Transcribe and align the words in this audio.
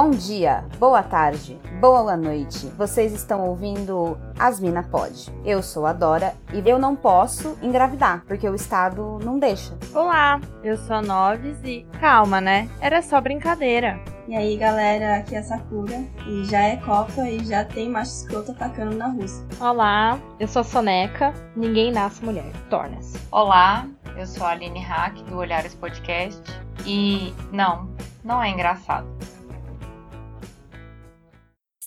Bom 0.00 0.10
dia, 0.10 0.64
boa 0.78 1.02
tarde, 1.02 1.58
boa 1.80 2.16
noite. 2.16 2.68
Vocês 2.78 3.12
estão 3.12 3.44
ouvindo 3.48 4.16
Asmina 4.38 4.80
Pode. 4.80 5.28
Eu 5.44 5.60
sou 5.60 5.86
a 5.86 5.92
Dora 5.92 6.34
e 6.54 6.62
eu 6.70 6.78
não 6.78 6.94
posso 6.94 7.58
engravidar 7.60 8.22
porque 8.24 8.48
o 8.48 8.54
Estado 8.54 9.18
não 9.24 9.40
deixa. 9.40 9.76
Olá, 9.92 10.40
eu 10.62 10.76
sou 10.76 10.94
a 10.94 11.02
Noves 11.02 11.58
e 11.64 11.84
calma, 11.98 12.40
né? 12.40 12.68
Era 12.80 13.02
só 13.02 13.20
brincadeira. 13.20 13.98
E 14.28 14.36
aí, 14.36 14.56
galera, 14.56 15.16
aqui 15.16 15.34
é 15.34 15.38
a 15.38 15.42
Sakura 15.42 16.00
e 16.28 16.44
já 16.44 16.60
é 16.60 16.76
Copa 16.76 17.28
e 17.28 17.44
já 17.44 17.64
tem 17.64 17.90
macho 17.90 18.12
escroto 18.12 18.52
atacando 18.52 18.94
na 18.94 19.08
Rússia. 19.08 19.44
Olá, 19.60 20.16
eu 20.38 20.46
sou 20.46 20.60
a 20.60 20.64
Soneca. 20.64 21.34
Ninguém 21.56 21.90
nasce 21.90 22.24
mulher, 22.24 22.52
torna-se. 22.70 23.18
Olá, 23.32 23.84
eu 24.16 24.28
sou 24.28 24.46
a 24.46 24.50
Aline 24.50 24.80
Hack 24.80 25.16
do 25.24 25.38
Olhares 25.38 25.74
Podcast 25.74 26.40
e 26.86 27.34
não, 27.50 27.90
não 28.22 28.40
é 28.40 28.48
engraçado. 28.48 29.08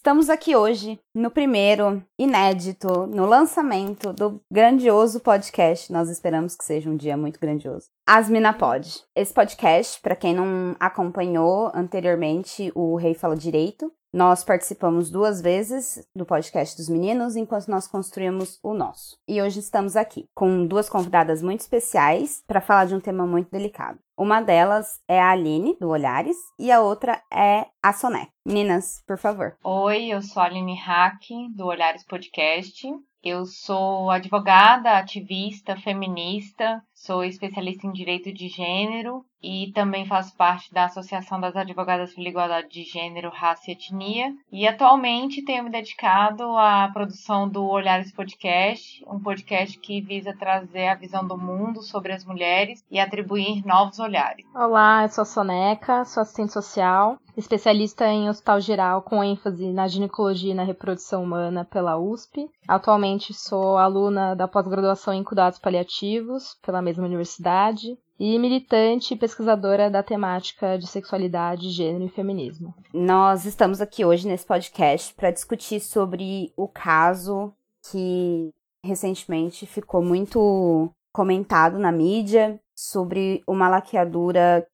Estamos 0.01 0.31
aqui 0.31 0.55
hoje 0.55 0.99
no 1.13 1.29
primeiro, 1.29 2.03
inédito, 2.17 3.05
no 3.05 3.23
lançamento 3.23 4.11
do 4.11 4.41
grandioso 4.51 5.19
podcast. 5.19 5.93
Nós 5.93 6.09
esperamos 6.09 6.55
que 6.55 6.65
seja 6.65 6.89
um 6.89 6.97
dia 6.97 7.15
muito 7.15 7.39
grandioso. 7.39 7.85
Asmina 8.03 8.51
Pod. 8.51 9.03
Esse 9.15 9.31
podcast, 9.31 10.01
para 10.01 10.15
quem 10.15 10.33
não 10.33 10.75
acompanhou 10.79 11.71
anteriormente 11.71 12.71
o 12.73 12.95
Rei 12.95 13.13
Fala 13.13 13.35
Direito, 13.35 13.93
nós 14.11 14.43
participamos 14.43 15.11
duas 15.11 15.39
vezes 15.39 16.03
do 16.15 16.25
podcast 16.25 16.75
dos 16.75 16.89
meninos 16.89 17.35
enquanto 17.35 17.67
nós 17.67 17.88
construímos 17.88 18.58
o 18.63 18.73
nosso. 18.73 19.17
E 19.27 19.39
hoje 19.39 19.59
estamos 19.59 19.95
aqui 19.95 20.25
com 20.33 20.65
duas 20.65 20.89
convidadas 20.89 21.43
muito 21.43 21.61
especiais 21.61 22.43
para 22.47 22.59
falar 22.59 22.86
de 22.86 22.95
um 22.95 22.99
tema 22.99 23.27
muito 23.27 23.52
delicado. 23.52 23.99
Uma 24.22 24.39
delas 24.39 25.02
é 25.08 25.19
a 25.19 25.31
Aline, 25.31 25.75
do 25.81 25.89
Olhares, 25.89 26.38
e 26.59 26.72
a 26.72 26.80
outra 26.80 27.19
é 27.33 27.66
a 27.81 27.91
Soné. 27.91 28.27
Meninas, 28.45 29.02
por 29.08 29.17
favor. 29.17 29.58
Oi, 29.64 30.09
eu 30.09 30.22
sou 30.22 30.44
a 30.44 30.45
Aline 30.45 30.75
Hack, 30.75 31.23
do 31.55 31.66
Olhares 31.66 32.05
Podcast. 32.05 32.88
Eu 33.23 33.47
sou 33.47 34.11
advogada, 34.11 34.92
ativista, 34.92 35.75
feminista, 35.75 36.83
sou 37.05 37.23
especialista 37.23 37.88
em 37.88 37.91
direito 37.91 38.31
de 38.31 38.47
gênero 38.47 39.25
e 39.44 39.71
também 39.73 40.05
faço 40.05 40.35
parte 40.35 40.71
da 40.71 40.85
Associação 40.85 41.39
das 41.39 41.55
Advogadas 41.55 42.13
pela 42.13 42.30
Igualdade 42.30 42.69
de 42.69 42.83
Gênero, 42.83 43.31
Raça 43.33 43.69
e 43.69 43.73
Etnia. 43.73 44.33
E 44.52 44.67
atualmente 44.67 45.43
tenho 45.43 45.63
me 45.63 45.71
dedicado 45.71 46.43
à 46.58 46.89
produção 46.93 47.49
do 47.49 47.66
Olhares 47.66 48.11
Podcast, 48.11 49.03
um 49.08 49.19
podcast 49.19 49.80
que 49.80 50.02
visa 50.02 50.35
trazer 50.38 50.89
a 50.89 50.95
visão 50.95 51.25
do 51.25 51.38
mundo 51.38 51.81
sobre 51.81 52.13
as 52.13 52.23
mulheres 52.23 52.83
e 52.91 52.99
atribuir 52.99 53.65
novos 53.65 53.99
olhares. 53.99 54.45
Olá, 54.53 55.03
eu 55.03 55.09
sou 55.09 55.23
a 55.23 55.25
Soneca, 55.25 56.05
sou 56.05 56.21
assistente 56.21 56.53
social, 56.53 57.17
especialista 57.36 58.05
em 58.08 58.30
hospital 58.30 58.61
geral 58.61 59.02
com 59.02 59.23
ênfase 59.23 59.71
na 59.71 59.88
ginecologia 59.88 60.52
e 60.52 60.55
na 60.55 60.63
reprodução 60.63 61.23
humana 61.23 61.65
pela 61.65 61.97
USP. 61.97 62.47
Atualmente 62.67 63.33
sou 63.33 63.77
aluna 63.77 64.36
da 64.36 64.47
pós-graduação 64.47 65.13
em 65.13 65.23
cuidados 65.23 65.58
paliativos 65.58 66.59
pela 66.61 66.81
mesma 66.92 67.06
universidade 67.06 67.97
e 68.20 68.38
militante 68.38 69.14
e 69.14 69.17
pesquisadora 69.17 69.89
da 69.89 70.03
temática 70.03 70.78
de 70.78 70.86
sexualidade, 70.86 71.70
gênero 71.70 72.06
e 72.06 72.09
feminismo. 72.09 72.75
Nós 72.94 73.45
estamos 73.45 73.80
aqui 73.80 74.03
hoje 74.03 74.28
nesse 74.28 74.45
podcast 74.45 75.14
para 75.14 75.31
discutir 75.31 75.80
sobre 75.80 76.52
o 76.58 76.67
caso 76.67 77.53
que 77.89 78.50
recentemente 78.83 79.66
ficou 79.66 80.03
muito 80.03 80.92
comentado 81.14 81.80
na 81.80 81.92
mídia 81.92 82.60
sobre 82.81 83.43
uma 83.47 83.69
laqueadura, 83.69 84.65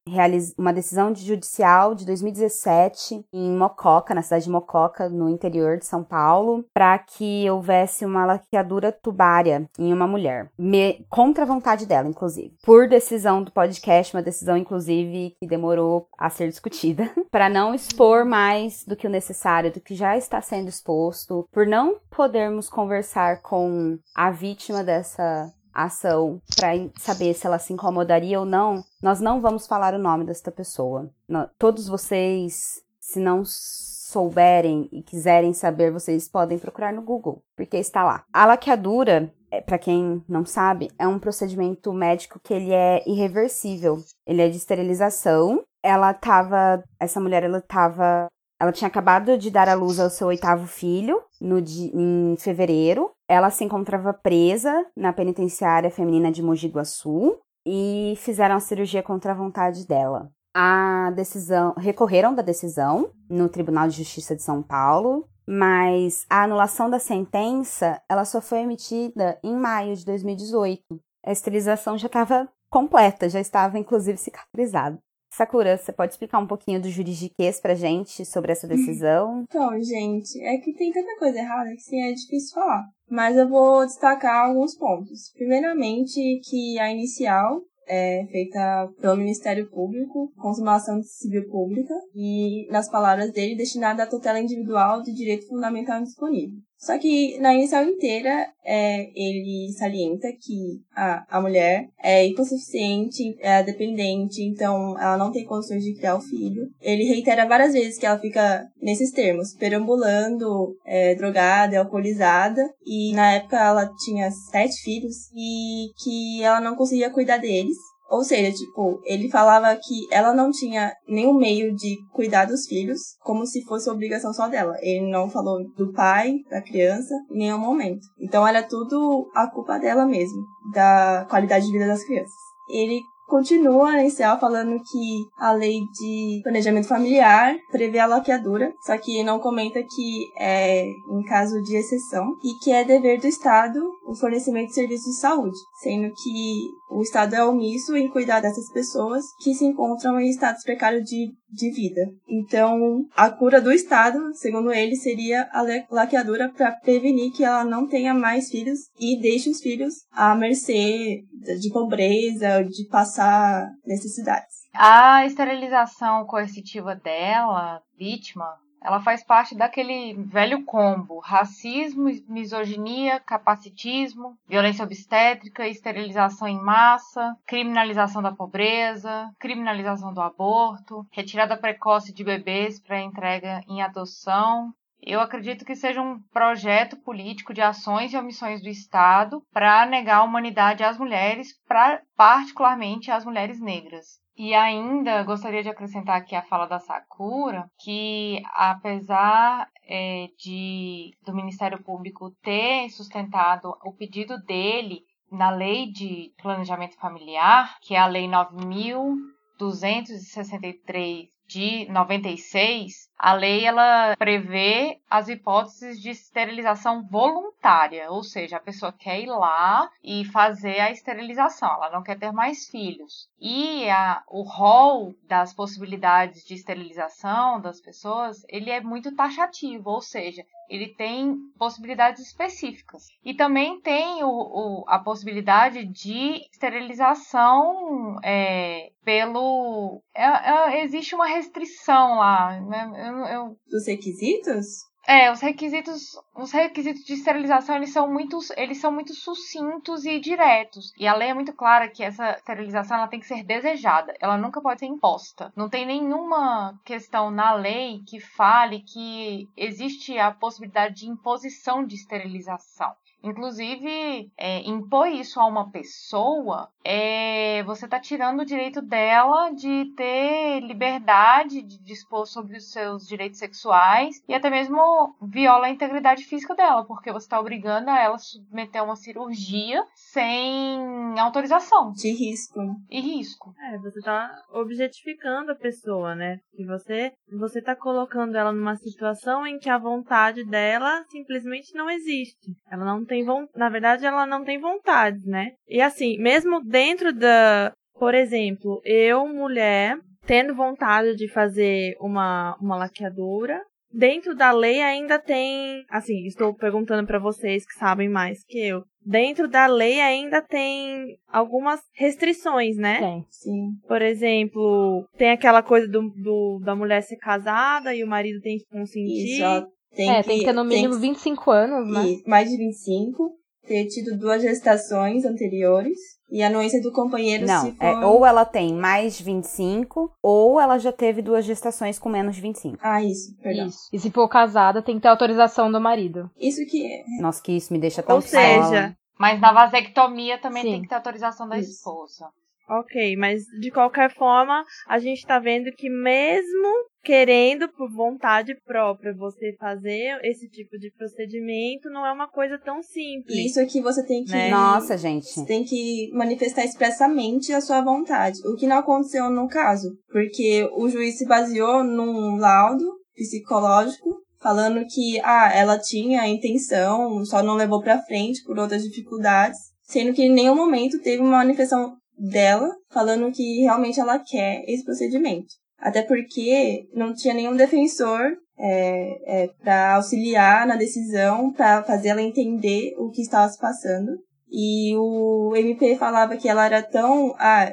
uma 0.56 0.72
decisão 0.72 1.12
de 1.12 1.24
judicial 1.24 1.94
de 1.94 2.06
2017 2.06 3.26
em 3.32 3.50
Mococa, 3.50 4.14
na 4.14 4.22
cidade 4.22 4.44
de 4.44 4.50
Mococa, 4.50 5.08
no 5.08 5.28
interior 5.28 5.76
de 5.76 5.84
São 5.84 6.02
Paulo, 6.02 6.64
para 6.72 6.98
que 6.98 7.48
houvesse 7.50 8.04
uma 8.04 8.24
laqueadura 8.24 8.90
tubária 8.90 9.68
em 9.78 9.92
uma 9.92 10.06
mulher, 10.06 10.50
me, 10.58 11.04
contra 11.10 11.44
a 11.44 11.46
vontade 11.46 11.84
dela, 11.84 12.08
inclusive, 12.08 12.56
por 12.62 12.88
decisão 12.88 13.42
do 13.42 13.52
podcast, 13.52 14.16
uma 14.16 14.22
decisão 14.22 14.56
inclusive 14.56 15.36
que 15.38 15.46
demorou 15.46 16.08
a 16.16 16.30
ser 16.30 16.48
discutida, 16.48 17.10
para 17.30 17.48
não 17.48 17.74
expor 17.74 18.24
mais 18.24 18.84
do 18.86 18.96
que 18.96 19.06
o 19.06 19.10
necessário, 19.10 19.72
do 19.72 19.80
que 19.80 19.94
já 19.94 20.16
está 20.16 20.40
sendo 20.40 20.68
exposto, 20.68 21.46
por 21.52 21.66
não 21.66 21.98
podermos 22.10 22.68
conversar 22.70 23.42
com 23.42 23.98
a 24.14 24.30
vítima 24.30 24.82
dessa 24.82 25.52
ação 25.84 26.40
para 26.56 26.72
saber 26.98 27.34
se 27.34 27.46
ela 27.46 27.58
se 27.58 27.72
incomodaria 27.72 28.38
ou 28.38 28.46
não, 28.46 28.84
nós 29.02 29.20
não 29.20 29.40
vamos 29.40 29.66
falar 29.66 29.94
o 29.94 29.98
nome 29.98 30.24
desta 30.24 30.50
pessoa. 30.50 31.10
Todos 31.58 31.88
vocês, 31.88 32.82
se 33.00 33.18
não 33.18 33.42
souberem 33.44 34.88
e 34.90 35.02
quiserem 35.02 35.52
saber, 35.52 35.92
vocês 35.92 36.28
podem 36.28 36.58
procurar 36.58 36.92
no 36.92 37.02
Google, 37.02 37.42
porque 37.56 37.76
está 37.76 38.02
lá. 38.02 38.24
A 38.32 38.46
laqueadura, 38.46 39.32
é, 39.50 39.60
para 39.60 39.78
quem 39.78 40.24
não 40.28 40.44
sabe, 40.44 40.90
é 40.98 41.06
um 41.06 41.18
procedimento 41.18 41.92
médico 41.92 42.40
que 42.42 42.54
ele 42.54 42.72
é 42.72 43.02
irreversível. 43.06 43.98
Ele 44.26 44.42
é 44.42 44.48
de 44.48 44.56
esterilização. 44.56 45.62
Ela 45.82 46.14
tava, 46.14 46.82
essa 46.98 47.20
mulher 47.20 47.42
ela 47.42 47.60
tava 47.60 48.28
ela 48.60 48.72
tinha 48.72 48.88
acabado 48.88 49.38
de 49.38 49.50
dar 49.50 49.68
à 49.68 49.74
luz 49.74 50.00
ao 50.00 50.10
seu 50.10 50.26
oitavo 50.26 50.66
filho 50.66 51.22
no, 51.40 51.58
em 51.58 52.36
fevereiro. 52.38 53.10
Ela 53.28 53.50
se 53.50 53.62
encontrava 53.62 54.14
presa 54.14 54.86
na 54.96 55.12
penitenciária 55.12 55.90
feminina 55.90 56.32
de 56.32 56.42
Mogi 56.42 56.68
Guaçu 56.68 57.38
e 57.66 58.14
fizeram 58.16 58.56
a 58.56 58.60
cirurgia 58.60 59.02
contra 59.02 59.32
a 59.32 59.36
vontade 59.36 59.86
dela. 59.86 60.32
A 60.54 61.12
decisão 61.14 61.74
recorreram 61.76 62.34
da 62.34 62.40
decisão 62.42 63.10
no 63.28 63.48
Tribunal 63.48 63.86
de 63.86 63.98
Justiça 63.98 64.34
de 64.34 64.42
São 64.42 64.62
Paulo, 64.62 65.28
mas 65.46 66.24
a 66.30 66.42
anulação 66.42 66.88
da 66.88 66.98
sentença 66.98 68.00
ela 68.08 68.24
só 68.24 68.40
foi 68.40 68.60
emitida 68.60 69.38
em 69.44 69.54
maio 69.54 69.94
de 69.94 70.06
2018. 70.06 70.82
A 71.24 71.30
esterilização 71.30 71.98
já 71.98 72.06
estava 72.06 72.48
completa, 72.70 73.28
já 73.28 73.40
estava 73.40 73.78
inclusive 73.78 74.16
cicatrizada. 74.16 74.98
Sakura, 75.30 75.76
você 75.76 75.92
pode 75.92 76.12
explicar 76.12 76.38
um 76.38 76.46
pouquinho 76.46 76.80
do 76.80 76.88
juridiquês 76.88 77.60
pra 77.60 77.74
gente 77.74 78.24
sobre 78.24 78.50
essa 78.50 78.66
decisão? 78.66 79.42
Então, 79.42 79.70
gente, 79.82 80.42
é 80.42 80.56
que 80.58 80.72
tem 80.72 80.90
tanta 80.90 81.18
coisa 81.18 81.38
errada 81.38 81.70
que 81.70 81.76
assim, 81.76 82.00
é 82.00 82.12
difícil 82.12 82.54
falar. 82.54 82.88
Mas 83.10 83.36
eu 83.36 83.48
vou 83.48 83.86
destacar 83.86 84.46
alguns 84.46 84.76
pontos. 84.76 85.32
Primeiramente, 85.34 86.40
que 86.44 86.78
a 86.78 86.90
inicial 86.92 87.62
é 87.86 88.26
feita 88.30 88.92
pelo 89.00 89.16
Ministério 89.16 89.68
Público, 89.70 90.30
consumação 90.36 91.02
civil 91.02 91.48
pública, 91.48 91.94
e, 92.14 92.68
nas 92.70 92.90
palavras 92.90 93.32
dele, 93.32 93.56
destinada 93.56 94.02
à 94.02 94.06
tutela 94.06 94.38
individual 94.38 95.02
de 95.02 95.14
direito 95.14 95.48
fundamental 95.48 96.02
disponível. 96.02 96.58
Só 96.78 96.96
que 96.96 97.36
na 97.38 97.52
inicial 97.54 97.84
inteira, 97.84 98.46
é, 98.64 99.10
ele 99.14 99.72
salienta 99.76 100.28
que 100.32 100.80
a, 100.94 101.24
a 101.28 101.40
mulher 101.40 101.88
é 102.00 102.24
hipossuficiente, 102.24 103.36
é 103.40 103.62
dependente, 103.64 104.42
então 104.42 104.96
ela 104.98 105.16
não 105.16 105.32
tem 105.32 105.44
condições 105.44 105.82
de 105.82 105.94
criar 105.94 106.14
o 106.14 106.20
filho. 106.20 106.70
Ele 106.80 107.02
reitera 107.04 107.48
várias 107.48 107.72
vezes 107.72 107.98
que 107.98 108.06
ela 108.06 108.18
fica 108.18 108.64
nesses 108.80 109.10
termos, 109.10 109.54
perambulando, 109.54 110.76
é, 110.86 111.16
drogada, 111.16 111.80
alcoolizada, 111.80 112.62
e 112.86 113.12
na 113.12 113.32
época 113.32 113.58
ela 113.58 113.90
tinha 114.04 114.30
sete 114.30 114.80
filhos 114.82 115.16
e 115.34 115.90
que 116.02 116.42
ela 116.44 116.60
não 116.60 116.76
conseguia 116.76 117.10
cuidar 117.10 117.38
deles. 117.38 117.76
Ou 118.08 118.24
seja, 118.24 118.50
tipo, 118.56 119.00
ele 119.04 119.30
falava 119.30 119.76
que 119.76 120.08
ela 120.10 120.32
não 120.32 120.50
tinha 120.50 120.94
nenhum 121.06 121.34
meio 121.34 121.74
de 121.74 121.98
cuidar 122.12 122.46
dos 122.46 122.66
filhos, 122.66 123.00
como 123.22 123.46
se 123.46 123.62
fosse 123.64 123.90
obrigação 123.90 124.32
só 124.32 124.48
dela. 124.48 124.74
Ele 124.80 125.10
não 125.10 125.28
falou 125.28 125.58
do 125.76 125.92
pai, 125.92 126.36
da 126.50 126.62
criança, 126.62 127.14
em 127.30 127.38
nenhum 127.38 127.58
momento. 127.58 128.06
Então 128.18 128.46
era 128.46 128.62
tudo 128.62 129.30
a 129.34 129.46
culpa 129.46 129.78
dela 129.78 130.06
mesmo, 130.06 130.42
da 130.72 131.26
qualidade 131.28 131.66
de 131.66 131.72
vida 131.72 131.86
das 131.86 132.02
crianças. 132.04 132.32
Ele 132.70 133.00
continua 133.28 134.00
inicial 134.00 134.40
falando 134.40 134.82
que 134.82 135.26
a 135.38 135.52
lei 135.52 135.80
de 136.00 136.40
planejamento 136.42 136.88
familiar 136.88 137.56
prevê 137.70 137.98
a 137.98 138.06
laqueadura, 138.06 138.72
só 138.80 138.96
que 138.96 139.22
não 139.22 139.38
comenta 139.38 139.80
que 139.82 140.32
é 140.36 140.86
em 140.88 141.22
caso 141.24 141.62
de 141.62 141.76
exceção 141.76 142.34
e 142.42 142.54
que 142.54 142.72
é 142.72 142.84
dever 142.84 143.20
do 143.20 143.28
Estado 143.28 143.80
o 144.06 144.14
fornecimento 144.14 144.68
de 144.68 144.74
serviços 144.74 145.14
de 145.14 145.20
saúde, 145.20 145.58
sendo 145.82 146.12
que 146.14 146.70
o 146.90 147.02
Estado 147.02 147.34
é 147.34 147.44
omisso 147.44 147.94
em 147.94 148.08
cuidar 148.08 148.40
dessas 148.40 148.70
pessoas 148.72 149.24
que 149.38 149.54
se 149.54 149.64
encontram 149.64 150.18
em 150.18 150.30
estados 150.30 150.62
precários 150.64 151.04
de, 151.04 151.28
de 151.50 151.70
vida. 151.70 152.02
Então, 152.28 153.04
a 153.16 153.30
cura 153.30 153.60
do 153.60 153.72
Estado, 153.72 154.34
segundo 154.34 154.72
ele, 154.72 154.96
seria 154.96 155.48
a 155.52 155.64
laqueadura 155.90 156.48
para 156.50 156.72
prevenir 156.72 157.32
que 157.32 157.44
ela 157.44 157.64
não 157.64 157.86
tenha 157.86 158.12
mais 158.12 158.50
filhos 158.50 158.80
e 158.98 159.20
deixe 159.20 159.48
os 159.48 159.60
filhos 159.60 159.94
à 160.12 160.34
mercê 160.34 161.22
de 161.60 161.70
pobreza, 161.70 162.62
de 162.62 162.86
passar 162.88 163.70
necessidades. 163.86 164.57
A 164.74 165.24
esterilização 165.24 166.24
coercitiva 166.26 166.94
dela, 166.94 167.82
vítima, 167.98 168.58
ela 168.80 169.00
faz 169.00 169.24
parte 169.24 169.56
daquele 169.56 170.14
velho 170.14 170.64
combo: 170.64 171.18
racismo, 171.18 172.08
misoginia, 172.28 173.18
capacitismo, 173.20 174.38
violência 174.46 174.84
obstétrica, 174.84 175.66
esterilização 175.66 176.46
em 176.46 176.60
massa, 176.60 177.36
criminalização 177.46 178.22
da 178.22 178.32
pobreza, 178.32 179.30
criminalização 179.38 180.12
do 180.14 180.20
aborto, 180.20 181.06
retirada 181.10 181.56
precoce 181.56 182.12
de 182.12 182.22
bebês 182.22 182.80
para 182.80 183.00
entrega 183.00 183.60
em 183.68 183.82
adoção, 183.82 184.72
eu 185.00 185.20
acredito 185.20 185.64
que 185.64 185.76
seja 185.76 186.02
um 186.02 186.20
projeto 186.32 186.96
político 186.96 187.54
de 187.54 187.60
ações 187.60 188.12
e 188.12 188.16
omissões 188.16 188.60
do 188.60 188.68
Estado 188.68 189.42
para 189.52 189.86
negar 189.86 190.18
a 190.18 190.24
humanidade 190.24 190.82
às 190.82 190.98
mulheres, 190.98 191.52
pra, 191.66 192.02
particularmente 192.16 193.10
às 193.10 193.24
mulheres 193.24 193.60
negras. 193.60 194.20
E 194.38 194.54
ainda 194.54 195.22
gostaria 195.24 195.62
de 195.64 195.68
acrescentar 195.68 196.16
aqui 196.16 196.36
a 196.36 196.42
fala 196.42 196.66
da 196.66 196.78
Sakura, 196.78 197.68
que 197.76 198.40
apesar 198.54 199.68
é, 199.84 200.28
de 200.38 201.10
do 201.26 201.34
Ministério 201.34 201.82
Público 201.82 202.30
ter 202.40 202.88
sustentado 202.90 203.76
o 203.82 203.92
pedido 203.92 204.38
dele 204.44 205.04
na 205.28 205.50
lei 205.50 205.90
de 205.90 206.32
planejamento 206.40 206.96
familiar, 206.98 207.80
que 207.82 207.96
é 207.96 207.98
a 207.98 208.06
lei 208.06 208.28
9263 208.28 211.28
de 211.48 211.90
96, 211.90 213.07
a 213.18 213.32
lei 213.32 213.64
ela 213.64 214.16
prevê 214.16 215.00
as 215.10 215.28
hipóteses 215.28 216.00
de 216.00 216.10
esterilização 216.10 217.02
voluntária, 217.02 218.10
ou 218.10 218.22
seja, 218.22 218.56
a 218.56 218.60
pessoa 218.60 218.92
quer 218.92 219.20
ir 219.20 219.26
lá 219.26 219.90
e 220.02 220.24
fazer 220.26 220.78
a 220.78 220.92
esterilização, 220.92 221.68
ela 221.68 221.90
não 221.90 222.02
quer 222.02 222.18
ter 222.18 222.32
mais 222.32 222.68
filhos. 222.68 223.28
E 223.40 223.88
a, 223.90 224.22
o 224.28 224.42
rol 224.42 225.14
das 225.26 225.52
possibilidades 225.52 226.44
de 226.44 226.54
esterilização 226.54 227.60
das 227.60 227.80
pessoas, 227.80 228.44
ele 228.48 228.70
é 228.70 228.80
muito 228.80 229.14
taxativo, 229.14 229.90
ou 229.90 230.00
seja, 230.00 230.44
ele 230.68 230.94
tem 230.94 231.36
possibilidades 231.58 232.26
específicas. 232.26 233.06
E 233.24 233.34
também 233.34 233.80
tem 233.80 234.22
o, 234.22 234.28
o 234.28 234.84
a 234.86 234.98
possibilidade 234.98 235.84
de 235.86 236.46
esterilização 236.52 238.18
é, 238.22 238.90
pelo. 239.04 240.02
É, 240.14 240.24
é, 240.24 240.84
existe 240.84 241.14
uma 241.14 241.26
restrição 241.26 242.18
lá. 242.18 242.60
Né? 242.60 242.92
Eu, 243.08 243.16
eu... 243.26 243.56
Dos 243.68 243.86
requisitos? 243.86 244.86
É, 245.10 245.32
os 245.32 245.40
requisitos, 245.40 246.20
os 246.36 246.52
requisitos 246.52 247.02
de 247.02 247.14
esterilização, 247.14 247.76
eles 247.76 247.94
são 247.94 248.12
muito, 248.12 248.38
eles 248.58 248.76
são 248.76 248.92
muito 248.92 249.14
sucintos 249.14 250.04
e 250.04 250.20
diretos. 250.20 250.92
E 250.98 251.06
a 251.06 251.14
lei 251.14 251.30
é 251.30 251.34
muito 251.34 251.54
clara 251.54 251.88
que 251.88 252.04
essa 252.04 252.32
esterilização 252.32 252.98
ela 252.98 253.08
tem 253.08 253.18
que 253.18 253.24
ser 253.24 253.42
desejada, 253.42 254.14
ela 254.20 254.36
nunca 254.36 254.60
pode 254.60 254.80
ser 254.80 254.86
imposta. 254.86 255.50
Não 255.56 255.66
tem 255.66 255.86
nenhuma 255.86 256.78
questão 256.84 257.30
na 257.30 257.54
lei 257.54 258.02
que 258.06 258.20
fale 258.20 258.80
que 258.80 259.48
existe 259.56 260.18
a 260.18 260.30
possibilidade 260.30 260.96
de 260.96 261.08
imposição 261.08 261.86
de 261.86 261.94
esterilização. 261.94 262.94
Inclusive, 263.22 264.30
é, 264.36 264.60
impor 264.60 265.08
isso 265.08 265.40
a 265.40 265.46
uma 265.46 265.70
pessoa, 265.70 266.68
é, 266.90 267.62
você 267.64 267.84
está 267.84 268.00
tirando 268.00 268.40
o 268.40 268.46
direito 268.46 268.80
dela 268.80 269.50
de 269.50 269.92
ter 269.94 270.60
liberdade 270.60 271.60
de 271.60 271.78
dispor 271.82 272.26
sobre 272.26 272.56
os 272.56 272.72
seus 272.72 273.06
direitos 273.06 273.38
sexuais 273.38 274.22
e 274.26 274.32
até 274.32 274.48
mesmo 274.48 274.78
viola 275.20 275.66
a 275.66 275.70
integridade 275.70 276.24
física 276.24 276.54
dela, 276.54 276.86
porque 276.86 277.12
você 277.12 277.26
está 277.26 277.38
obrigando 277.38 277.90
a 277.90 278.00
ela 278.00 278.14
a 278.14 278.18
submeter 278.18 278.80
a 278.80 278.84
uma 278.84 278.96
cirurgia 278.96 279.84
sem 279.94 280.80
autorização. 281.18 281.92
De 281.92 282.10
risco. 282.10 282.60
E 282.88 283.02
risco. 283.02 283.52
É, 283.60 283.76
você 283.76 283.98
está 283.98 284.30
objetificando 284.54 285.52
a 285.52 285.56
pessoa, 285.56 286.14
né? 286.14 286.38
E 286.56 286.64
você, 286.64 287.12
você 287.38 287.60
tá 287.60 287.76
colocando 287.76 288.34
ela 288.34 288.50
numa 288.50 288.76
situação 288.76 289.46
em 289.46 289.58
que 289.58 289.68
a 289.68 289.76
vontade 289.76 290.42
dela 290.42 291.04
simplesmente 291.10 291.74
não 291.74 291.90
existe. 291.90 292.56
Ela 292.70 292.86
não 292.86 293.04
tem 293.04 293.26
na 293.54 293.68
verdade 293.68 294.06
ela 294.06 294.24
não 294.24 294.42
tem 294.42 294.58
vontade, 294.58 295.18
né? 295.26 295.50
E 295.68 295.82
assim, 295.82 296.16
mesmo 296.18 296.64
dentro 296.78 297.12
da, 297.12 297.72
por 297.98 298.14
exemplo, 298.14 298.80
eu 298.84 299.26
mulher 299.26 299.98
tendo 300.24 300.54
vontade 300.54 301.16
de 301.16 301.28
fazer 301.28 301.96
uma 302.00 302.56
uma 302.60 302.76
laqueadura, 302.76 303.60
dentro 303.92 304.36
da 304.36 304.52
lei 304.52 304.80
ainda 304.80 305.18
tem, 305.18 305.84
assim, 305.90 306.24
estou 306.26 306.54
perguntando 306.54 307.04
para 307.04 307.18
vocês 307.18 307.66
que 307.66 307.76
sabem 307.78 308.08
mais 308.08 308.44
que 308.46 308.60
eu. 308.60 308.84
Dentro 309.04 309.48
da 309.48 309.66
lei 309.66 310.00
ainda 310.00 310.40
tem 310.40 311.16
algumas 311.26 311.80
restrições, 311.94 312.76
né? 312.76 313.00
Tem. 313.00 313.24
Sim. 313.30 313.70
Por 313.88 314.02
exemplo, 314.02 315.04
tem 315.16 315.30
aquela 315.30 315.62
coisa 315.62 315.88
do, 315.88 316.10
do 316.10 316.60
da 316.64 316.76
mulher 316.76 317.02
ser 317.02 317.16
casada 317.16 317.92
e 317.92 318.04
o 318.04 318.08
marido 318.08 318.40
tem 318.40 318.58
que 318.58 318.66
consentir. 318.70 319.40
Isso, 319.40 319.66
tem 319.96 320.10
é, 320.10 320.22
que, 320.22 320.28
tem 320.28 320.38
que 320.38 320.44
ter 320.44 320.52
no 320.52 320.64
mínimo 320.64 320.94
que, 320.94 321.00
25 321.00 321.50
anos, 321.50 321.92
né? 321.92 322.04
E 322.06 322.28
mais 322.28 322.48
de 322.48 322.56
25, 322.56 323.32
ter 323.66 323.86
tido 323.86 324.16
duas 324.16 324.42
gestações 324.42 325.24
anteriores 325.24 326.17
e 326.30 326.42
a 326.42 326.48
anuência 326.48 326.80
do 326.82 326.92
companheiro 326.92 327.46
Não, 327.46 327.64
se 327.64 327.72
for... 327.72 327.84
é, 327.84 328.06
ou 328.06 328.24
ela 328.24 328.44
tem 328.44 328.74
mais 328.74 329.16
de 329.16 329.24
25, 329.24 330.12
ou 330.22 330.60
ela 330.60 330.78
já 330.78 330.92
teve 330.92 331.22
duas 331.22 331.44
gestações 331.44 331.98
com 331.98 332.08
menos 332.08 332.36
de 332.36 332.42
25. 332.42 332.78
Ah, 332.80 333.02
isso, 333.02 333.36
perdão. 333.42 333.66
Isso. 333.66 333.88
E 333.92 333.98
se 333.98 334.10
for 334.10 334.28
casada, 334.28 334.82
tem 334.82 334.96
que 334.96 335.02
ter 335.02 335.08
autorização 335.08 335.70
do 335.72 335.80
marido. 335.80 336.30
Isso 336.38 336.64
que 336.66 336.86
é. 336.86 337.04
Nossa, 337.20 337.42
que 337.42 337.52
isso 337.52 337.72
me 337.72 337.78
deixa 337.78 338.02
tão 338.02 338.16
Ou 338.16 338.22
seja. 338.22 338.94
Mas 339.18 339.40
na 339.40 339.52
vasectomia 339.52 340.38
também 340.38 340.62
Sim. 340.62 340.70
tem 340.72 340.82
que 340.82 340.88
ter 340.88 340.94
autorização 340.94 341.48
da 341.48 341.58
Isso. 341.58 341.72
esposa. 341.72 342.28
Ok, 342.70 343.16
mas 343.16 343.44
de 343.60 343.70
qualquer 343.70 344.14
forma, 344.14 344.62
a 344.86 344.98
gente 344.98 345.26
tá 345.26 345.38
vendo 345.38 345.72
que 345.72 345.88
mesmo 345.88 346.68
querendo 347.08 347.70
por 347.70 347.90
vontade 347.90 348.54
própria 348.66 349.14
você 349.14 349.56
fazer 349.58 350.20
esse 350.22 350.46
tipo 350.46 350.78
de 350.78 350.92
procedimento, 350.92 351.88
não 351.88 352.04
é 352.04 352.12
uma 352.12 352.28
coisa 352.28 352.58
tão 352.58 352.82
simples. 352.82 353.46
Isso 353.46 353.58
aqui 353.58 353.80
você 353.80 354.04
tem 354.04 354.24
que. 354.24 354.30
Né? 354.30 354.50
Nossa, 354.50 354.94
gente. 354.98 355.24
Você 355.24 355.46
tem 355.46 355.64
que 355.64 356.10
manifestar 356.12 356.66
expressamente 356.66 357.50
a 357.50 357.62
sua 357.62 357.80
vontade. 357.80 358.46
O 358.46 358.56
que 358.56 358.66
não 358.66 358.76
aconteceu 358.76 359.30
no 359.30 359.48
caso. 359.48 359.88
Porque 360.12 360.68
o 360.76 360.86
juiz 360.90 361.16
se 361.16 361.26
baseou 361.26 361.82
num 361.82 362.36
laudo 362.36 362.84
psicológico 363.14 364.18
falando 364.38 364.84
que 364.86 365.18
ah, 365.20 365.50
ela 365.54 365.78
tinha 365.78 366.20
a 366.20 366.28
intenção, 366.28 367.24
só 367.24 367.42
não 367.42 367.54
levou 367.54 367.80
pra 367.80 368.02
frente 368.02 368.44
por 368.44 368.58
outras 368.58 368.82
dificuldades, 368.82 369.58
sendo 369.84 370.12
que 370.12 370.24
em 370.24 370.30
nenhum 370.30 370.54
momento 370.54 371.00
teve 371.00 371.22
uma 371.22 371.38
manifestação 371.38 371.96
dela 372.18 372.70
falando 372.90 373.32
que 373.32 373.62
realmente 373.62 373.98
ela 373.98 374.18
quer 374.18 374.62
esse 374.66 374.84
procedimento. 374.84 375.54
Até 375.78 376.02
porque 376.02 376.88
não 376.92 377.14
tinha 377.14 377.34
nenhum 377.34 377.56
defensor 377.56 378.36
é, 378.58 379.44
é, 379.44 379.48
para 379.62 379.94
auxiliar 379.94 380.66
na 380.66 380.76
decisão, 380.76 381.52
para 381.52 381.84
fazer 381.84 382.08
ela 382.08 382.22
entender 382.22 382.94
o 382.98 383.10
que 383.10 383.22
estava 383.22 383.48
se 383.48 383.58
passando. 383.58 384.18
E 384.50 384.96
o 384.96 385.54
MP 385.54 385.96
falava 385.96 386.36
que 386.36 386.48
ela 386.48 386.64
era 386.64 386.82
tão, 386.82 387.34
ah, 387.38 387.70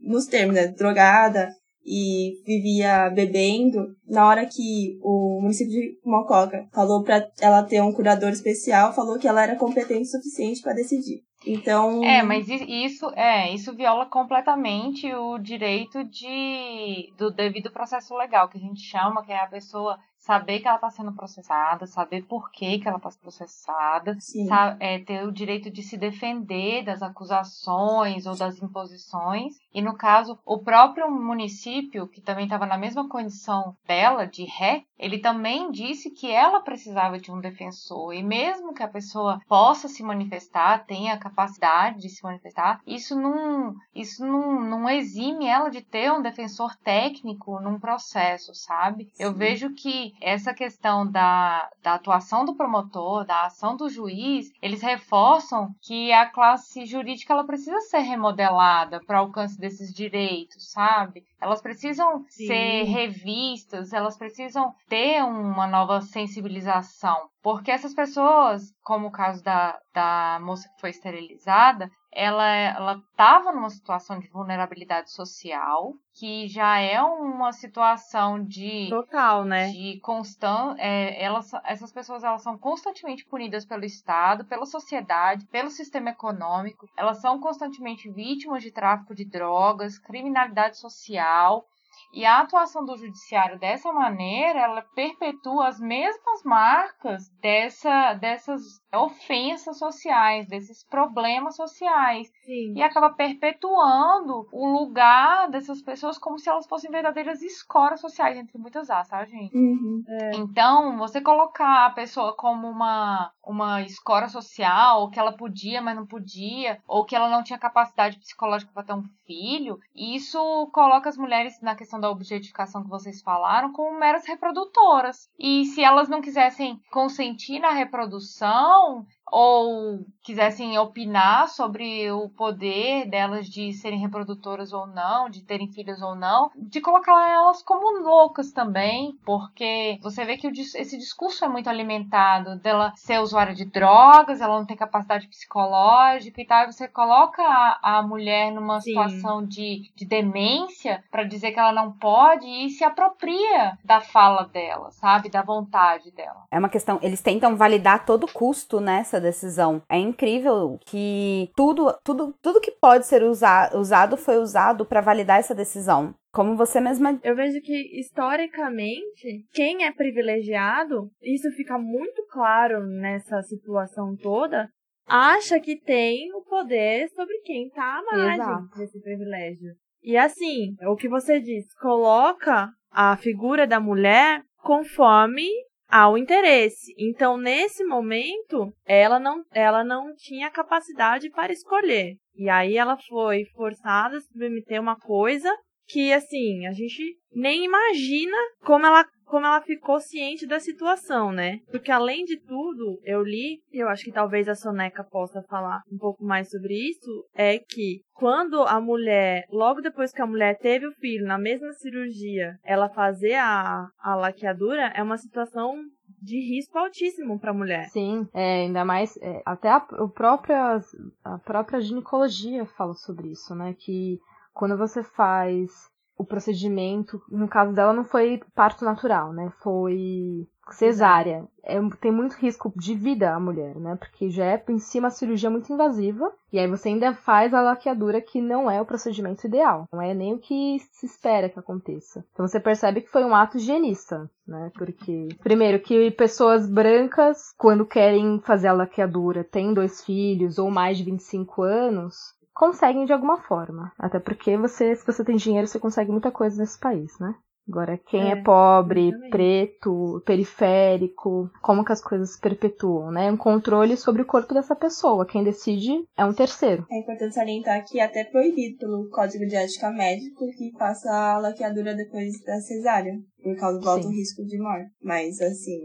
nos 0.00 0.26
termos, 0.26 0.54
né, 0.54 0.66
drogada 0.66 1.48
e 1.84 2.42
vivia 2.44 3.08
bebendo. 3.10 3.86
Na 4.06 4.28
hora 4.28 4.44
que 4.44 4.98
o 5.02 5.40
município 5.40 5.72
de 5.72 5.98
Mococa 6.04 6.66
falou 6.72 7.02
para 7.02 7.26
ela 7.40 7.62
ter 7.62 7.80
um 7.80 7.92
curador 7.92 8.30
especial, 8.30 8.92
falou 8.92 9.18
que 9.18 9.28
ela 9.28 9.42
era 9.42 9.56
competente 9.56 10.08
o 10.08 10.10
suficiente 10.10 10.60
para 10.60 10.74
decidir. 10.74 11.22
Então. 11.46 12.04
É, 12.04 12.22
mas 12.22 12.48
isso 12.48 13.10
é, 13.16 13.50
isso 13.52 13.74
viola 13.74 14.06
completamente 14.06 15.12
o 15.14 15.38
direito 15.38 16.04
de 16.04 17.12
do 17.16 17.30
devido 17.30 17.70
processo 17.70 18.14
legal, 18.16 18.48
que 18.48 18.58
a 18.58 18.60
gente 18.60 18.80
chama, 18.82 19.24
que 19.24 19.32
é 19.32 19.40
a 19.40 19.46
pessoa 19.46 19.98
saber 20.20 20.60
que 20.60 20.68
ela 20.68 20.76
está 20.76 20.90
sendo 20.90 21.12
processada, 21.12 21.86
saber 21.86 22.22
por 22.26 22.50
que, 22.50 22.78
que 22.78 22.86
ela 22.86 22.98
está 22.98 23.10
processada, 23.20 24.16
Sim. 24.20 24.46
sa- 24.46 24.76
é, 24.78 24.98
ter 24.98 25.26
o 25.26 25.32
direito 25.32 25.70
de 25.70 25.82
se 25.82 25.96
defender 25.96 26.84
das 26.84 27.02
acusações 27.02 28.26
ou 28.26 28.36
das 28.36 28.60
imposições. 28.62 29.54
E 29.72 29.80
no 29.80 29.94
caso, 29.96 30.38
o 30.44 30.58
próprio 30.58 31.10
município, 31.10 32.06
que 32.06 32.20
também 32.20 32.44
estava 32.44 32.66
na 32.66 32.76
mesma 32.76 33.08
condição 33.08 33.74
dela, 33.86 34.26
de 34.26 34.44
ré, 34.44 34.84
ele 34.98 35.18
também 35.18 35.70
disse 35.70 36.10
que 36.10 36.30
ela 36.30 36.60
precisava 36.60 37.18
de 37.18 37.32
um 37.32 37.40
defensor. 37.40 38.12
E 38.12 38.22
mesmo 38.22 38.74
que 38.74 38.82
a 38.82 38.88
pessoa 38.88 39.40
possa 39.48 39.88
se 39.88 40.02
manifestar, 40.02 40.84
tenha 40.84 41.14
a 41.14 41.18
capacidade 41.18 41.98
de 42.00 42.08
se 42.10 42.22
manifestar, 42.22 42.80
isso 42.86 43.18
não, 43.18 43.74
isso 43.94 44.24
não, 44.26 44.60
não 44.60 44.88
exime 44.90 45.46
ela 45.46 45.70
de 45.70 45.80
ter 45.80 46.12
um 46.12 46.20
defensor 46.20 46.76
técnico 46.84 47.58
num 47.60 47.78
processo, 47.80 48.54
sabe? 48.54 49.08
Eu 49.18 49.32
Sim. 49.32 49.38
vejo 49.38 49.70
que 49.74 50.12
essa 50.20 50.54
questão 50.54 51.10
da, 51.10 51.68
da 51.82 51.94
atuação 51.94 52.44
do 52.44 52.54
promotor, 52.54 53.24
da 53.24 53.46
ação 53.46 53.76
do 53.76 53.88
juiz, 53.88 54.52
eles 54.60 54.82
reforçam 54.82 55.74
que 55.82 56.12
a 56.12 56.26
classe 56.26 56.84
jurídica 56.86 57.32
ela 57.32 57.44
precisa 57.44 57.80
ser 57.80 58.00
remodelada 58.00 59.00
para 59.06 59.18
alcance 59.18 59.58
desses 59.58 59.92
direitos, 59.92 60.70
sabe? 60.70 61.24
Elas 61.40 61.60
precisam 61.60 62.24
Sim. 62.28 62.46
ser 62.46 62.82
revistas, 62.84 63.92
elas 63.92 64.16
precisam 64.16 64.74
ter 64.88 65.22
uma 65.24 65.66
nova 65.66 66.00
sensibilização. 66.00 67.28
Porque 67.42 67.70
essas 67.70 67.94
pessoas, 67.94 68.74
como 68.82 69.08
o 69.08 69.12
caso 69.12 69.42
da, 69.42 69.78
da 69.94 70.38
moça 70.42 70.68
que 70.68 70.80
foi 70.80 70.90
esterilizada, 70.90 71.90
ela 72.12 72.46
ela 72.46 73.02
estava 73.10 73.52
numa 73.52 73.70
situação 73.70 74.18
de 74.18 74.28
vulnerabilidade 74.28 75.10
social, 75.10 75.94
que 76.12 76.48
já 76.48 76.78
é 76.78 77.00
uma 77.00 77.52
situação 77.52 78.42
de 78.42 78.88
total, 78.88 79.44
né? 79.44 79.70
De 79.70 80.00
constant, 80.00 80.76
é, 80.78 81.22
elas, 81.22 81.52
essas 81.64 81.92
pessoas 81.92 82.24
elas 82.24 82.42
são 82.42 82.58
constantemente 82.58 83.24
punidas 83.24 83.64
pelo 83.64 83.84
Estado, 83.84 84.44
pela 84.44 84.66
sociedade, 84.66 85.46
pelo 85.46 85.70
sistema 85.70 86.10
econômico. 86.10 86.88
Elas 86.96 87.20
são 87.20 87.38
constantemente 87.38 88.10
vítimas 88.10 88.62
de 88.62 88.72
tráfico 88.72 89.14
de 89.14 89.24
drogas, 89.24 89.98
criminalidade 89.98 90.78
social. 90.78 91.64
E 92.12 92.26
a 92.26 92.40
atuação 92.40 92.84
do 92.84 92.96
judiciário 92.96 93.58
dessa 93.58 93.92
maneira, 93.92 94.58
ela 94.60 94.82
perpetua 94.94 95.68
as 95.68 95.78
mesmas 95.78 96.42
marcas 96.42 97.28
dessa, 97.40 98.14
dessas 98.14 98.79
ofensas 98.94 99.78
sociais, 99.78 100.46
desses 100.46 100.82
problemas 100.82 101.56
sociais. 101.56 102.30
Sim. 102.44 102.74
E 102.76 102.82
acaba 102.82 103.10
perpetuando 103.10 104.48
o 104.52 104.66
lugar 104.66 105.48
dessas 105.50 105.80
pessoas 105.82 106.18
como 106.18 106.38
se 106.38 106.48
elas 106.48 106.66
fossem 106.66 106.90
verdadeiras 106.90 107.42
escoras 107.42 108.00
sociais, 108.00 108.36
entre 108.36 108.58
muitas 108.58 108.90
aspas, 108.90 109.08
tá, 109.08 109.24
gente? 109.24 109.56
Uhum. 109.56 110.02
É. 110.08 110.36
Então, 110.36 110.96
você 110.98 111.20
colocar 111.20 111.86
a 111.86 111.90
pessoa 111.90 112.34
como 112.36 112.68
uma, 112.68 113.32
uma 113.44 113.82
escora 113.82 114.28
social, 114.28 115.02
ou 115.02 115.10
que 115.10 115.18
ela 115.18 115.32
podia, 115.32 115.80
mas 115.80 115.96
não 115.96 116.06
podia, 116.06 116.80
ou 116.86 117.04
que 117.04 117.14
ela 117.14 117.28
não 117.28 117.42
tinha 117.42 117.58
capacidade 117.58 118.18
psicológica 118.18 118.72
para 118.72 118.84
ter 118.84 118.94
um 118.94 119.04
filho, 119.26 119.78
isso 119.94 120.38
coloca 120.72 121.08
as 121.08 121.16
mulheres 121.16 121.60
na 121.60 121.74
questão 121.74 122.00
da 122.00 122.10
objetificação 122.10 122.82
que 122.82 122.88
vocês 122.88 123.22
falaram 123.22 123.72
como 123.72 123.98
meras 123.98 124.26
reprodutoras. 124.26 125.28
E 125.38 125.64
se 125.66 125.82
elas 125.82 126.08
não 126.08 126.20
quisessem 126.20 126.80
consentir 126.90 127.60
na 127.60 127.70
reprodução, 127.70 128.79
então, 128.80 129.06
ou 129.30 130.04
quisessem 130.22 130.78
opinar 130.78 131.48
sobre 131.48 132.10
o 132.10 132.28
poder 132.28 133.08
delas 133.08 133.48
de 133.48 133.72
serem 133.72 133.98
reprodutoras 133.98 134.72
ou 134.72 134.86
não, 134.86 135.28
de 135.28 135.42
terem 135.42 135.68
filhos 135.68 136.00
ou 136.02 136.14
não, 136.14 136.50
de 136.56 136.80
colocar 136.80 137.30
elas 137.30 137.62
como 137.62 138.02
loucas 138.02 138.52
também, 138.52 139.18
porque 139.24 139.98
você 140.02 140.24
vê 140.24 140.36
que 140.36 140.48
esse 140.48 140.98
discurso 140.98 141.44
é 141.44 141.48
muito 141.48 141.68
alimentado 141.68 142.56
dela 142.56 142.92
ser 142.96 143.20
usuária 143.20 143.54
de 143.54 143.64
drogas, 143.64 144.40
ela 144.40 144.58
não 144.58 144.66
tem 144.66 144.76
capacidade 144.76 145.28
psicológica 145.28 146.40
e 146.40 146.46
tal, 146.46 146.64
e 146.64 146.72
você 146.72 146.86
coloca 146.86 147.42
a, 147.42 147.98
a 147.98 148.02
mulher 148.02 148.52
numa 148.52 148.80
Sim. 148.80 148.90
situação 148.90 149.44
de, 149.44 149.90
de 149.94 150.04
demência 150.04 151.02
para 151.10 151.24
dizer 151.24 151.52
que 151.52 151.58
ela 151.58 151.72
não 151.72 151.92
pode 151.92 152.46
e 152.46 152.70
se 152.70 152.84
apropria 152.84 153.78
da 153.84 154.00
fala 154.00 154.44
dela, 154.44 154.90
sabe? 154.90 155.28
Da 155.28 155.42
vontade 155.42 156.10
dela. 156.10 156.44
É 156.50 156.58
uma 156.58 156.68
questão, 156.68 156.98
eles 157.02 157.20
tentam 157.20 157.56
validar 157.56 158.04
todo 158.04 158.26
custo 158.32 158.80
decisão. 159.20 159.82
É 159.88 159.98
incrível 159.98 160.78
que 160.86 161.50
tudo, 161.56 161.92
tudo, 162.04 162.34
tudo 162.42 162.60
que 162.60 162.72
pode 162.72 163.06
ser 163.06 163.22
usa, 163.22 163.70
usado 163.76 164.16
foi 164.16 164.38
usado 164.38 164.84
para 164.84 165.00
validar 165.00 165.38
essa 165.38 165.54
decisão. 165.54 166.14
Como 166.32 166.56
você 166.56 166.80
mesma 166.80 167.18
Eu 167.24 167.34
vejo 167.34 167.60
que, 167.60 167.98
historicamente, 167.98 169.44
quem 169.52 169.84
é 169.84 169.92
privilegiado, 169.92 171.10
isso 171.22 171.50
fica 171.52 171.76
muito 171.76 172.24
claro 172.30 172.86
nessa 172.86 173.42
situação 173.42 174.16
toda, 174.16 174.68
acha 175.06 175.58
que 175.58 175.76
tem 175.76 176.32
o 176.34 176.42
poder 176.42 177.08
sobre 177.10 177.36
quem 177.40 177.68
tá 177.70 177.98
à 177.98 178.16
margem 178.16 178.34
Exato. 178.34 178.78
desse 178.78 179.00
privilégio. 179.00 179.72
E 180.02 180.16
assim, 180.16 180.76
o 180.86 180.96
que 180.96 181.08
você 181.08 181.40
diz, 181.40 181.66
coloca 181.74 182.68
a 182.90 183.16
figura 183.16 183.66
da 183.66 183.80
mulher 183.80 184.42
conforme 184.62 185.46
ao 185.90 186.16
interesse. 186.16 186.94
Então, 186.98 187.36
nesse 187.36 187.84
momento, 187.84 188.72
ela 188.86 189.18
não, 189.18 189.42
ela 189.52 189.82
não 189.82 190.14
tinha 190.14 190.50
capacidade 190.50 191.30
para 191.30 191.52
escolher. 191.52 192.16
E 192.34 192.48
aí 192.48 192.76
ela 192.76 192.96
foi 193.08 193.44
forçada 193.54 194.16
a 194.16 194.20
submeter 194.20 194.80
uma 194.80 194.96
coisa 194.96 195.50
que, 195.92 196.12
assim, 196.12 196.66
a 196.66 196.72
gente 196.72 197.16
nem 197.32 197.64
imagina 197.64 198.36
como 198.64 198.86
ela, 198.86 199.04
como 199.24 199.46
ela 199.46 199.60
ficou 199.60 200.00
ciente 200.00 200.46
da 200.46 200.60
situação, 200.60 201.32
né? 201.32 201.58
Porque, 201.70 201.90
além 201.90 202.24
de 202.24 202.38
tudo, 202.40 203.00
eu 203.04 203.22
li, 203.22 203.60
e 203.72 203.78
eu 203.78 203.88
acho 203.88 204.04
que 204.04 204.12
talvez 204.12 204.48
a 204.48 204.54
Soneca 204.54 205.04
possa 205.04 205.42
falar 205.42 205.82
um 205.90 205.98
pouco 205.98 206.24
mais 206.24 206.50
sobre 206.50 206.74
isso, 206.74 207.24
é 207.34 207.58
que 207.58 208.00
quando 208.14 208.62
a 208.62 208.80
mulher, 208.80 209.44
logo 209.50 209.80
depois 209.80 210.12
que 210.12 210.22
a 210.22 210.26
mulher 210.26 210.58
teve 210.58 210.86
o 210.86 210.94
filho, 210.94 211.26
na 211.26 211.38
mesma 211.38 211.72
cirurgia, 211.72 212.56
ela 212.64 212.88
fazer 212.88 213.34
a, 213.34 213.86
a 213.98 214.14
laqueadura, 214.14 214.92
é 214.94 215.02
uma 215.02 215.16
situação 215.16 215.74
de 216.20 216.38
risco 216.38 216.76
altíssimo 216.76 217.38
para 217.38 217.50
a 217.50 217.54
mulher. 217.54 217.88
Sim, 217.88 218.28
é, 218.34 218.64
ainda 218.64 218.84
mais. 218.84 219.16
é, 219.22 219.42
até 219.46 219.70
a, 219.70 219.78
o 220.00 220.08
própria, 220.08 220.80
a 221.24 221.38
própria 221.38 221.80
ginecologia 221.80 222.66
fala 222.66 222.92
sobre 222.94 223.30
isso, 223.30 223.54
né? 223.54 223.74
Que 223.78 224.18
quando 224.52 224.76
você 224.76 225.02
faz 225.02 225.90
o 226.20 226.24
procedimento, 226.24 227.22
no 227.30 227.48
caso 227.48 227.72
dela 227.72 227.94
não 227.94 228.04
foi 228.04 228.42
parto 228.54 228.84
natural, 228.84 229.32
né? 229.32 229.50
Foi 229.62 230.46
cesárea. 230.70 231.44
É, 231.64 231.78
tem 232.00 232.12
muito 232.12 232.34
risco 232.34 232.72
de 232.76 232.94
vida 232.94 233.34
a 233.34 233.40
mulher, 233.40 233.74
né? 233.76 233.96
Porque 233.96 234.28
já 234.28 234.44
é 234.44 234.62
em 234.68 234.78
si 234.78 234.98
uma 234.98 235.10
cirurgia 235.10 235.48
muito 235.48 235.72
invasiva. 235.72 236.30
E 236.52 236.58
aí 236.58 236.66
você 236.66 236.88
ainda 236.88 237.14
faz 237.14 237.54
a 237.54 237.62
laqueadura 237.62 238.20
que 238.20 238.40
não 238.40 238.70
é 238.70 238.80
o 238.80 238.84
procedimento 238.84 239.46
ideal. 239.46 239.88
Não 239.90 240.00
é 240.00 240.12
nem 240.12 240.34
o 240.34 240.38
que 240.38 240.78
se 240.92 241.06
espera 241.06 241.48
que 241.48 241.58
aconteça. 241.58 242.24
Então 242.32 242.46
você 242.46 242.60
percebe 242.60 243.00
que 243.00 243.10
foi 243.10 243.24
um 243.24 243.34
ato 243.34 243.56
higienista, 243.56 244.30
né? 244.46 244.70
Porque, 244.74 245.28
primeiro, 245.42 245.80
que 245.80 246.10
pessoas 246.10 246.68
brancas, 246.68 247.54
quando 247.56 247.86
querem 247.86 248.40
fazer 248.40 248.68
a 248.68 248.74
laqueadura, 248.74 249.42
têm 249.42 249.72
dois 249.72 250.04
filhos 250.04 250.58
ou 250.58 250.70
mais 250.70 250.98
de 250.98 251.04
25 251.04 251.62
anos, 251.62 252.34
conseguem 252.60 253.06
de 253.06 253.12
alguma 253.14 253.38
forma. 253.38 253.90
Até 253.98 254.20
porque 254.20 254.54
você, 254.58 254.94
se 254.94 255.06
você 255.06 255.24
tem 255.24 255.36
dinheiro, 255.36 255.66
você 255.66 255.78
consegue 255.78 256.12
muita 256.12 256.30
coisa 256.30 256.60
nesse 256.60 256.78
país, 256.78 257.18
né? 257.18 257.34
Agora, 257.66 257.96
quem 257.96 258.30
é, 258.30 258.32
É, 258.32 258.42
pobre, 258.42 259.12
preto, 259.30 260.20
periférico, 260.26 261.50
como 261.62 261.84
que 261.84 261.92
as 261.92 262.02
coisas 262.02 262.34
se 262.34 262.40
perpetuam, 262.40 263.10
né? 263.12 263.30
Um 263.32 263.36
controle 263.36 263.96
sobre 263.96 264.22
o 264.22 264.26
corpo 264.26 264.52
dessa 264.52 264.76
pessoa. 264.76 265.26
Quem 265.26 265.44
decide 265.44 265.92
é 266.18 266.24
um 266.24 266.34
terceiro. 266.34 266.84
É 266.90 266.98
importante 266.98 267.34
salientar 267.34 267.82
que 267.86 267.98
é 267.98 268.04
até 268.04 268.24
proibido 268.24 268.76
pelo 268.78 269.08
Código 269.08 269.46
de 269.46 269.56
Ética 269.56 269.90
Médico 269.90 270.46
que 270.58 270.72
faça 270.76 271.10
a 271.10 271.38
laqueadura 271.38 271.94
depois 271.94 272.32
da 272.44 272.60
cesárea, 272.60 273.14
por 273.42 273.56
causa 273.56 273.78
do 273.78 273.88
alto 273.88 274.08
risco 274.08 274.44
de 274.44 274.58
morte. 274.58 274.90
Mas, 275.02 275.40
assim, 275.40 275.78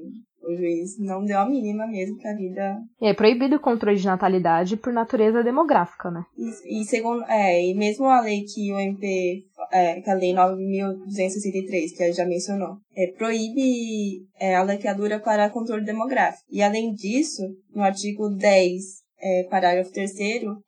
o 0.47 0.55
juiz 0.55 0.97
não 0.99 1.23
deu 1.23 1.39
a 1.39 1.49
mínima 1.49 1.87
mesmo 1.87 2.17
pra 2.17 2.33
vida. 2.33 2.77
E 3.01 3.07
é 3.07 3.13
proibido 3.13 3.55
o 3.55 3.59
controle 3.59 3.97
de 3.97 4.05
natalidade 4.05 4.77
por 4.77 4.93
natureza 4.93 5.43
demográfica, 5.43 6.11
né? 6.11 6.23
E, 6.37 6.81
e 6.81 6.85
segundo, 6.85 7.23
é, 7.25 7.65
e 7.65 7.73
mesmo 7.73 8.05
a 8.05 8.21
lei 8.21 8.43
que 8.43 8.71
o 8.71 8.79
MP, 8.79 9.43
é, 9.71 10.01
que 10.01 10.09
a 10.09 10.13
lei 10.13 10.33
9.263, 10.33 11.95
que 11.95 12.03
a 12.03 12.11
já 12.11 12.25
mencionou, 12.25 12.77
é, 12.95 13.07
proíbe 13.07 14.25
é, 14.39 14.55
a 14.55 14.63
laqueadura 14.63 15.19
para 15.19 15.49
controle 15.49 15.85
demográfico. 15.85 16.43
E 16.49 16.61
além 16.61 16.93
disso, 16.93 17.43
no 17.73 17.81
artigo 17.81 18.29
10, 18.29 19.05
é, 19.19 19.43
parágrafo 19.49 19.91
3 19.91 20.11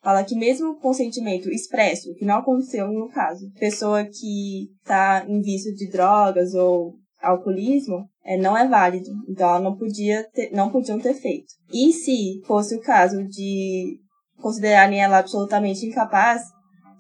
fala 0.02 0.24
que 0.24 0.36
mesmo 0.36 0.72
o 0.72 0.80
consentimento 0.80 1.50
expresso, 1.50 2.14
que 2.16 2.26
não 2.26 2.38
aconteceu 2.38 2.88
no 2.88 3.10
caso, 3.10 3.52
pessoa 3.60 4.04
que 4.06 4.70
está 4.82 5.26
em 5.28 5.42
vício 5.42 5.74
de 5.76 5.90
drogas 5.90 6.54
ou 6.54 6.96
alcoolismo, 7.22 8.08
é, 8.24 8.38
não 8.38 8.58
é 8.58 8.68
válido. 8.68 9.10
Então, 9.28 9.50
ela 9.50 9.60
não, 9.60 9.76
podia 9.76 10.24
ter, 10.34 10.52
não 10.52 10.70
podiam 10.70 11.00
ter 11.00 11.14
feito. 11.14 11.48
E 11.72 11.92
se 11.92 12.42
fosse 12.46 12.76
o 12.76 12.82
caso 12.82 13.24
de 13.28 14.00
considerarem 14.42 15.02
ela 15.02 15.18
absolutamente 15.18 15.86
incapaz, 15.86 16.42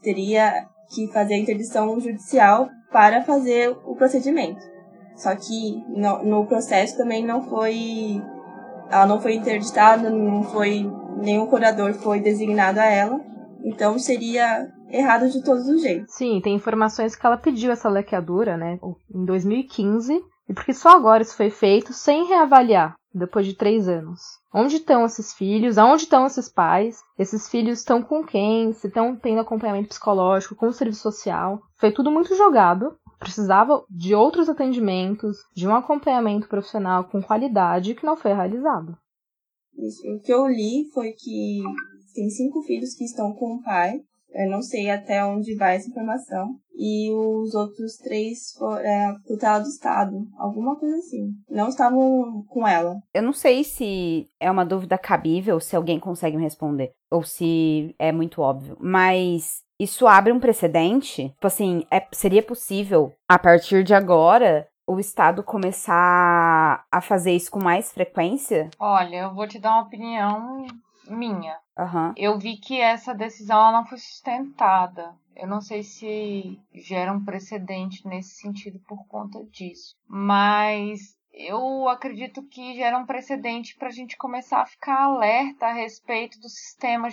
teria 0.01 0.65
que 0.93 1.07
fazer 1.11 1.35
a 1.35 1.39
interdição 1.39 1.99
judicial 1.99 2.69
para 2.91 3.23
fazer 3.23 3.69
o 3.85 3.95
procedimento. 3.95 4.61
Só 5.15 5.35
que 5.35 5.83
no, 5.89 6.23
no 6.23 6.45
processo 6.45 6.95
também 6.97 7.25
não 7.25 7.41
foi. 7.49 8.21
Ela 8.89 9.05
não 9.05 9.19
foi 9.19 9.35
interditada, 9.35 10.09
não 10.09 10.43
foi. 10.43 10.89
Nenhum 11.17 11.47
curador 11.47 11.93
foi 11.93 12.19
designado 12.19 12.79
a 12.79 12.85
ela. 12.85 13.19
Então 13.63 13.97
seria 13.97 14.71
errado 14.89 15.29
de 15.29 15.43
todos 15.43 15.67
os 15.67 15.81
jeitos. 15.81 16.13
Sim, 16.13 16.39
tem 16.41 16.55
informações 16.55 17.15
que 17.15 17.25
ela 17.25 17.37
pediu 17.37 17.71
essa 17.71 17.89
laqueadura, 17.89 18.57
né? 18.57 18.79
Em 19.13 19.25
2015. 19.25 20.23
E 20.49 20.53
porque 20.53 20.73
só 20.73 20.89
agora 20.89 21.23
isso 21.23 21.35
foi 21.35 21.49
feito 21.49 21.91
sem 21.91 22.25
reavaliar, 22.25 22.95
depois 23.13 23.45
de 23.45 23.53
três 23.53 23.89
anos. 23.89 24.21
Onde 24.53 24.77
estão 24.77 25.05
esses 25.05 25.33
filhos? 25.33 25.77
Aonde 25.77 26.03
estão 26.03 26.25
esses 26.25 26.47
pais? 26.47 27.01
Esses 27.19 27.49
filhos 27.49 27.79
estão 27.79 28.01
com 28.01 28.23
quem? 28.23 28.71
Se 28.71 28.87
estão 28.87 29.15
tendo 29.15 29.41
acompanhamento 29.41 29.89
psicológico, 29.89 30.55
com 30.55 30.67
o 30.67 30.73
serviço 30.73 31.01
social? 31.01 31.61
Foi 31.75 31.91
tudo 31.91 32.09
muito 32.09 32.33
jogado. 32.35 32.97
Precisava 33.19 33.83
de 33.89 34.15
outros 34.15 34.47
atendimentos, 34.47 35.37
de 35.53 35.67
um 35.67 35.75
acompanhamento 35.75 36.47
profissional 36.47 37.03
com 37.05 37.21
qualidade 37.21 37.95
que 37.95 38.05
não 38.05 38.15
foi 38.15 38.31
realizado. 38.31 38.97
Isso. 39.77 40.01
O 40.15 40.19
que 40.21 40.33
eu 40.33 40.47
li 40.47 40.89
foi 40.93 41.11
que 41.11 41.61
tem 42.15 42.29
cinco 42.29 42.61
filhos 42.63 42.95
que 42.95 43.03
estão 43.03 43.33
com 43.33 43.55
o 43.55 43.63
pai 43.63 44.01
Eu 44.33 44.49
não 44.49 44.61
sei 44.61 44.89
até 44.89 45.23
onde 45.23 45.55
vai 45.55 45.75
essa 45.75 45.89
informação. 45.89 46.55
E 46.75 47.11
os 47.11 47.55
outros 47.55 47.97
três 47.97 48.53
foram 48.57 48.77
é, 48.77 49.15
tutela 49.25 49.59
do 49.59 49.67
Estado, 49.67 50.27
alguma 50.37 50.75
coisa 50.75 50.97
assim. 50.97 51.31
Não 51.49 51.69
estavam 51.69 52.43
com 52.47 52.67
ela. 52.67 52.97
Eu 53.13 53.23
não 53.23 53.33
sei 53.33 53.63
se 53.63 54.27
é 54.39 54.49
uma 54.51 54.63
dúvida 54.63 54.97
cabível, 54.97 55.59
se 55.59 55.75
alguém 55.75 55.99
consegue 55.99 56.37
me 56.37 56.43
responder, 56.43 56.91
ou 57.09 57.23
se 57.23 57.95
é 57.97 58.11
muito 58.11 58.41
óbvio, 58.41 58.77
mas 58.79 59.63
isso 59.79 60.07
abre 60.07 60.31
um 60.31 60.39
precedente? 60.39 61.29
Tipo 61.29 61.47
assim, 61.47 61.83
é, 61.89 62.05
seria 62.11 62.43
possível, 62.43 63.13
a 63.27 63.39
partir 63.39 63.83
de 63.83 63.95
agora, 63.95 64.67
o 64.87 64.99
Estado 64.99 65.43
começar 65.43 66.85
a 66.91 67.01
fazer 67.01 67.31
isso 67.31 67.51
com 67.51 67.59
mais 67.59 67.91
frequência? 67.91 68.69
Olha, 68.79 69.17
eu 69.23 69.35
vou 69.35 69.47
te 69.47 69.59
dar 69.59 69.71
uma 69.71 69.83
opinião 69.83 70.65
minha. 71.09 71.57
Uhum. 71.77 72.13
Eu 72.15 72.37
vi 72.37 72.57
que 72.57 72.79
essa 72.79 73.13
decisão 73.13 73.57
ela 73.57 73.71
não 73.71 73.85
foi 73.85 73.97
sustentada. 73.97 75.15
Eu 75.35 75.47
não 75.47 75.61
sei 75.61 75.83
se 75.83 76.59
gera 76.73 77.13
um 77.13 77.23
precedente 77.23 78.07
nesse 78.07 78.35
sentido 78.35 78.79
por 78.87 79.05
conta 79.07 79.43
disso. 79.45 79.95
Mas 80.07 81.15
eu 81.31 81.87
acredito 81.87 82.41
que 82.43 82.75
gera 82.75 82.97
um 82.97 83.05
precedente 83.05 83.75
para 83.77 83.89
a 83.89 83.91
gente 83.91 84.17
começar 84.17 84.61
a 84.61 84.65
ficar 84.65 85.03
alerta 85.03 85.67
a 85.67 85.73
respeito 85.73 86.39
do 86.39 86.49
sistema 86.49 87.09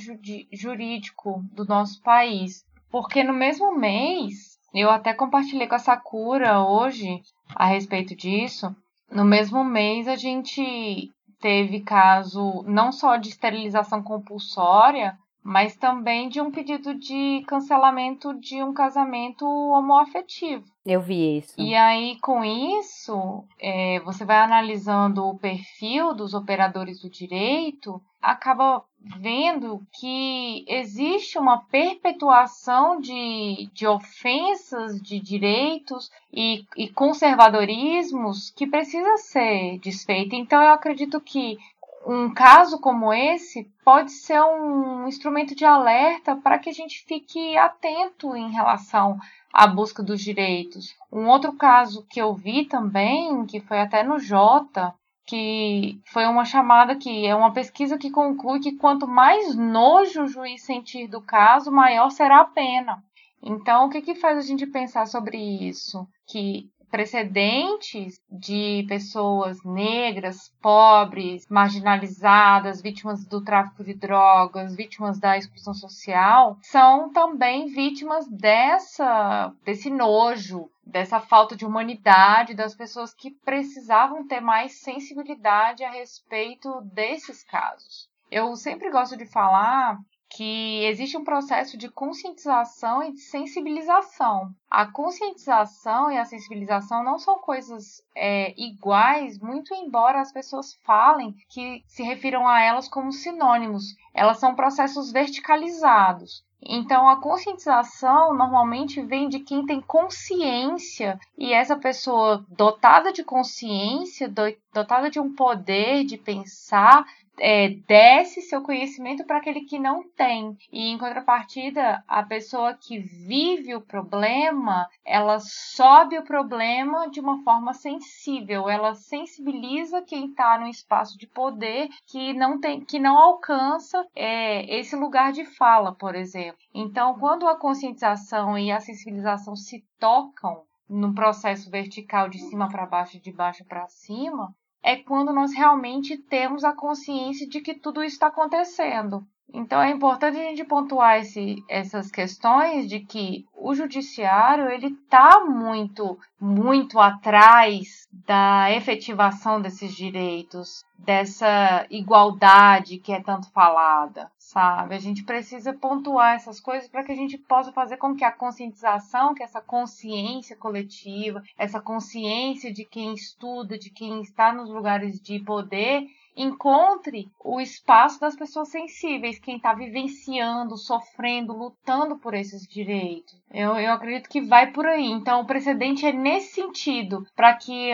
jurídico 0.51 1.45
do 1.53 1.67
nosso 1.67 2.01
país. 2.03 2.65
Porque 2.91 3.23
no 3.23 3.35
mesmo 3.35 3.77
mês, 3.77 4.59
eu 4.73 4.91
até 4.91 5.13
compartilhei 5.13 5.67
com 5.67 5.75
a 5.75 5.79
Sakura 5.79 6.61
hoje 6.65 7.21
a 7.55 7.67
respeito 7.67 8.17
disso. 8.17 8.75
No 9.11 9.25
mesmo 9.25 9.63
mês, 9.63 10.09
a 10.09 10.17
gente 10.17 11.13
teve 11.45 11.81
caso 11.81 12.65
não 12.67 12.91
só 12.91 13.19
de 13.19 13.29
esterilização 13.29 14.03
compulsória, 14.03 15.19
mas 15.45 15.77
também 15.77 16.31
de 16.31 16.41
um 16.41 16.51
pedido 16.51 16.95
de 16.95 17.45
cancelamento 17.47 18.33
de 18.33 18.63
um 18.63 18.73
casamento 18.73 19.45
homoafetivo. 19.47 20.65
Eu 20.87 21.03
vi 21.03 21.39
isso. 21.39 21.55
E 21.59 21.75
aí, 21.75 22.19
com 22.21 22.43
isso, 22.43 23.45
é, 23.61 24.01
você 24.01 24.25
vai 24.25 24.39
analisando 24.39 25.25
o 25.25 25.39
perfil 25.39 26.15
dos 26.15 26.33
operadores 26.33 27.01
do 27.01 27.11
direito, 27.11 28.01
acaba 28.21 28.83
vendo 28.99 29.87
que 29.93 30.65
existe 30.67 31.39
uma 31.39 31.59
perpetuação 31.67 32.99
de, 32.99 33.69
de 33.75 33.87
ofensas 33.87 35.01
de 35.01 35.21
direitos 35.21 36.11
e, 36.33 36.65
e 36.77 36.89
conservadorismos 36.89 38.51
que 38.51 38.67
precisa 38.67 39.17
ser 39.19 39.79
desfeita. 39.79 40.35
Então, 40.37 40.63
eu 40.63 40.71
acredito 40.71 41.21
que 41.21 41.59
um 42.07 42.33
caso 42.33 42.79
como 42.79 43.13
esse 43.13 43.71
pode 43.85 44.13
ser 44.13 44.41
um 44.41 45.07
instrumento 45.09 45.55
de 45.55 45.65
alerta 45.65 46.37
para 46.37 46.59
que 46.59 46.69
a 46.69 46.73
gente 46.73 47.05
fique 47.07 47.57
atento 47.57 48.37
em 48.37 48.51
relação 48.51 49.19
à 49.53 49.67
busca 49.67 50.03
dos 50.03 50.21
direitos. 50.21 50.95
Um 51.11 51.29
outro 51.29 51.53
caso 51.55 52.07
que 52.09 52.21
eu 52.21 52.35
vi 52.35 52.67
também, 52.67 53.47
que 53.47 53.61
foi 53.61 53.81
até 53.81 54.03
no 54.03 54.19
Jota, 54.19 54.95
que 55.27 55.99
foi 56.13 56.27
uma 56.27 56.45
chamada 56.45 56.97
que 56.97 57.27
é 57.27 57.35
uma 57.35 57.53
pesquisa 57.53 57.97
que 57.97 58.11
conclui 58.11 58.61
que 58.61 58.77
quanto 58.77 59.07
mais 59.09 59.55
nojo 59.55 60.25
o 60.25 60.29
juiz 60.29 60.63
sentir 60.63 61.09
do 61.09 61.21
caso, 61.23 61.73
maior 61.73 62.11
será 62.11 62.41
a 62.41 62.45
pena. 62.45 63.03
Então, 63.43 63.87
o 63.87 63.91
que, 63.91 64.01
que 64.01 64.15
faz 64.15 64.39
a 64.39 64.43
gente 64.43 64.67
pensar 64.67 65.07
sobre 65.07 65.37
isso? 65.37 66.07
Que 66.27 66.71
precedentes 66.91 68.21
de 68.31 68.85
pessoas 68.89 69.59
negras, 69.65 70.53
pobres, 70.61 71.47
marginalizadas, 71.49 72.83
vítimas 72.83 73.25
do 73.27 73.43
tráfico 73.43 73.85
de 73.85 73.95
drogas, 73.95 74.75
vítimas 74.75 75.19
da 75.19 75.37
exclusão 75.37 75.75
social, 75.75 76.59
são 76.63 77.13
também 77.13 77.67
vítimas 77.67 78.27
dessa 78.29 79.53
desse 79.65 79.91
nojo, 79.91 80.71
dessa 80.87 81.21
falta 81.21 81.57
de 81.57 81.65
humanidade 81.65 82.55
das 82.55 82.75
pessoas 82.75 83.15
que 83.15 83.31
precisavam 83.31 84.27
ter 84.27 84.41
mais 84.41 84.81
sensibilidade 84.81 85.85
a 85.85 85.91
respeito 85.91 86.81
desses 86.93 87.43
casos. 87.43 88.09
Eu 88.31 88.55
sempre 88.57 88.91
gosto 88.91 89.17
de 89.17 89.27
falar 89.27 89.99
que 90.35 90.85
existe 90.85 91.17
um 91.17 91.23
processo 91.23 91.77
de 91.77 91.89
conscientização 91.89 93.05
e 93.05 93.13
de 93.13 93.21
sensibilização. 93.21 94.53
A 94.69 94.85
conscientização 94.85 96.11
e 96.11 96.19
a 96.19 96.25
sensibilização 96.25 97.05
não 97.05 97.19
são 97.19 97.39
coisas 97.39 98.03
é, 98.17 98.53
iguais, 98.61 99.39
muito 99.39 99.73
embora 99.73 100.21
as 100.21 100.33
pessoas 100.33 100.75
falem 100.85 101.37
que 101.49 101.85
se 101.87 102.03
refiram 102.03 102.49
a 102.49 102.61
elas 102.61 102.89
como 102.89 103.13
sinônimos. 103.13 103.95
Elas 104.13 104.39
são 104.39 104.57
processos 104.57 105.13
verticalizados. 105.13 106.45
Então, 106.67 107.09
a 107.09 107.21
conscientização 107.21 108.35
normalmente 108.35 109.03
vem 109.03 109.29
de 109.29 109.41
quem 109.41 109.67
tem 109.67 109.83
consciência, 109.83 111.19
e 111.37 111.53
essa 111.53 111.77
pessoa 111.77 112.45
dotada 112.49 113.13
de 113.13 113.23
consciência, 113.23 114.29
dotada 114.75 115.09
de 115.09 115.21
um 115.21 115.33
poder 115.33 116.05
de 116.05 116.19
pensar, 116.19 117.07
é, 117.39 117.69
desce 117.87 118.43
seu 118.43 118.63
conhecimento 118.63 119.25
para 119.25 119.39
aquele 119.39 119.63
que 119.63 119.79
não 119.79 120.03
tem. 120.11 120.57
E 120.71 120.91
em 120.91 120.99
contrapartida, 120.99 122.03
a 122.07 122.23
pessoa 122.23 122.75
que 122.75 122.99
vive 122.99 123.75
o 123.75 123.81
problema, 123.81 124.89
ela 125.05 125.39
sobe 125.41 126.19
o 126.19 126.25
problema 126.25 127.09
de 127.11 127.21
uma 127.21 127.43
forma 127.43 127.73
sensível, 127.73 128.69
ela 128.69 128.95
sensibiliza 128.95 130.03
quem 130.03 130.27
está 130.27 130.59
no 130.59 130.67
espaço 130.67 131.19
de 131.19 131.27
poder 131.27 131.89
que 132.07 132.33
não 132.33 132.61
tem, 132.61 132.85
que 132.85 132.99
não 132.99 133.17
alcança 133.17 134.05
é, 134.15 134.79
esse 134.79 134.97
lugar 134.97 135.33
de 135.33 135.45
fala, 135.45 135.95
por 135.95 136.15
exemplo. 136.15 136.59
Então, 136.73 137.19
quando 137.19 137.47
a 137.47 137.59
conscientização 137.59 138.59
e 138.59 138.71
a 138.71 138.81
sensibilização 138.81 139.57
se 139.57 139.85
tocam 139.99 140.63
num 140.89 141.15
processo 141.15 141.71
vertical 141.71 142.29
de 142.29 142.39
cima 142.39 142.69
para 142.69 142.87
baixo, 142.87 143.21
de 143.21 143.33
baixo 143.33 143.65
para 143.65 143.89
cima, 143.89 144.55
é 144.85 144.97
quando 144.97 145.33
nós 145.33 145.55
realmente 145.55 146.19
temos 146.19 146.63
a 146.63 146.75
consciência 146.75 147.49
de 147.49 147.63
que 147.63 147.75
tudo 147.75 148.05
isso 148.05 148.17
está 148.17 148.27
acontecendo. 148.27 149.27
Então 149.53 149.81
é 149.81 149.91
importante 149.91 150.39
a 150.39 150.43
gente 150.43 150.65
pontuar 150.65 151.21
esse, 151.21 151.63
essas 151.69 152.11
questões 152.11 152.89
de 152.89 153.01
que 153.01 153.47
o 153.55 153.75
judiciário 153.75 154.69
ele 154.69 154.89
está 154.89 155.45
muito, 155.45 156.19
muito 156.41 156.99
atrás 156.99 158.09
da 158.27 158.71
efetivação 158.73 159.61
desses 159.61 159.95
direitos, 159.95 160.85
dessa 160.99 161.87
igualdade 161.91 162.99
que 162.99 163.13
é 163.13 163.23
tanto 163.23 163.51
falada 163.51 164.31
sabe? 164.55 164.95
A 164.95 164.99
gente 164.99 165.25
precisa 165.25 165.73
pontuar 165.73 166.37
essas 166.37 166.61
coisas 166.61 166.89
para 166.89 167.03
que 167.03 167.11
a 167.11 167.17
gente 167.17 167.37
possa 167.37 167.73
fazer 167.73 167.97
com 167.97 168.15
que 168.15 168.25
a 168.25 168.31
conscientização, 168.31 169.35
que 169.35 169.43
essa 169.43 169.61
consciência 169.61 170.57
coletiva, 170.57 171.43
essa 171.59 171.81
consciência 171.81 172.73
de 172.73 172.85
quem 172.85 173.15
estuda, 173.15 173.77
de 173.77 173.91
quem 173.91 174.21
está 174.21 174.53
nos 174.53 174.71
lugares 174.71 175.21
de 175.21 175.41
poder, 175.41 176.07
encontre 176.37 177.29
o 177.43 177.61
espaço 177.61 178.21
das 178.21 178.35
pessoas 178.35 178.69
sensíveis, 178.69 179.39
quem 179.39 179.57
está 179.57 179.73
vivenciando, 179.73 180.77
sofrendo, 180.77 181.53
lutando 181.53 182.17
por 182.17 182.35
esses 182.35 182.67
direitos. 182.67 183.43
Eu, 183.53 183.77
eu 183.77 183.93
acredito 183.93 184.29
que 184.29 184.41
vai 184.41 184.73
por 184.73 184.85
aí. 184.85 185.07
Então, 185.07 185.41
o 185.41 185.47
precedente 185.47 186.05
é 186.05 186.13
nesse 186.13 186.55
sentido, 186.55 187.25
para 187.37 187.55
que 187.55 187.91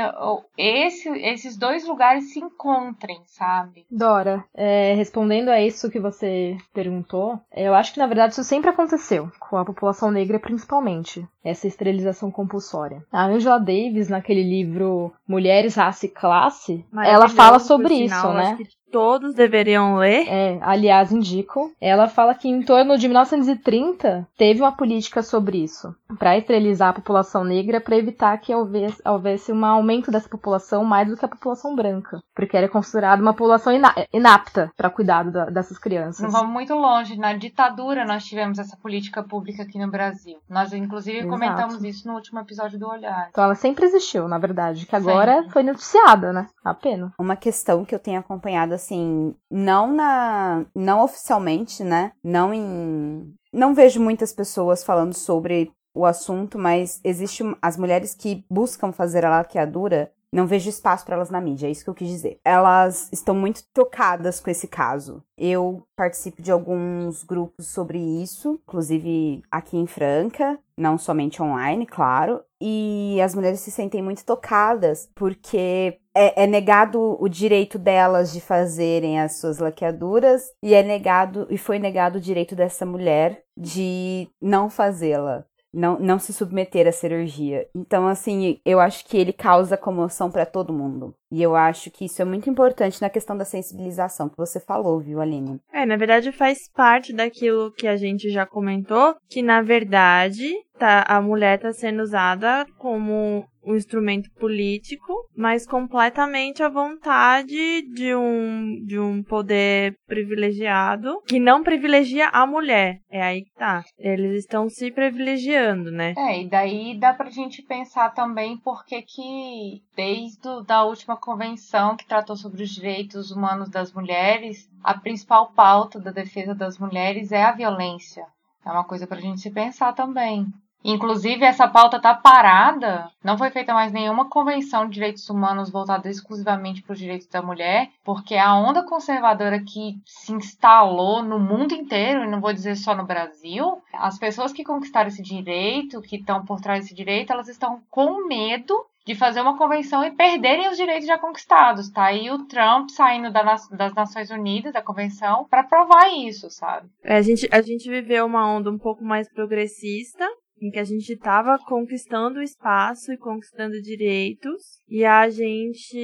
esse, 0.57 1.09
esses 1.19 1.57
dois 1.57 1.87
lugares 1.87 2.33
se 2.33 2.41
encontrem, 2.41 3.21
sabe? 3.27 3.85
Dora, 3.91 4.43
é, 4.55 4.95
respondendo 4.95 5.51
a 5.51 5.61
isso 5.61 5.91
que 5.91 6.01
você 6.01 6.57
perguntou, 6.73 7.39
eu 7.55 7.75
acho 7.75 7.93
que 7.93 7.99
na 7.99 8.07
verdade 8.07 8.33
isso 8.33 8.45
sempre 8.45 8.71
aconteceu, 8.71 9.31
com 9.39 9.57
a 9.57 9.65
população 9.65 10.11
negra 10.11 10.39
principalmente, 10.39 11.27
essa 11.45 11.67
esterilização 11.67 12.31
compulsória. 12.31 13.05
A 13.13 13.27
Angela 13.27 13.59
Davis, 13.59 14.09
naquele 14.09 14.43
livro 14.43 15.13
Mulheres, 15.29 15.75
Raça 15.75 16.07
e 16.07 16.09
Classe, 16.09 16.85
ela 17.05 17.29
fala 17.29 17.59
sobre 17.59 17.95
isso 17.95 18.30
né? 18.35 18.63
Todos 18.91 19.35
deveriam 19.35 19.97
ler. 19.97 20.27
É, 20.29 20.59
aliás, 20.61 21.13
indico. 21.13 21.73
Ela 21.81 22.09
fala 22.09 22.35
que 22.35 22.49
em 22.49 22.63
torno 22.63 22.99
de 22.99 23.09
1930 23.09 24.27
teve 24.37 24.61
uma 24.61 24.73
política 24.73 25.23
sobre 25.23 25.59
isso, 25.59 25.95
para 26.19 26.37
esterilizar 26.37 26.91
a 26.91 26.95
população 26.95 27.45
negra, 27.45 27.81
para 27.81 27.97
evitar 27.97 28.37
que 28.39 28.55
houvesse, 28.55 29.01
houvesse 29.07 29.53
um 29.53 29.65
aumento 29.65 30.11
dessa 30.11 30.29
população 30.29 30.85
mais 30.85 31.09
do 31.09 31.17
que 31.17 31.25
a 31.25 31.29
população 31.29 31.75
branca, 31.75 32.21
porque 32.35 32.57
era 32.57 32.69
considerada 32.69 33.23
uma 33.23 33.33
população 33.33 33.73
inapta 34.13 34.71
para 34.77 34.91
cuidado 34.91 35.31
da, 35.31 35.47
dessas 35.47 35.79
crianças. 35.79 36.23
Não 36.23 36.31
vamos 36.31 36.53
muito 36.53 36.75
longe. 36.75 37.17
Na 37.17 37.33
ditadura 37.35 38.05
nós 38.05 38.25
tivemos 38.25 38.59
essa 38.59 38.77
política 38.77 39.23
pública 39.23 39.63
aqui 39.63 39.79
no 39.79 39.91
Brasil. 39.91 40.39
Nós, 40.49 40.73
inclusive, 40.73 41.19
Exato. 41.19 41.33
comentamos 41.33 41.85
isso 41.85 42.07
no 42.07 42.15
último 42.15 42.41
episódio 42.41 42.79
do 42.79 42.89
Olhar. 42.89 43.29
Então 43.31 43.45
ela 43.45 43.55
sempre 43.55 43.85
existiu, 43.87 44.29
na 44.29 44.39
verdade, 44.39 44.87
que 44.87 44.97
agora 44.97 45.37
sempre. 45.37 45.51
foi 45.51 45.63
noticiada, 45.63 46.33
né? 46.33 46.49
A 46.65 46.75
pena. 46.75 47.13
Uma 47.19 47.37
questão 47.37 47.85
que 47.85 47.95
eu 47.95 47.99
tenho 47.99 48.21
acompanhado 48.21 48.75
assim, 48.81 49.35
não 49.51 49.93
na. 49.93 50.65
não 50.75 51.05
oficialmente, 51.05 51.85
né? 51.85 52.13
Não 52.23 52.53
em. 52.53 53.35
Não 53.53 53.75
vejo 53.75 54.01
muitas 54.01 54.33
pessoas 54.33 54.83
falando 54.83 55.15
sobre 55.15 55.71
o 55.95 56.07
assunto, 56.07 56.59
mas 56.59 57.01
existe 57.05 57.43
as 57.61 57.77
mulheres 57.77 58.15
que 58.15 58.45
buscam 58.49 58.93
fazer 58.93 59.25
a 59.25 59.31
laqueadura 59.31 60.13
não 60.33 60.47
vejo 60.47 60.69
espaço 60.71 61.05
para 61.05 61.17
elas 61.17 61.31
na 61.31 61.41
mídia, 61.41 61.67
é 61.67 61.71
isso 61.71 61.85
que 61.85 61.91
eu 61.91 61.95
quis 61.95 62.09
dizer. 62.09 62.41
Elas 62.45 63.09
estão 63.13 63.35
muito 63.35 63.63
tocadas 63.75 64.41
com 64.41 64.51
esse 64.51 64.69
caso. 64.69 65.23
Eu 65.37 65.83
participo 65.97 66.41
de 66.41 66.53
alguns 66.53 67.25
grupos 67.25 67.67
sobre 67.67 67.99
isso, 67.99 68.61
inclusive 68.67 69.43
aqui 69.51 69.77
em 69.77 69.87
Franca, 69.87 70.59
não 70.77 70.97
somente 70.97 71.43
online, 71.43 71.85
claro. 71.85 72.43
E 72.61 73.21
as 73.23 73.35
mulheres 73.35 73.61
se 73.61 73.71
sentem 73.71 74.03
muito 74.03 74.25
tocadas 74.25 75.09
porque 75.15 75.99
é, 76.15 76.45
é, 76.45 76.47
negado 76.47 77.17
o 77.21 77.29
direito 77.29 77.79
delas 77.79 78.33
de 78.33 78.41
fazerem 78.41 79.21
as 79.21 79.37
suas 79.37 79.59
laqueaduras 79.59 80.51
e 80.63 80.75
é 80.75 80.83
negado 80.83 81.47
e 81.51 81.57
foi 81.57 81.79
negado 81.79 82.19
o 82.19 82.21
direito 82.21 82.55
dessa 82.55 82.85
mulher 82.85 83.43
de 83.57 84.29
não 84.41 84.69
fazê-la 84.69 85.45
não, 85.73 85.99
não 85.99 86.19
se 86.19 86.33
submeter 86.33 86.87
à 86.87 86.93
cirurgia. 86.93 87.67
Então, 87.75 88.07
assim, 88.07 88.61
eu 88.65 88.81
acho 88.81 89.07
que 89.07 89.17
ele 89.17 89.33
causa 89.33 89.77
comoção 89.77 90.31
para 90.31 90.47
todo 90.47 90.73
mundo. 90.73 91.15
E 91.31 91.41
eu 91.41 91.55
acho 91.55 91.91
que 91.91 92.07
isso 92.07 92.21
é 92.21 92.25
muito 92.25 92.51
importante 92.51 93.01
na 93.01 93.09
questão 93.09 93.37
da 93.37 93.45
sensibilização 93.45 94.29
que 94.29 94.37
você 94.37 94.59
falou, 94.59 94.99
viu, 94.99 95.21
Aline? 95.21 95.61
É, 95.73 95.87
na 95.87 95.97
verdade 95.97 96.33
faz 96.33 96.69
parte 96.75 97.13
daquilo 97.13 97.73
que 97.73 97.87
a 97.87 97.97
gente 97.97 98.31
já 98.31 98.45
comentou, 98.45 99.15
que 99.29 99.41
na 99.41 99.63
verdade 99.63 100.51
tá, 100.77 101.05
a 101.07 101.21
mulher 101.21 101.57
está 101.57 101.73
sendo 101.73 102.03
usada 102.03 102.67
como 102.79 103.45
um 103.71 103.77
instrumento 103.77 104.31
político, 104.33 105.27
mas 105.37 105.67
completamente 105.67 106.63
à 106.63 106.69
vontade 106.69 107.83
de 107.93 108.15
um, 108.15 108.85
de 108.85 108.99
um 108.99 109.23
poder 109.23 109.95
privilegiado 110.07 111.21
que 111.27 111.39
não 111.39 111.63
privilegia 111.63 112.29
a 112.29 112.47
mulher. 112.47 113.01
É 113.11 113.23
aí 113.23 113.45
que 113.45 113.53
tá. 113.55 113.83
Eles 113.99 114.41
estão 114.41 114.69
se 114.69 114.91
privilegiando, 114.91 115.91
né? 115.91 116.15
É, 116.17 116.43
e 116.43 116.49
daí 116.49 116.99
dá 116.99 117.13
pra 117.13 117.31
gente 117.31 117.63
pensar 117.63 118.11
também 118.11 118.57
por 118.59 118.85
que 118.85 119.83
desde 119.97 120.39
a 120.69 120.85
última 120.85 121.17
convenção 121.17 121.97
que 121.97 122.07
tratou 122.07 122.37
sobre 122.37 122.63
os 122.63 122.71
direitos 122.71 123.31
humanos 123.31 123.69
das 123.69 123.93
mulheres, 123.93 124.69
a 124.83 124.95
principal 124.99 125.53
pauta 125.53 126.01
da 126.01 126.11
defesa 126.11 126.55
das 126.55 126.79
mulheres 126.79 127.33
é 127.33 127.43
a 127.43 127.53
violência. 127.53 128.25
É 128.65 128.71
uma 128.71 128.85
coisa 128.85 129.07
pra 129.07 129.21
gente 129.21 129.41
se 129.41 129.51
pensar 129.51 129.93
também. 129.93 130.47
Inclusive, 130.83 131.45
essa 131.45 131.69
pauta 131.69 131.99
está 131.99 132.15
parada, 132.15 133.11
não 133.23 133.37
foi 133.37 133.51
feita 133.51 133.75
mais 133.75 133.93
nenhuma 133.93 134.29
convenção 134.29 134.87
de 134.87 134.95
direitos 134.95 135.29
humanos 135.29 135.71
voltada 135.71 136.09
exclusivamente 136.09 136.83
para 136.83 136.95
os 136.95 136.99
direitos 136.99 137.27
da 137.27 137.43
mulher, 137.43 137.91
porque 138.03 138.35
a 138.35 138.55
onda 138.57 138.83
conservadora 138.83 139.61
que 139.61 140.01
se 140.05 140.33
instalou 140.33 141.23
no 141.23 141.39
mundo 141.39 141.75
inteiro, 141.75 142.25
e 142.25 142.29
não 142.29 142.41
vou 142.41 142.53
dizer 142.53 142.77
só 142.77 142.95
no 142.95 143.05
Brasil, 143.05 143.83
as 143.93 144.19
pessoas 144.19 144.53
que 144.53 144.65
conquistaram 144.65 145.09
esse 145.09 145.23
direito, 145.23 146.01
que 146.01 146.17
estão 146.17 146.45
por 146.45 146.61
trás 146.61 146.85
desse 146.85 146.95
direito, 146.95 147.33
elas 147.33 147.49
estão 147.49 147.83
com 147.91 148.27
medo 148.27 148.75
de 149.07 149.15
fazer 149.15 149.41
uma 149.41 149.57
convenção 149.57 150.05
e 150.05 150.11
perderem 150.11 150.69
os 150.69 150.77
direitos 150.77 151.07
já 151.07 151.19
conquistados. 151.19 151.91
Tá 151.91 152.05
aí 152.05 152.31
o 152.31 152.45
Trump 152.45 152.91
saindo 152.91 153.33
das 153.33 153.95
Nações 153.95 154.31
Unidas, 154.31 154.73
da 154.73 154.83
convenção, 154.83 155.47
para 155.49 155.65
provar 155.65 156.09
isso, 156.13 156.51
sabe? 156.51 156.89
É, 157.03 157.17
a, 157.17 157.23
gente, 157.23 157.49
a 157.51 157.61
gente 157.61 157.89
viveu 157.89 158.27
uma 158.27 158.47
onda 158.47 158.71
um 158.71 158.79
pouco 158.79 159.03
mais 159.03 159.29
progressista, 159.29 160.25
em 160.61 160.71
que 160.71 160.79
a 160.79 160.85
gente 160.85 161.13
estava 161.13 161.59
conquistando 161.59 162.43
espaço 162.43 163.13
e 163.13 163.19
conquistando 163.19 163.81
direitos, 163.81 164.63
e 164.89 165.05
a 165.05 165.29
gente 165.29 165.97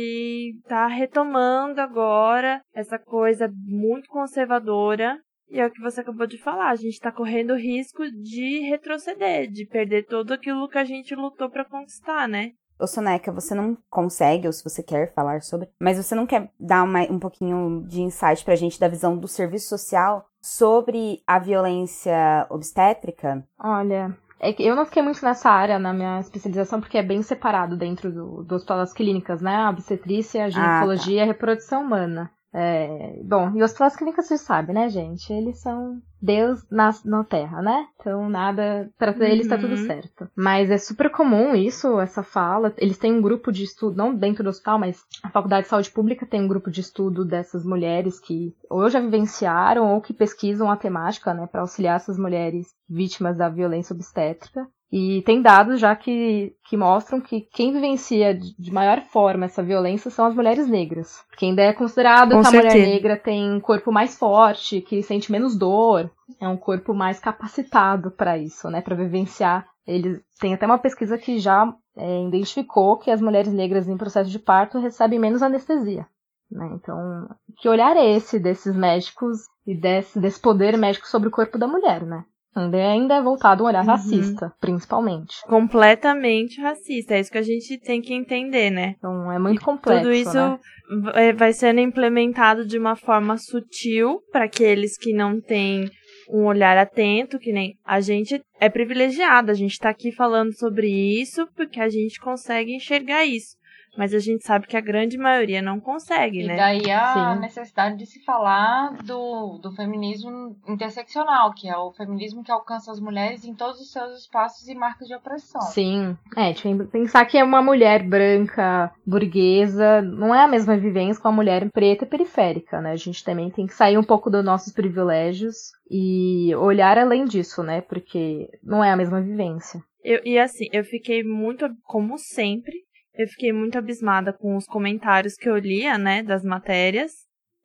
está 0.56 0.86
retomando 0.86 1.80
agora 1.80 2.60
essa 2.74 2.98
coisa 2.98 3.52
muito 3.66 4.08
conservadora. 4.08 5.18
E 5.48 5.60
é 5.60 5.66
o 5.66 5.70
que 5.70 5.80
você 5.80 6.00
acabou 6.00 6.26
de 6.26 6.38
falar, 6.38 6.70
a 6.70 6.76
gente 6.76 6.94
está 6.94 7.12
correndo 7.12 7.52
o 7.52 7.58
risco 7.58 8.02
de 8.10 8.60
retroceder, 8.68 9.48
de 9.48 9.64
perder 9.64 10.04
tudo 10.06 10.34
aquilo 10.34 10.68
que 10.68 10.78
a 10.78 10.84
gente 10.84 11.14
lutou 11.14 11.48
para 11.48 11.64
conquistar, 11.64 12.26
né? 12.26 12.50
Ô 12.78 12.86
Soneca, 12.86 13.32
você 13.32 13.54
não 13.54 13.76
consegue, 13.88 14.46
ou 14.46 14.52
se 14.52 14.62
você 14.62 14.82
quer 14.82 15.14
falar 15.14 15.40
sobre, 15.42 15.68
mas 15.80 15.96
você 15.96 16.14
não 16.14 16.26
quer 16.26 16.50
dar 16.60 16.82
uma, 16.82 17.00
um 17.04 17.18
pouquinho 17.18 17.86
de 17.86 18.02
insight 18.02 18.44
pra 18.44 18.54
gente 18.54 18.78
da 18.78 18.88
visão 18.88 19.16
do 19.16 19.26
serviço 19.26 19.68
social 19.68 20.26
sobre 20.42 21.22
a 21.26 21.38
violência 21.38 22.46
obstétrica? 22.50 23.42
Olha, 23.58 24.14
é 24.38 24.52
que 24.52 24.62
eu 24.62 24.76
não 24.76 24.84
fiquei 24.84 25.02
muito 25.02 25.24
nessa 25.24 25.50
área 25.50 25.78
na 25.78 25.92
minha 25.92 26.20
especialização, 26.20 26.80
porque 26.80 26.98
é 26.98 27.02
bem 27.02 27.22
separado 27.22 27.76
dentro 27.76 28.12
do, 28.12 28.42
do 28.42 28.54
hospital 28.54 28.78
das 28.78 28.92
clínicas, 28.92 29.40
né? 29.40 29.56
A 29.56 29.70
obstetrícia, 29.70 30.44
a 30.44 30.50
ginecologia 30.50 30.96
ah, 30.96 31.06
tá. 31.06 31.10
e 31.12 31.20
a 31.20 31.24
reprodução 31.24 31.82
humana. 31.82 32.30
É, 32.58 33.20
bom, 33.22 33.50
e 33.50 33.62
os 33.62 33.70
hospitais 33.70 33.96
clínicas 33.96 34.26
você 34.26 34.38
sabe, 34.38 34.72
né, 34.72 34.88
gente? 34.88 35.30
Eles 35.30 35.58
são 35.58 36.00
Deus 36.22 36.64
na, 36.70 36.90
na 37.04 37.22
Terra, 37.22 37.60
né? 37.60 37.86
Então 38.00 38.30
nada, 38.30 38.90
para 38.98 39.12
uhum. 39.12 39.24
eles 39.24 39.46
tá 39.46 39.58
tudo 39.58 39.74
uhum. 39.74 39.86
certo. 39.86 40.26
Mas 40.34 40.70
é 40.70 40.78
super 40.78 41.10
comum 41.10 41.54
isso, 41.54 42.00
essa 42.00 42.22
fala. 42.22 42.72
Eles 42.78 42.96
têm 42.96 43.12
um 43.12 43.20
grupo 43.20 43.52
de 43.52 43.62
estudo, 43.62 43.98
não 43.98 44.14
dentro 44.14 44.42
do 44.42 44.48
hospital, 44.48 44.78
mas 44.78 45.04
a 45.22 45.28
Faculdade 45.28 45.64
de 45.64 45.68
Saúde 45.68 45.90
Pública 45.90 46.24
tem 46.24 46.40
um 46.40 46.48
grupo 46.48 46.70
de 46.70 46.80
estudo 46.80 47.26
dessas 47.26 47.62
mulheres 47.62 48.18
que 48.18 48.56
ou 48.70 48.88
já 48.88 49.00
vivenciaram 49.00 49.92
ou 49.92 50.00
que 50.00 50.14
pesquisam 50.14 50.70
a 50.70 50.78
temática, 50.78 51.34
né, 51.34 51.46
para 51.46 51.60
auxiliar 51.60 51.96
essas 51.96 52.18
mulheres 52.18 52.68
vítimas 52.88 53.36
da 53.36 53.50
violência 53.50 53.92
obstétrica. 53.92 54.66
E 54.90 55.20
tem 55.22 55.42
dados 55.42 55.80
já 55.80 55.96
que, 55.96 56.54
que 56.68 56.76
mostram 56.76 57.20
que 57.20 57.40
quem 57.40 57.72
vivencia 57.72 58.32
de 58.34 58.72
maior 58.72 59.02
forma 59.02 59.46
essa 59.46 59.62
violência 59.62 60.10
são 60.10 60.24
as 60.24 60.34
mulheres 60.34 60.68
negras. 60.68 61.24
Porque 61.28 61.44
ainda 61.44 61.62
é 61.62 61.72
considerado 61.72 62.30
Com 62.30 62.40
que 62.40 62.48
certeza. 62.48 62.74
a 62.74 62.78
mulher 62.78 62.94
negra 62.94 63.16
tem 63.16 63.52
um 63.52 63.60
corpo 63.60 63.90
mais 63.90 64.16
forte, 64.16 64.80
que 64.80 65.02
sente 65.02 65.32
menos 65.32 65.56
dor, 65.56 66.10
é 66.40 66.48
um 66.48 66.56
corpo 66.56 66.94
mais 66.94 67.18
capacitado 67.18 68.10
para 68.12 68.38
isso, 68.38 68.70
né? 68.70 68.80
Para 68.80 68.94
vivenciar. 68.94 69.66
Eles 69.86 70.20
tem 70.40 70.54
até 70.54 70.66
uma 70.66 70.78
pesquisa 70.78 71.18
que 71.18 71.38
já 71.38 71.72
é, 71.96 72.22
identificou 72.22 72.96
que 72.96 73.10
as 73.10 73.20
mulheres 73.20 73.52
negras 73.52 73.88
em 73.88 73.96
processo 73.96 74.30
de 74.30 74.38
parto 74.38 74.78
recebem 74.78 75.18
menos 75.18 75.42
anestesia. 75.42 76.06
Né? 76.50 76.70
Então, 76.74 77.28
que 77.56 77.68
olhar 77.68 77.96
é 77.96 78.16
esse 78.16 78.38
desses 78.38 78.74
médicos 78.74 79.38
e 79.66 79.74
desse, 79.74 80.20
desse 80.20 80.40
poder 80.40 80.76
médico 80.76 81.08
sobre 81.08 81.28
o 81.28 81.32
corpo 81.32 81.58
da 81.58 81.66
mulher, 81.66 82.04
né? 82.04 82.24
Ainda 82.58 83.16
é 83.16 83.22
voltado 83.22 83.62
um 83.62 83.66
olhar 83.66 83.80
uhum. 83.80 83.90
racista, 83.90 84.52
principalmente. 84.60 85.40
Completamente 85.46 86.60
racista. 86.60 87.14
É 87.14 87.20
isso 87.20 87.30
que 87.30 87.38
a 87.38 87.42
gente 87.42 87.78
tem 87.78 88.00
que 88.00 88.14
entender, 88.14 88.70
né? 88.70 88.94
Então 88.96 89.30
é 89.30 89.38
muito 89.38 89.62
complexo. 89.62 90.02
Tudo 90.02 90.12
isso 90.12 90.34
né? 90.34 91.32
vai 91.34 91.52
sendo 91.52 91.80
implementado 91.80 92.66
de 92.66 92.78
uma 92.78 92.96
forma 92.96 93.36
sutil 93.36 94.20
para 94.32 94.44
aqueles 94.44 94.96
que 94.96 95.12
não 95.12 95.40
têm 95.40 95.90
um 96.30 96.44
olhar 96.44 96.76
atento, 96.76 97.38
que 97.38 97.52
nem 97.52 97.74
a 97.84 98.00
gente 98.00 98.40
é 98.58 98.68
privilegiado, 98.68 99.50
a 99.50 99.54
gente 99.54 99.72
está 99.72 99.90
aqui 99.90 100.10
falando 100.10 100.52
sobre 100.52 100.88
isso 100.88 101.46
porque 101.54 101.80
a 101.80 101.88
gente 101.88 102.18
consegue 102.20 102.74
enxergar 102.74 103.24
isso. 103.24 103.56
Mas 103.96 104.14
a 104.14 104.18
gente 104.18 104.44
sabe 104.44 104.66
que 104.66 104.76
a 104.76 104.80
grande 104.80 105.16
maioria 105.16 105.62
não 105.62 105.80
consegue, 105.80 106.40
e 106.40 106.46
né? 106.46 106.54
E 106.54 106.56
daí 106.56 106.90
a 106.90 107.34
Sim. 107.34 107.40
necessidade 107.40 107.96
de 107.96 108.06
se 108.06 108.22
falar 108.24 108.92
do, 109.04 109.58
do 109.58 109.72
feminismo 109.72 110.56
interseccional, 110.68 111.52
que 111.54 111.68
é 111.68 111.76
o 111.76 111.92
feminismo 111.92 112.42
que 112.42 112.52
alcança 112.52 112.90
as 112.90 113.00
mulheres 113.00 113.44
em 113.44 113.54
todos 113.54 113.80
os 113.80 113.90
seus 113.90 114.20
espaços 114.20 114.68
e 114.68 114.74
marcos 114.74 115.06
de 115.08 115.14
opressão. 115.14 115.60
Sim, 115.62 116.16
é, 116.36 116.52
tipo, 116.52 116.84
pensar 116.86 117.24
que 117.24 117.38
é 117.38 117.44
uma 117.44 117.62
mulher 117.62 118.02
branca, 118.02 118.92
burguesa, 119.06 120.02
não 120.02 120.34
é 120.34 120.42
a 120.42 120.48
mesma 120.48 120.76
vivência 120.76 121.20
com 121.20 121.28
a 121.28 121.32
mulher 121.32 121.70
preta 121.70 122.04
e 122.04 122.08
periférica, 122.08 122.80
né? 122.80 122.92
A 122.92 122.96
gente 122.96 123.24
também 123.24 123.50
tem 123.50 123.66
que 123.66 123.74
sair 123.74 123.98
um 123.98 124.04
pouco 124.04 124.30
dos 124.30 124.44
nossos 124.44 124.72
privilégios 124.72 125.72
e 125.90 126.54
olhar 126.56 126.98
além 126.98 127.24
disso, 127.24 127.62
né? 127.62 127.80
Porque 127.80 128.48
não 128.62 128.82
é 128.82 128.90
a 128.90 128.96
mesma 128.96 129.20
vivência. 129.20 129.80
Eu, 130.02 130.20
e 130.24 130.38
assim, 130.38 130.66
eu 130.72 130.84
fiquei 130.84 131.24
muito, 131.24 131.68
como 131.82 132.16
sempre, 132.16 132.85
eu 133.16 133.26
fiquei 133.28 133.52
muito 133.52 133.78
abismada 133.78 134.32
com 134.32 134.56
os 134.56 134.66
comentários 134.66 135.34
que 135.34 135.48
eu 135.48 135.56
lia, 135.56 135.96
né, 135.96 136.22
das 136.22 136.44
matérias. 136.44 137.12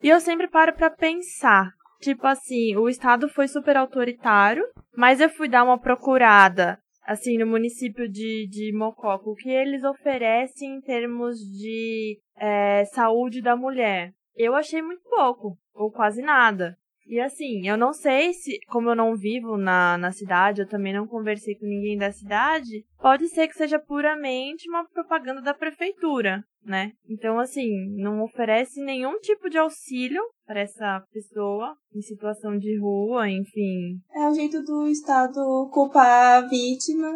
E 0.02 0.08
eu 0.08 0.20
sempre 0.20 0.48
paro 0.48 0.74
para 0.74 0.90
pensar, 0.90 1.70
tipo 2.00 2.26
assim, 2.26 2.76
o 2.76 2.88
estado 2.88 3.28
foi 3.28 3.46
super 3.46 3.76
autoritário, 3.76 4.64
mas 4.96 5.20
eu 5.20 5.28
fui 5.28 5.48
dar 5.48 5.62
uma 5.62 5.78
procurada 5.78 6.78
assim 7.04 7.36
no 7.36 7.46
município 7.46 8.08
de, 8.08 8.48
de 8.48 8.72
Mococo, 8.76 9.30
o 9.30 9.34
que 9.34 9.50
eles 9.50 9.82
oferecem 9.84 10.76
em 10.76 10.80
termos 10.80 11.38
de 11.38 12.18
é, 12.36 12.84
saúde 12.86 13.42
da 13.42 13.56
mulher. 13.56 14.12
Eu 14.36 14.54
achei 14.54 14.80
muito 14.80 15.02
pouco, 15.08 15.58
ou 15.74 15.90
quase 15.90 16.22
nada. 16.22 16.76
E 17.06 17.20
assim, 17.20 17.68
eu 17.68 17.76
não 17.76 17.92
sei 17.92 18.32
se, 18.32 18.58
como 18.68 18.90
eu 18.90 18.96
não 18.96 19.16
vivo 19.16 19.56
na, 19.56 19.98
na 19.98 20.12
cidade, 20.12 20.62
eu 20.62 20.68
também 20.68 20.92
não 20.92 21.06
conversei 21.06 21.54
com 21.54 21.66
ninguém 21.66 21.96
da 21.96 22.12
cidade, 22.12 22.84
pode 23.00 23.28
ser 23.28 23.48
que 23.48 23.56
seja 23.56 23.78
puramente 23.78 24.68
uma 24.68 24.84
propaganda 24.84 25.42
da 25.42 25.52
prefeitura, 25.52 26.42
né? 26.64 26.92
Então, 27.08 27.38
assim, 27.38 27.70
não 27.96 28.22
oferece 28.22 28.80
nenhum 28.82 29.18
tipo 29.18 29.50
de 29.50 29.58
auxílio 29.58 30.22
para 30.46 30.60
essa 30.60 31.02
pessoa 31.12 31.74
em 31.94 32.00
situação 32.00 32.56
de 32.56 32.78
rua, 32.78 33.28
enfim. 33.28 33.98
É 34.14 34.28
o 34.28 34.34
jeito 34.34 34.62
do 34.62 34.88
Estado 34.88 35.68
culpar 35.72 36.44
a 36.44 36.48
vítima 36.48 37.12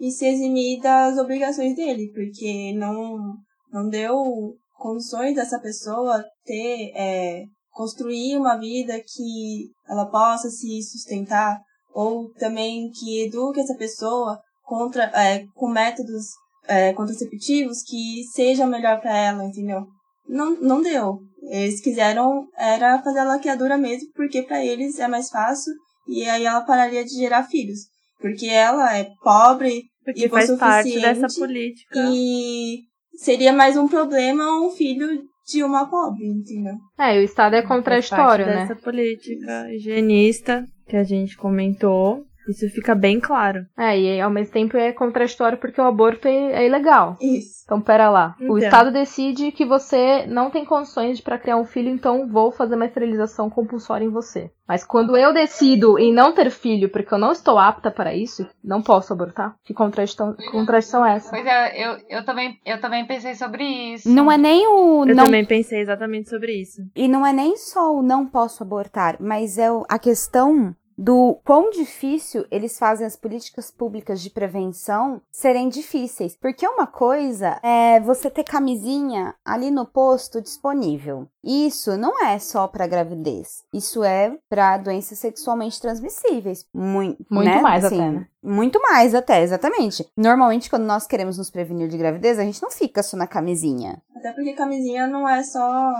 e 0.00 0.10
se 0.10 0.26
eximir 0.26 0.80
das 0.80 1.16
obrigações 1.18 1.76
dele, 1.76 2.10
porque 2.12 2.72
não, 2.72 3.36
não 3.70 3.88
deu 3.88 4.56
condições 4.76 5.36
dessa 5.36 5.60
pessoa 5.60 6.24
ter 6.44 6.92
é, 6.96 7.44
construir 7.72 8.36
uma 8.36 8.56
vida 8.56 9.00
que 9.00 9.70
ela 9.88 10.06
possa 10.06 10.48
se 10.50 10.82
sustentar 10.82 11.58
ou 11.92 12.32
também 12.34 12.90
que 12.90 13.24
eduque 13.24 13.60
essa 13.60 13.74
pessoa 13.74 14.38
contra 14.62 15.04
é, 15.14 15.44
com 15.54 15.68
métodos 15.68 16.26
é, 16.66 16.92
contraceptivos 16.92 17.82
que 17.82 18.22
sejam 18.32 18.66
melhor 18.66 19.00
para 19.00 19.16
ela, 19.16 19.44
entendeu? 19.44 19.84
Não, 20.28 20.54
não 20.60 20.82
deu. 20.82 21.18
Eles 21.50 21.80
quiseram 21.80 22.46
era 22.56 23.02
fazer 23.02 23.20
a 23.20 23.24
laqueadura 23.24 23.76
mesmo, 23.76 24.08
porque 24.14 24.42
para 24.42 24.64
eles 24.64 24.98
é 24.98 25.08
mais 25.08 25.28
fácil 25.28 25.72
e 26.06 26.28
aí 26.28 26.44
ela 26.44 26.62
pararia 26.62 27.04
de 27.04 27.10
gerar 27.10 27.44
filhos. 27.44 27.80
Porque 28.20 28.46
ela 28.46 28.96
é 28.96 29.10
pobre 29.22 29.82
Porque 30.04 30.26
e 30.26 30.28
faz 30.28 30.50
parte 30.56 31.00
dessa 31.00 31.26
política. 31.38 32.08
E 32.12 32.82
seria 33.16 33.52
mais 33.52 33.76
um 33.76 33.88
problema 33.88 34.60
um 34.60 34.70
filho 34.70 35.24
de 35.52 35.62
uma 35.62 35.88
pobre, 35.88 36.26
entendeu? 36.26 36.74
É, 36.98 37.18
o 37.18 37.22
Estado 37.22 37.56
é 37.56 37.62
contraditório, 37.62 38.46
né? 38.46 38.66
dessa 38.66 38.76
política 38.76 39.72
higienista 39.72 40.64
que 40.88 40.96
a 40.96 41.04
gente 41.04 41.36
comentou. 41.36 42.24
Isso 42.48 42.68
fica 42.70 42.94
bem 42.94 43.20
claro. 43.20 43.64
É, 43.78 43.98
e 43.98 44.20
ao 44.20 44.30
mesmo 44.30 44.52
tempo 44.52 44.76
é 44.76 44.92
contraditório 44.92 45.58
porque 45.58 45.80
o 45.80 45.84
aborto 45.84 46.26
é, 46.28 46.52
é 46.62 46.66
ilegal. 46.66 47.16
Isso. 47.20 47.62
Então, 47.64 47.80
pera 47.80 48.10
lá. 48.10 48.34
O 48.40 48.44
Então. 48.44 48.58
Estado 48.58 48.90
decide 48.92 49.52
que 49.52 49.64
você 49.64 50.26
não 50.26 50.50
tem 50.50 50.64
condições 50.64 51.20
para 51.20 51.38
criar 51.38 51.56
um 51.56 51.64
filho, 51.64 51.88
então 51.88 52.28
vou 52.28 52.50
fazer 52.50 52.74
uma 52.74 52.84
esterilização 52.86 53.48
compulsória 53.48 54.04
em 54.04 54.10
você. 54.10 54.50
Mas 54.68 54.84
quando 54.84 55.16
eu 55.16 55.32
decido 55.32 55.98
em 55.98 56.12
não 56.12 56.32
ter 56.32 56.50
filho 56.50 56.88
porque 56.90 57.12
eu 57.14 57.18
não 57.18 57.30
estou 57.32 57.58
apta 57.58 57.90
para 57.90 58.14
isso, 58.14 58.46
não 58.62 58.82
posso 58.82 59.12
abortar? 59.12 59.54
Que 59.64 59.72
contradição, 59.72 60.34
contradição 60.50 61.04
é 61.06 61.14
essa? 61.16 61.30
Pois 61.30 61.46
é, 61.46 61.86
eu, 61.86 61.96
eu, 62.08 62.24
também, 62.24 62.58
eu 62.64 62.80
também 62.80 63.06
pensei 63.06 63.34
sobre 63.34 63.64
isso. 63.94 64.08
Não 64.08 64.30
é 64.30 64.36
nem 64.36 64.66
o 64.66 65.04
Eu 65.06 65.14
não 65.14 65.24
também 65.26 65.44
pensei 65.44 65.80
exatamente 65.80 66.28
sobre 66.28 66.52
isso. 66.60 66.82
E 66.96 67.06
não 67.08 67.24
é 67.26 67.32
nem 67.32 67.56
só 67.56 67.94
o 67.94 68.02
não 68.02 68.26
posso 68.26 68.62
abortar, 68.62 69.16
mas 69.20 69.56
é 69.58 69.70
o- 69.70 69.84
a 69.88 69.98
questão 69.98 70.74
do 70.96 71.38
quão 71.44 71.70
difícil 71.70 72.46
eles 72.50 72.78
fazem 72.78 73.06
as 73.06 73.16
políticas 73.16 73.70
públicas 73.70 74.20
de 74.20 74.30
prevenção 74.30 75.20
serem 75.30 75.68
difíceis. 75.68 76.36
Porque 76.36 76.66
uma 76.66 76.86
coisa 76.86 77.58
é 77.62 78.00
você 78.00 78.30
ter 78.30 78.44
camisinha 78.44 79.34
ali 79.44 79.70
no 79.70 79.86
posto 79.86 80.40
disponível. 80.40 81.26
Isso 81.42 81.96
não 81.96 82.24
é 82.24 82.38
só 82.38 82.68
para 82.68 82.86
gravidez. 82.86 83.64
Isso 83.72 84.04
é 84.04 84.36
para 84.48 84.78
doenças 84.78 85.18
sexualmente 85.18 85.80
transmissíveis. 85.80 86.66
Muito, 86.72 87.24
Muito 87.30 87.48
né? 87.48 87.60
mais 87.60 87.84
Assim, 87.84 88.00
até, 88.00 88.10
né? 88.10 88.26
Muito 88.42 88.80
mais 88.80 89.14
até, 89.14 89.42
exatamente. 89.42 90.08
Normalmente, 90.16 90.70
quando 90.70 90.84
nós 90.84 91.06
queremos 91.06 91.38
nos 91.38 91.50
prevenir 91.50 91.88
de 91.88 91.96
gravidez, 91.96 92.38
a 92.38 92.44
gente 92.44 92.62
não 92.62 92.70
fica 92.70 93.02
só 93.02 93.16
na 93.16 93.26
camisinha. 93.26 94.02
Até 94.14 94.32
porque 94.32 94.52
camisinha 94.52 95.06
não 95.06 95.28
é 95.28 95.42
só 95.42 95.92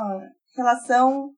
relação 0.57 1.33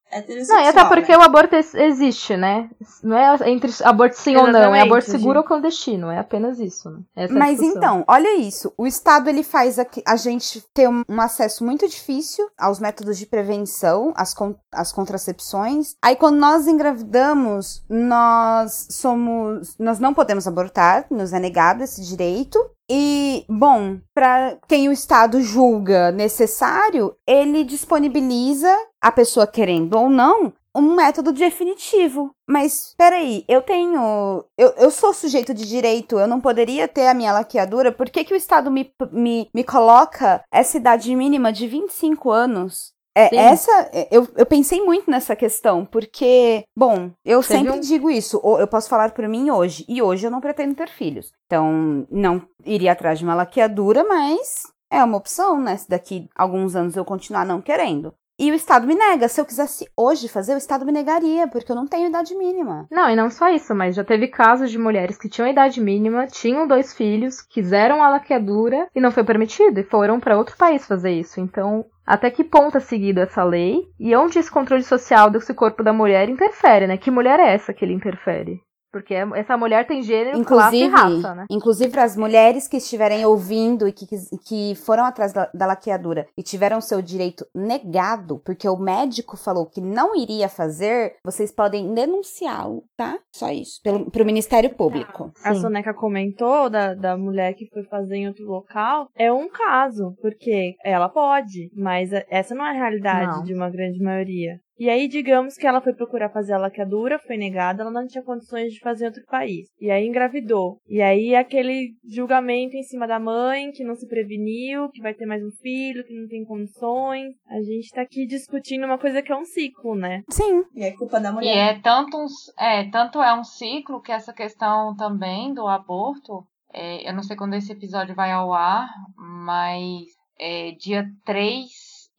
Não, 0.49 0.61
e 0.61 0.69
até 0.69 0.85
porque 0.85 1.13
né? 1.13 1.19
o 1.19 1.23
aborto 1.23 1.55
ex- 1.57 1.75
existe, 1.75 2.37
né? 2.37 2.71
Não 3.03 3.17
é 3.17 3.51
entre 3.51 3.73
aborto 3.83 4.17
sim 4.17 4.37
ou 4.37 4.43
não, 4.47 4.49
é 4.49 4.51
Exatamente, 4.63 4.83
aborto 4.87 5.11
seguro 5.11 5.29
gente. 5.35 5.37
ou 5.39 5.45
clandestino, 5.45 6.11
é 6.11 6.19
apenas 6.19 6.59
isso, 6.61 6.91
né? 6.91 6.99
Essa 7.17 7.35
é 7.35 7.37
Mas 7.39 7.59
discussão. 7.59 7.77
então, 7.79 8.05
olha 8.09 8.37
isso. 8.39 8.73
O 8.79 8.87
Estado 8.87 9.29
ele 9.29 9.43
faz 9.43 9.79
a, 9.79 9.87
a 10.07 10.17
gente 10.17 10.61
ter 10.73 10.89
um, 10.89 11.03
um 11.09 11.21
acesso 11.21 11.65
muito 11.65 11.89
difícil 11.89 12.47
aos 12.59 12.79
métodos 12.79 13.19
de 13.19 13.27
prevenção, 13.27 14.13
às, 14.17 14.33
con- 14.35 14.55
às 14.73 14.93
contracepções. 14.93 15.95
Aí, 16.03 16.17
quando 16.17 16.37
nós 16.37 16.67
engravidamos, 16.67 17.85
nós 17.89 18.89
somos. 18.91 19.77
Nós 19.79 19.99
não 19.99 20.15
podemos 20.15 20.47
abortar, 20.47 21.07
nos 21.11 21.33
é 21.33 21.39
negado 21.39 21.83
esse 21.83 22.03
direito. 22.03 22.59
E, 22.91 23.47
bom, 23.49 23.97
para 24.15 24.59
quem 24.69 24.91
o 24.91 24.93
Estado 24.93 25.41
julga 25.41 26.13
necessário, 26.13 27.15
ele 27.27 27.65
disponibiliza 27.65 28.69
a 29.01 29.11
pessoa 29.11 29.47
querendo 29.47 29.97
ou 30.05 30.11
não 30.11 30.53
um 30.77 30.95
método 30.95 31.33
definitivo. 31.33 32.31
Mas 32.49 32.95
peraí, 32.97 33.45
eu 33.49 33.63
tenho. 33.63 34.45
Eu, 34.59 34.71
eu 34.77 34.91
sou 34.91 35.15
sujeito 35.15 35.55
de 35.55 35.67
direito, 35.69 36.19
eu 36.19 36.27
não 36.27 36.41
poderia 36.41 36.89
ter 36.89 37.07
a 37.07 37.15
minha 37.15 37.33
laqueadura. 37.33 37.93
Por 37.93 38.11
que, 38.11 38.25
que 38.25 38.35
o 38.35 38.37
Estado 38.37 38.71
me, 38.71 38.91
me, 39.13 39.49
me 39.55 39.63
coloca 39.65 40.43
essa 40.53 40.77
idade 40.77 41.15
mínima 41.15 41.53
de 41.53 41.67
25 41.69 42.31
anos? 42.31 42.93
É, 43.17 43.29
Sim. 43.29 43.37
essa, 43.39 43.91
é, 43.93 44.09
eu, 44.11 44.27
eu 44.37 44.45
pensei 44.45 44.83
muito 44.85 45.09
nessa 45.09 45.37
questão, 45.37 45.87
porque, 45.87 46.65
bom, 46.77 47.13
eu 47.25 47.41
Teve 47.41 47.61
sempre 47.61 47.71
um- 47.71 47.79
digo 47.79 48.11
isso, 48.11 48.41
eu 48.59 48.67
posso 48.67 48.89
falar 48.89 49.13
por 49.13 49.29
mim 49.29 49.53
hoje, 49.53 49.85
e 49.89 50.03
hoje 50.03 50.27
eu 50.27 50.33
não 50.33 50.41
pretendo 50.41 50.75
ter 50.75 50.89
filhos. 50.89 51.31
Então, 51.47 52.05
não 52.11 52.43
iria 52.65 52.91
atrás 52.91 53.21
de 53.21 53.25
uma 53.25 53.37
laqueadura, 53.37 54.03
mas 54.03 54.65
é 54.91 55.03
uma 55.05 55.17
opção, 55.17 55.61
né? 55.61 55.77
Se 55.77 55.89
daqui 55.89 56.29
alguns 56.35 56.75
anos 56.75 56.97
eu 56.97 57.05
continuar 57.05 57.47
não 57.47 57.63
querendo. 57.63 58.13
E 58.37 58.51
o 58.51 58.55
Estado 58.55 58.85
me 58.85 58.97
nega. 58.97 59.29
Se 59.29 59.41
eu 59.41 59.45
quisesse 59.45 59.89
hoje 59.97 60.29
fazer, 60.29 60.55
o 60.55 60.59
Estado 60.59 60.85
me 60.85 60.91
negaria, 60.91 61.47
porque 61.47 61.71
eu 61.71 61.77
não 61.77 61.87
tenho 61.87 62.09
idade 62.09 62.35
mínima. 62.35 62.87
Não, 62.91 63.09
e 63.09 63.15
não 63.15 63.31
só 63.31 63.49
isso, 63.49 63.73
mas 63.75 63.95
já 63.95 64.03
teve 64.03 64.27
casos 64.27 64.73
de 64.73 64.79
mulheres 64.79 65.17
que 65.17 65.29
tinham 65.29 65.49
idade 65.49 65.81
mínima, 65.81 66.27
tinham 66.27 66.67
dois 66.67 66.93
filhos, 66.93 67.41
quiseram 67.41 68.03
a 68.03 68.11
laqueadura 68.11 68.89
e 68.93 69.01
não 69.01 69.13
foi 69.13 69.23
permitido, 69.23 69.79
e 69.79 69.85
foram 69.85 70.19
para 70.19 70.37
outro 70.37 70.57
país 70.57 70.85
fazer 70.85 71.13
isso. 71.13 71.41
Então, 71.41 71.85
até 72.05 72.29
que 72.29 72.43
ponto 72.43 72.77
é 72.77 72.81
seguido 72.81 73.21
essa 73.21 73.45
lei 73.45 73.89
e 74.01 74.17
onde 74.17 74.39
esse 74.39 74.51
controle 74.51 74.83
social 74.83 75.31
desse 75.31 75.55
corpo 75.55 75.85
da 75.85 75.93
mulher 75.93 76.29
interfere, 76.29 76.89
né? 76.89 76.97
Que 76.97 77.13
mulher 77.13 77.39
é 77.39 77.55
essa 77.55 77.73
que 77.73 77.85
ele 77.85 77.95
interfere? 77.95 78.61
Porque 78.95 79.13
essa 79.13 79.57
mulher 79.57 79.89
tem 79.89 80.05
gênero, 80.05 80.41
classe 80.45 80.77
e 80.77 80.85
Inclusive, 80.85 81.19
raça, 81.19 81.35
né? 81.35 81.47
inclusive 81.51 81.91
para 81.91 82.05
as 82.05 82.17
mulheres 82.17 82.69
que 82.69 82.77
estiverem 82.77 83.27
ouvindo 83.27 83.89
e 83.89 83.93
que, 83.93 84.07
que 84.47 84.77
foram 84.77 85.05
atrás 85.05 85.33
da, 85.33 85.51
da 85.53 85.67
laqueadura 85.67 86.29
e 86.39 86.45
tiveram 86.45 86.81
seu 86.81 87.03
direito 87.03 87.45
negado, 87.53 88.41
porque 88.45 88.69
o 88.69 88.77
médico 88.77 89.37
falou 89.37 89.67
que 89.67 89.81
não 89.81 90.15
iria 90.15 90.49
fazer, 90.49 91.17
vocês 91.25 91.51
podem 91.51 91.93
denunciá-lo, 91.93 92.85
tá? 92.97 93.19
Só 93.33 93.51
isso, 93.51 93.81
pelo, 93.83 94.09
pro 94.13 94.25
Ministério 94.25 94.71
Público. 94.71 95.33
A 95.43 95.53
Sim. 95.53 95.63
Soneca 95.63 95.93
comentou 95.93 96.71
da, 96.71 96.95
da 96.95 97.17
mulher 97.17 97.55
que 97.55 97.67
foi 97.67 97.83
fazer 97.83 98.15
em 98.15 98.29
outro 98.29 98.47
local. 98.47 99.09
É 99.17 99.33
um 99.33 99.49
caso, 99.49 100.15
porque 100.23 100.77
ela 100.85 101.09
pode, 101.09 101.69
mas 101.77 102.11
essa 102.31 102.55
não 102.55 102.65
é 102.65 102.71
a 102.71 102.75
realidade 102.75 103.39
Não. 103.39 103.43
de 103.43 103.55
uma 103.55 103.69
grande 103.69 104.01
maioria. 104.01 104.61
E 104.79 104.91
aí, 104.91 105.07
digamos 105.07 105.55
que 105.55 105.67
ela 105.67 105.81
foi 105.81 105.95
procurar 105.95 106.31
fazer 106.31 106.53
a 106.55 106.59
laqueadura, 106.59 107.19
foi 107.21 107.37
negada, 107.37 107.83
ela 107.83 107.91
não 107.93 108.07
tinha 108.07 108.25
condições 108.25 108.73
de 108.73 108.81
fazer 108.81 109.05
em 109.05 109.09
outro 109.09 109.23
país. 109.27 109.69
E 109.81 109.91
aí 109.91 110.07
engravidou. 110.07 110.79
E 110.89 111.01
aí 111.01 111.35
aquele 111.35 111.91
julgamento 112.05 112.77
em 112.77 112.83
cima 112.83 113.07
da 113.07 113.21
mãe, 113.21 113.71
que 113.71 113.85
não 113.85 113.95
se 113.95 114.09
preveniu, 114.09 114.89
que 114.91 115.01
vai 115.01 115.15
ter 115.15 115.27
mais 115.27 115.43
um 115.45 115.51
filho, 115.63 116.05
que 116.05 116.15
não 116.19 116.27
tem 116.27 116.45
condições. 116.45 117.35
A 117.49 117.61
gente 117.63 117.91
tá 117.91 118.03
aqui 118.03 118.27
discutindo 118.27 118.85
uma 118.85 118.99
coisa 118.99 119.23
que 119.23 119.31
é 119.33 119.37
um 119.37 119.45
ciclo, 119.45 119.95
né? 119.95 120.23
Sim, 120.29 120.65
E 120.75 120.83
é 120.85 120.91
culpa 120.93 121.21
da 121.21 121.31
E 121.31 121.33
mulher. 121.33 121.75
é 121.77 121.81
tanto, 121.81 122.17
um, 122.17 122.27
é 122.59 122.91
tanto 122.91 123.23
é 123.23 123.33
um 123.39 123.45
ciclo 123.45 124.01
que 124.03 124.11
essa 124.13 124.33
questão 124.33 124.95
também 124.97 125.55
do 125.55 125.67
aborto, 125.69 126.45
é, 126.73 127.09
eu 127.09 127.15
não 127.15 127.23
sei 127.23 127.37
quando 127.37 127.55
esse 127.55 127.71
episódio 127.73 128.15
vai 128.15 128.33
ao 128.33 128.53
ar, 128.53 128.89
mas 129.17 130.07
é, 130.41 130.73
dia 130.73 131.05
3 131.25 131.65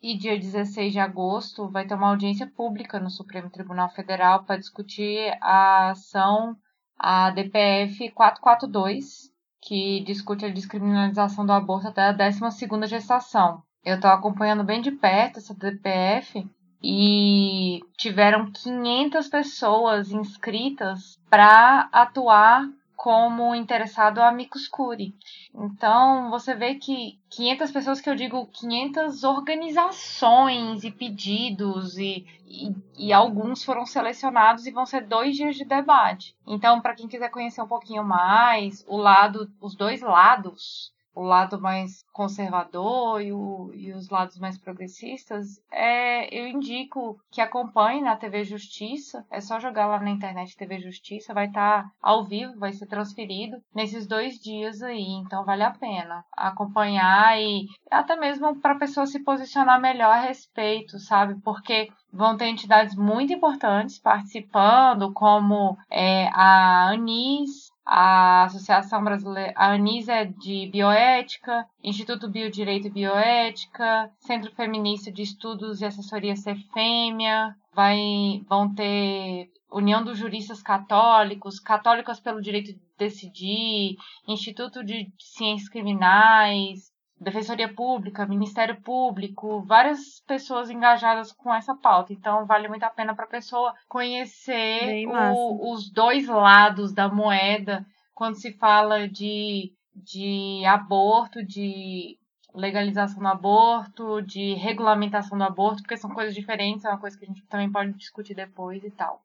e 0.06 0.16
dia 0.16 0.38
16 0.38 0.94
de 0.94 1.00
agosto 1.00 1.68
vai 1.68 1.88
ter 1.88 1.96
uma 1.96 2.10
audiência 2.10 2.46
pública 2.46 3.00
no 3.00 3.10
Supremo 3.10 3.50
Tribunal 3.50 3.90
Federal 3.90 4.44
para 4.44 4.60
discutir 4.60 5.36
a 5.42 5.90
ação, 5.90 6.56
a 6.96 7.32
DPF 7.32 8.12
442, 8.12 9.32
que 9.60 10.02
discute 10.02 10.46
a 10.46 10.52
descriminalização 10.52 11.44
do 11.44 11.52
aborto 11.52 11.88
até 11.88 12.04
a 12.04 12.14
12ª 12.14 12.86
gestação. 12.86 13.64
Eu 13.84 13.96
estou 13.96 14.12
acompanhando 14.12 14.64
bem 14.64 14.80
de 14.80 14.92
perto 14.92 15.40
essa 15.40 15.56
DPF 15.56 16.48
e 16.84 17.80
tiveram 17.98 18.52
500 18.52 19.28
pessoas 19.28 20.12
inscritas 20.12 21.20
para 21.32 21.90
atuar 21.92 22.70
como 23.06 23.54
interessado 23.54 24.20
amicus 24.20 24.68
curiae. 24.68 25.14
Então, 25.54 26.32
você 26.32 26.56
vê 26.56 26.74
que 26.74 27.20
500 27.30 27.70
pessoas 27.70 28.02
que 28.02 28.10
eu 28.10 28.16
digo 28.16 28.48
500 28.48 29.24
organizações 29.24 30.84
e 30.84 30.90
pedidos 30.90 32.00
e, 32.00 32.26
e, 32.48 32.76
e 32.98 33.14
alguns 33.14 33.64
foram 33.64 33.86
selecionados 33.86 34.66
e 34.66 34.72
vão 34.72 34.88
ser 34.88 35.06
dois 35.06 35.36
dias 35.36 35.56
de 35.56 35.64
debate. 35.64 36.36
Então, 36.48 36.82
para 36.82 36.96
quem 36.96 37.08
quiser 37.08 37.30
conhecer 37.30 37.62
um 37.62 37.68
pouquinho 37.68 38.04
mais, 38.04 38.84
o 38.88 38.98
lado, 38.98 39.52
os 39.62 39.76
dois 39.76 40.02
lados 40.02 40.92
o 41.16 41.24
lado 41.24 41.60
mais 41.60 42.04
conservador 42.12 43.22
e, 43.22 43.32
o, 43.32 43.72
e, 43.74 43.92
os 43.94 44.10
lados 44.10 44.38
mais 44.38 44.58
progressistas, 44.58 45.62
é, 45.72 46.28
eu 46.38 46.48
indico 46.48 47.18
que 47.32 47.42
acompanhe 47.42 48.02
na 48.02 48.16
TV 48.16 48.44
Justiça. 48.44 49.26
É 49.32 49.40
só 49.40 49.60
jogar 49.60 49.88
lá 49.88 50.00
na 50.00 50.12
internet 50.12 50.56
TV 50.58 50.80
Justiça, 50.80 51.34
vai 51.34 51.48
estar 51.48 51.84
tá 51.84 51.92
ao 52.02 52.26
vivo, 52.26 52.60
vai 52.60 52.74
ser 52.74 52.86
transferido 52.88 53.58
nesses 53.74 54.06
dois 54.06 54.38
dias 54.38 54.82
aí. 54.82 55.08
Então 55.26 55.46
vale 55.46 55.64
a 55.64 55.72
pena 55.72 56.24
acompanhar 56.32 57.40
e 57.40 57.68
até 57.90 58.16
mesmo 58.16 58.60
para 58.60 58.74
a 58.74 58.80
pessoa 58.80 59.06
se 59.06 59.24
posicionar 59.24 59.80
melhor 59.80 60.12
a 60.12 60.22
respeito, 60.22 61.00
sabe? 61.00 61.36
Porque 61.42 61.90
vão 62.12 62.38
ter 62.38 62.48
entidades 62.48 62.96
muito 62.96 63.34
importantes 63.34 64.00
participando, 64.00 65.12
como 65.14 65.78
é, 65.90 66.28
a 66.34 66.90
Anis, 66.90 67.65
a 67.86 68.46
Associação 68.46 69.04
Brasileira, 69.04 69.54
a 69.56 69.74
Anis 69.74 70.08
é 70.08 70.26
de 70.26 70.68
Bioética, 70.72 71.68
Instituto 71.84 72.28
Biodireito 72.28 72.88
e 72.88 72.92
Bioética, 72.92 74.12
Centro 74.18 74.52
Feminista 74.56 75.12
de 75.12 75.22
Estudos 75.22 75.82
e 75.82 75.86
Assessoria 75.86 76.36
Cefêmea, 76.36 77.56
vai, 77.74 78.44
vão 78.50 78.74
ter 78.74 79.52
União 79.72 80.04
dos 80.04 80.18
Juristas 80.18 80.64
Católicos, 80.64 81.60
Católicas 81.60 82.20
pelo 82.20 82.42
Direito 82.42 82.74
de 82.74 82.82
Decidir, 82.98 83.98
Instituto 84.28 84.84
de 84.84 85.12
Ciências 85.20 85.70
Criminais, 85.70 86.95
Defensoria 87.20 87.74
Pública, 87.74 88.26
Ministério 88.26 88.80
Público, 88.82 89.62
várias 89.62 90.22
pessoas 90.28 90.70
engajadas 90.70 91.32
com 91.32 91.54
essa 91.54 91.74
pauta. 91.74 92.12
Então, 92.12 92.46
vale 92.46 92.68
muito 92.68 92.84
a 92.84 92.90
pena 92.90 93.16
para 93.16 93.26
a 93.26 93.30
pessoa 93.30 93.74
conhecer 93.88 95.08
o, 95.08 95.74
os 95.74 95.90
dois 95.90 96.28
lados 96.28 96.94
da 96.94 97.08
moeda 97.08 97.86
quando 98.14 98.36
se 98.36 98.54
fala 98.54 99.08
de, 99.08 99.74
de 99.94 100.64
aborto, 100.66 101.44
de 101.44 102.18
legalização 102.54 103.22
do 103.22 103.28
aborto, 103.28 104.22
de 104.22 104.54
regulamentação 104.54 105.38
do 105.38 105.44
aborto, 105.44 105.82
porque 105.82 105.98
são 105.98 106.10
coisas 106.10 106.34
diferentes, 106.34 106.86
é 106.86 106.90
uma 106.90 107.00
coisa 107.00 107.18
que 107.18 107.26
a 107.26 107.28
gente 107.28 107.44
também 107.44 107.72
pode 107.72 107.94
discutir 107.94 108.34
depois 108.34 108.84
e 108.84 108.92
tal. 108.92 109.25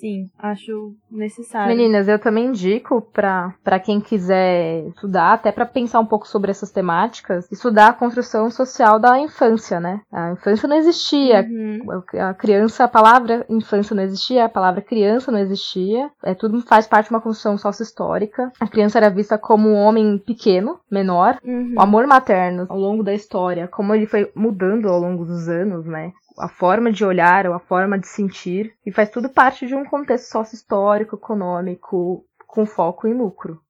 Sim, 0.00 0.30
acho 0.38 0.94
necessário. 1.10 1.76
Meninas, 1.76 2.08
eu 2.08 2.18
também 2.18 2.46
indico 2.46 3.02
para 3.12 3.78
quem 3.84 4.00
quiser 4.00 4.86
estudar, 4.88 5.34
até 5.34 5.52
para 5.52 5.66
pensar 5.66 6.00
um 6.00 6.06
pouco 6.06 6.26
sobre 6.26 6.50
essas 6.50 6.70
temáticas, 6.70 7.46
estudar 7.52 7.88
a 7.88 7.92
construção 7.92 8.50
social 8.50 8.98
da 8.98 9.18
infância, 9.18 9.78
né? 9.78 10.00
A 10.10 10.32
infância 10.32 10.66
não 10.66 10.76
existia, 10.76 11.46
uhum. 11.46 12.02
a 12.18 12.32
criança, 12.32 12.84
a 12.84 12.88
palavra 12.88 13.44
infância 13.46 13.94
não 13.94 14.02
existia, 14.02 14.46
a 14.46 14.48
palavra 14.48 14.80
criança 14.80 15.30
não 15.30 15.38
existia, 15.38 16.10
é 16.22 16.32
tudo 16.32 16.62
faz 16.62 16.86
parte 16.86 17.08
de 17.08 17.14
uma 17.14 17.20
construção 17.20 17.58
sócio-histórica. 17.58 18.50
A 18.58 18.66
criança 18.66 18.96
era 18.96 19.10
vista 19.10 19.36
como 19.36 19.68
um 19.68 19.76
homem 19.76 20.16
pequeno, 20.16 20.80
menor. 20.90 21.38
Uhum. 21.44 21.74
O 21.76 21.80
amor 21.82 22.06
materno, 22.06 22.64
ao 22.70 22.78
longo 22.78 23.02
da 23.02 23.12
história, 23.12 23.68
como 23.68 23.94
ele 23.94 24.06
foi 24.06 24.30
mudando 24.34 24.88
ao 24.88 24.98
longo 24.98 25.26
dos 25.26 25.46
anos, 25.46 25.84
né? 25.84 26.12
A 26.40 26.48
forma 26.48 26.90
de 26.90 27.04
olhar 27.04 27.46
ou 27.46 27.54
a 27.54 27.60
forma 27.60 27.98
de 27.98 28.08
sentir, 28.08 28.74
e 28.84 28.90
faz 28.90 29.10
tudo 29.10 29.28
parte 29.28 29.66
de 29.66 29.74
um 29.74 29.84
contexto 29.84 30.30
sócio-histórico, 30.30 31.16
econômico, 31.16 32.24
com 32.46 32.66
foco 32.66 33.06
em 33.06 33.14
lucro, 33.14 33.60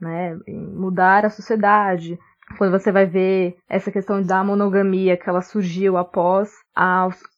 né? 0.00 0.38
Em 0.46 0.58
mudar 0.58 1.24
a 1.24 1.30
sociedade. 1.30 2.18
Quando 2.58 2.72
você 2.72 2.90
vai 2.90 3.06
ver 3.06 3.56
essa 3.68 3.92
questão 3.92 4.20
da 4.20 4.42
monogamia 4.42 5.16
que 5.16 5.28
ela 5.28 5.40
surgiu 5.40 5.96
após 5.96 6.50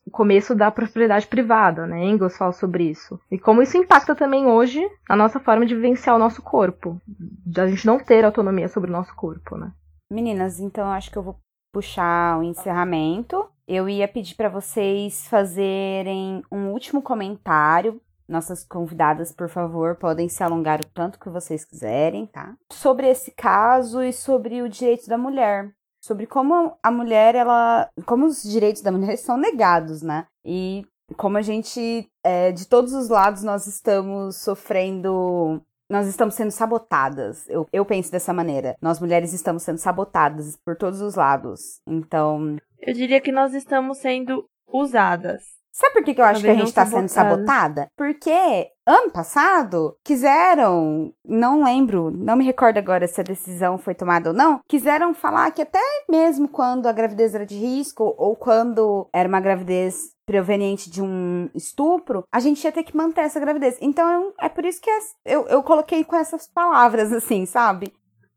o 0.06 0.10
começo 0.10 0.54
da 0.54 0.70
propriedade 0.70 1.26
privada, 1.26 1.86
né? 1.86 2.04
Engels 2.04 2.36
fala 2.36 2.52
sobre 2.52 2.84
isso. 2.84 3.20
E 3.30 3.38
como 3.38 3.60
isso 3.60 3.76
impacta 3.76 4.14
também 4.14 4.46
hoje 4.46 4.80
a 5.08 5.14
nossa 5.14 5.38
forma 5.38 5.66
de 5.66 5.74
vivenciar 5.74 6.16
o 6.16 6.18
nosso 6.18 6.40
corpo, 6.40 6.98
da 7.44 7.66
gente 7.66 7.86
não 7.86 7.98
ter 7.98 8.24
autonomia 8.24 8.68
sobre 8.68 8.88
o 8.88 8.92
nosso 8.92 9.14
corpo, 9.14 9.56
né? 9.56 9.72
Meninas, 10.10 10.60
então 10.60 10.90
acho 10.90 11.10
que 11.10 11.18
eu 11.18 11.22
vou 11.22 11.38
puxar 11.72 12.38
o 12.38 12.42
encerramento 12.42 13.48
eu 13.66 13.88
ia 13.88 14.08
pedir 14.08 14.34
para 14.34 14.48
vocês 14.48 15.26
fazerem 15.28 16.42
um 16.50 16.70
último 16.72 17.00
comentário. 17.00 18.00
Nossas 18.28 18.64
convidadas, 18.64 19.32
por 19.32 19.48
favor, 19.48 19.96
podem 19.96 20.28
se 20.28 20.42
alongar 20.42 20.80
o 20.80 20.86
tanto 20.86 21.18
que 21.18 21.28
vocês 21.28 21.64
quiserem, 21.64 22.26
tá? 22.26 22.54
Sobre 22.70 23.08
esse 23.08 23.30
caso 23.30 24.02
e 24.02 24.12
sobre 24.12 24.62
o 24.62 24.68
direito 24.68 25.08
da 25.08 25.18
mulher. 25.18 25.72
Sobre 26.02 26.26
como 26.26 26.76
a 26.82 26.90
mulher, 26.90 27.34
ela. 27.34 27.88
Como 28.06 28.26
os 28.26 28.42
direitos 28.42 28.82
da 28.82 28.90
mulher 28.90 29.16
são 29.18 29.36
negados, 29.36 30.02
né? 30.02 30.26
E 30.44 30.84
como 31.16 31.36
a 31.36 31.42
gente, 31.42 32.08
é, 32.24 32.52
de 32.52 32.66
todos 32.66 32.92
os 32.92 33.08
lados, 33.08 33.42
nós 33.42 33.66
estamos 33.66 34.36
sofrendo 34.36 35.62
nós 35.92 36.06
estamos 36.06 36.34
sendo 36.34 36.50
sabotadas. 36.50 37.46
Eu, 37.50 37.68
eu 37.70 37.84
penso 37.84 38.10
dessa 38.10 38.32
maneira. 38.32 38.74
Nós 38.80 38.98
mulheres 38.98 39.34
estamos 39.34 39.62
sendo 39.62 39.76
sabotadas 39.76 40.56
por 40.64 40.74
todos 40.74 41.02
os 41.02 41.16
lados. 41.16 41.80
Então. 41.86 42.56
Eu 42.80 42.94
diria 42.94 43.20
que 43.20 43.30
nós 43.30 43.52
estamos 43.52 43.98
sendo 43.98 44.46
usadas. 44.66 45.42
Sabe 45.70 45.94
por 45.94 46.04
que, 46.04 46.14
que 46.14 46.20
eu 46.20 46.24
acho 46.24 46.42
que 46.42 46.50
a 46.50 46.54
gente 46.54 46.68
está 46.68 46.84
sendo 46.84 47.08
sabotada? 47.08 47.88
Porque 47.96 48.68
ano 48.86 49.10
passado 49.10 49.96
quiseram, 50.04 51.12
não 51.24 51.64
lembro, 51.64 52.10
não 52.10 52.36
me 52.36 52.44
recordo 52.44 52.76
agora 52.76 53.06
se 53.06 53.20
a 53.20 53.24
decisão 53.24 53.78
foi 53.78 53.94
tomada 53.94 54.30
ou 54.30 54.36
não, 54.36 54.60
quiseram 54.68 55.14
falar 55.14 55.50
que 55.50 55.62
até 55.62 55.80
mesmo 56.10 56.46
quando 56.46 56.86
a 56.86 56.92
gravidez 56.92 57.34
era 57.34 57.46
de 57.46 57.56
risco 57.56 58.14
ou 58.18 58.36
quando 58.36 59.08
era 59.14 59.26
uma 59.26 59.40
gravidez 59.40 60.12
proveniente 60.32 60.90
de 60.90 61.02
um 61.02 61.48
estupro, 61.54 62.24
a 62.32 62.40
gente 62.40 62.64
ia 62.64 62.72
ter 62.72 62.82
que 62.82 62.96
manter 62.96 63.22
essa 63.22 63.40
gravidez. 63.40 63.76
Então 63.80 64.32
é 64.40 64.48
por 64.48 64.64
isso 64.64 64.80
que 64.80 64.90
eu, 65.24 65.46
eu 65.46 65.62
coloquei 65.62 66.04
com 66.04 66.16
essas 66.16 66.46
palavras, 66.46 67.12
assim, 67.12 67.46
sabe? 67.46 67.92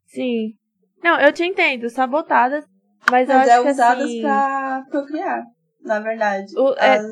Sim. 0.06 0.54
Não, 1.04 1.20
eu 1.20 1.32
te 1.32 1.44
entendo, 1.44 1.90
sabotadas, 1.90 2.66
mas, 3.12 3.28
mas 3.28 3.30
eu 3.30 3.36
acho 3.38 3.50
é 3.50 3.64
que 3.64 3.70
usadas 3.70 4.04
assim... 4.06 4.22
pra 4.22 4.86
procriar, 4.90 5.44
na 5.82 6.00
verdade. 6.00 6.58
O, 6.58 6.74
é... 6.78 6.98
As, 6.98 7.06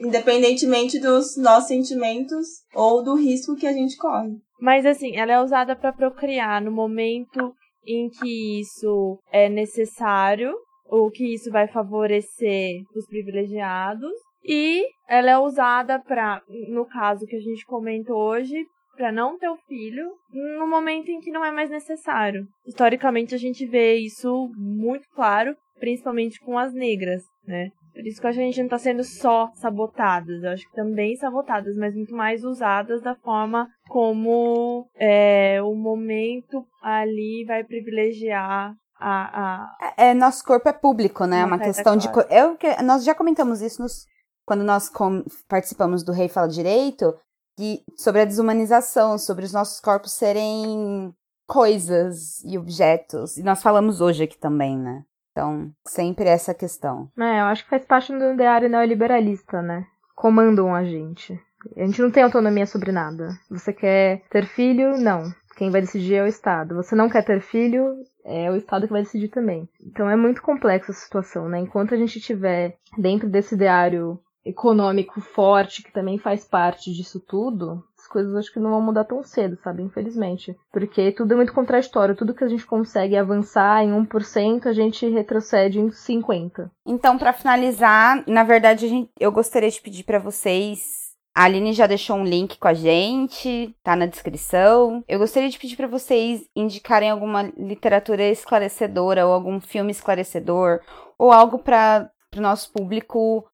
independentemente 0.00 1.00
dos 1.00 1.36
nossos 1.36 1.68
sentimentos 1.68 2.46
ou 2.74 3.02
do 3.02 3.14
risco 3.14 3.56
que 3.56 3.66
a 3.66 3.72
gente 3.72 3.96
corre. 3.96 4.36
Mas 4.60 4.86
assim, 4.86 5.16
ela 5.16 5.32
é 5.32 5.40
usada 5.40 5.76
para 5.76 5.92
procriar 5.92 6.62
no 6.62 6.70
momento 6.70 7.52
em 7.86 8.08
que 8.08 8.60
isso 8.60 9.18
é 9.32 9.48
necessário 9.48 10.54
ou 10.88 11.10
que 11.10 11.34
isso 11.34 11.50
vai 11.50 11.68
favorecer 11.68 12.82
os 12.94 13.06
privilegiados. 13.06 14.12
E 14.44 14.84
ela 15.08 15.30
é 15.30 15.38
usada 15.38 15.98
para, 15.98 16.42
no 16.68 16.86
caso 16.86 17.26
que 17.26 17.36
a 17.36 17.40
gente 17.40 17.64
comenta 17.66 18.12
hoje, 18.12 18.64
para 18.96 19.12
não 19.12 19.38
ter 19.38 19.48
o 19.48 19.56
filho 19.68 20.10
no 20.32 20.66
momento 20.66 21.10
em 21.10 21.20
que 21.20 21.30
não 21.30 21.44
é 21.44 21.52
mais 21.52 21.70
necessário. 21.70 22.46
Historicamente 22.66 23.34
a 23.34 23.38
gente 23.38 23.64
vê 23.64 23.94
isso 23.94 24.50
muito 24.56 25.06
claro, 25.14 25.54
principalmente 25.78 26.40
com 26.40 26.58
as 26.58 26.74
negras, 26.74 27.22
né? 27.46 27.70
Por 27.94 28.06
isso 28.06 28.20
que 28.20 28.26
a 28.26 28.32
gente 28.32 28.58
não 28.58 28.66
está 28.66 28.78
sendo 28.78 29.02
só 29.02 29.50
sabotadas, 29.54 30.42
eu 30.42 30.50
acho 30.50 30.68
que 30.68 30.76
também 30.76 31.16
sabotadas, 31.16 31.76
mas 31.76 31.94
muito 31.94 32.14
mais 32.14 32.44
usadas 32.44 33.02
da 33.02 33.14
forma 33.16 33.68
como 33.88 34.88
é, 34.96 35.60
o 35.62 35.74
momento 35.74 36.64
ali 36.80 37.44
vai 37.44 37.64
privilegiar 37.64 38.72
a, 38.98 39.76
a... 39.76 39.94
É, 39.96 40.10
é, 40.10 40.14
nosso 40.14 40.44
corpo 40.44 40.68
é 40.68 40.72
público, 40.72 41.24
né? 41.24 41.40
É 41.40 41.44
uma 41.44 41.58
questão 41.58 41.96
de. 41.96 42.08
Eu, 42.30 42.56
nós 42.84 43.04
já 43.04 43.14
comentamos 43.14 43.60
isso 43.62 43.82
nos, 43.82 44.06
quando 44.44 44.64
nós 44.64 44.88
com, 44.88 45.24
participamos 45.48 46.02
do 46.02 46.12
Rei 46.12 46.28
Fala 46.28 46.48
Direito, 46.48 47.14
que, 47.56 47.82
sobre 47.96 48.22
a 48.22 48.24
desumanização, 48.24 49.18
sobre 49.18 49.44
os 49.44 49.52
nossos 49.52 49.80
corpos 49.80 50.12
serem 50.12 51.14
coisas 51.46 52.42
e 52.44 52.58
objetos. 52.58 53.36
E 53.36 53.42
nós 53.42 53.62
falamos 53.62 54.00
hoje 54.00 54.24
aqui 54.24 54.38
também, 54.38 54.76
né? 54.76 55.04
Então, 55.32 55.70
sempre 55.86 56.28
essa 56.28 56.52
questão. 56.52 57.08
É, 57.16 57.40
eu 57.40 57.44
acho 57.44 57.64
que 57.64 57.70
faz 57.70 57.84
parte 57.84 58.12
do 58.12 58.32
ideário 58.32 58.68
neoliberalista, 58.68 59.62
né? 59.62 59.86
Comandam 60.16 60.74
a 60.74 60.84
gente. 60.84 61.40
A 61.76 61.84
gente 61.84 62.00
não 62.02 62.10
tem 62.10 62.22
autonomia 62.22 62.66
sobre 62.66 62.92
nada. 62.92 63.30
Você 63.50 63.72
quer 63.72 64.22
ter 64.30 64.46
filho? 64.46 64.96
Não. 64.96 65.32
Quem 65.58 65.70
vai 65.70 65.82
decidir 65.82 66.14
é 66.14 66.22
o 66.22 66.28
Estado. 66.28 66.76
Você 66.76 66.94
não 66.94 67.10
quer 67.10 67.24
ter 67.24 67.40
filho? 67.40 67.96
é 68.28 68.50
o 68.50 68.56
Estado 68.56 68.86
que 68.86 68.92
vai 68.92 69.02
decidir 69.02 69.28
também. 69.28 69.66
Então 69.82 70.08
é 70.08 70.14
muito 70.14 70.42
complexa 70.42 70.92
a 70.92 70.94
situação, 70.94 71.48
né? 71.48 71.58
Enquanto 71.58 71.94
a 71.94 71.96
gente 71.96 72.20
tiver 72.20 72.76
dentro 72.96 73.28
desse 73.28 73.54
ideário 73.54 74.20
econômico 74.44 75.20
forte, 75.20 75.82
que 75.82 75.92
também 75.92 76.18
faz 76.18 76.44
parte 76.44 76.92
disso 76.92 77.20
tudo, 77.20 77.82
as 77.98 78.06
coisas 78.06 78.34
acho 78.34 78.52
que 78.52 78.60
não 78.60 78.70
vão 78.70 78.80
mudar 78.80 79.04
tão 79.04 79.22
cedo, 79.22 79.58
sabe? 79.62 79.82
Infelizmente. 79.82 80.56
Porque 80.70 81.10
tudo 81.12 81.32
é 81.32 81.36
muito 81.36 81.52
contraditório. 81.52 82.14
Tudo 82.14 82.34
que 82.34 82.44
a 82.44 82.48
gente 82.48 82.66
consegue 82.66 83.16
avançar 83.16 83.82
em 83.82 83.92
1%, 83.92 84.66
a 84.66 84.72
gente 84.72 85.08
retrocede 85.08 85.80
em 85.80 85.88
50%. 85.88 86.70
Então, 86.86 87.18
para 87.18 87.32
finalizar, 87.32 88.22
na 88.26 88.44
verdade, 88.44 89.08
eu 89.18 89.32
gostaria 89.32 89.70
de 89.70 89.80
pedir 89.80 90.04
para 90.04 90.18
vocês 90.18 91.07
a 91.38 91.44
Aline 91.44 91.72
já 91.72 91.86
deixou 91.86 92.16
um 92.16 92.24
link 92.24 92.58
com 92.58 92.66
a 92.66 92.74
gente, 92.74 93.72
tá 93.84 93.94
na 93.94 94.06
descrição. 94.06 95.04
Eu 95.06 95.20
gostaria 95.20 95.48
de 95.48 95.56
pedir 95.56 95.76
para 95.76 95.86
vocês 95.86 96.42
indicarem 96.56 97.08
alguma 97.08 97.42
literatura 97.56 98.24
esclarecedora 98.24 99.24
ou 99.24 99.32
algum 99.32 99.60
filme 99.60 99.92
esclarecedor 99.92 100.80
ou 101.16 101.30
algo 101.30 101.60
para 101.60 102.10
o 102.36 102.40
nosso 102.40 102.72
público 102.72 103.48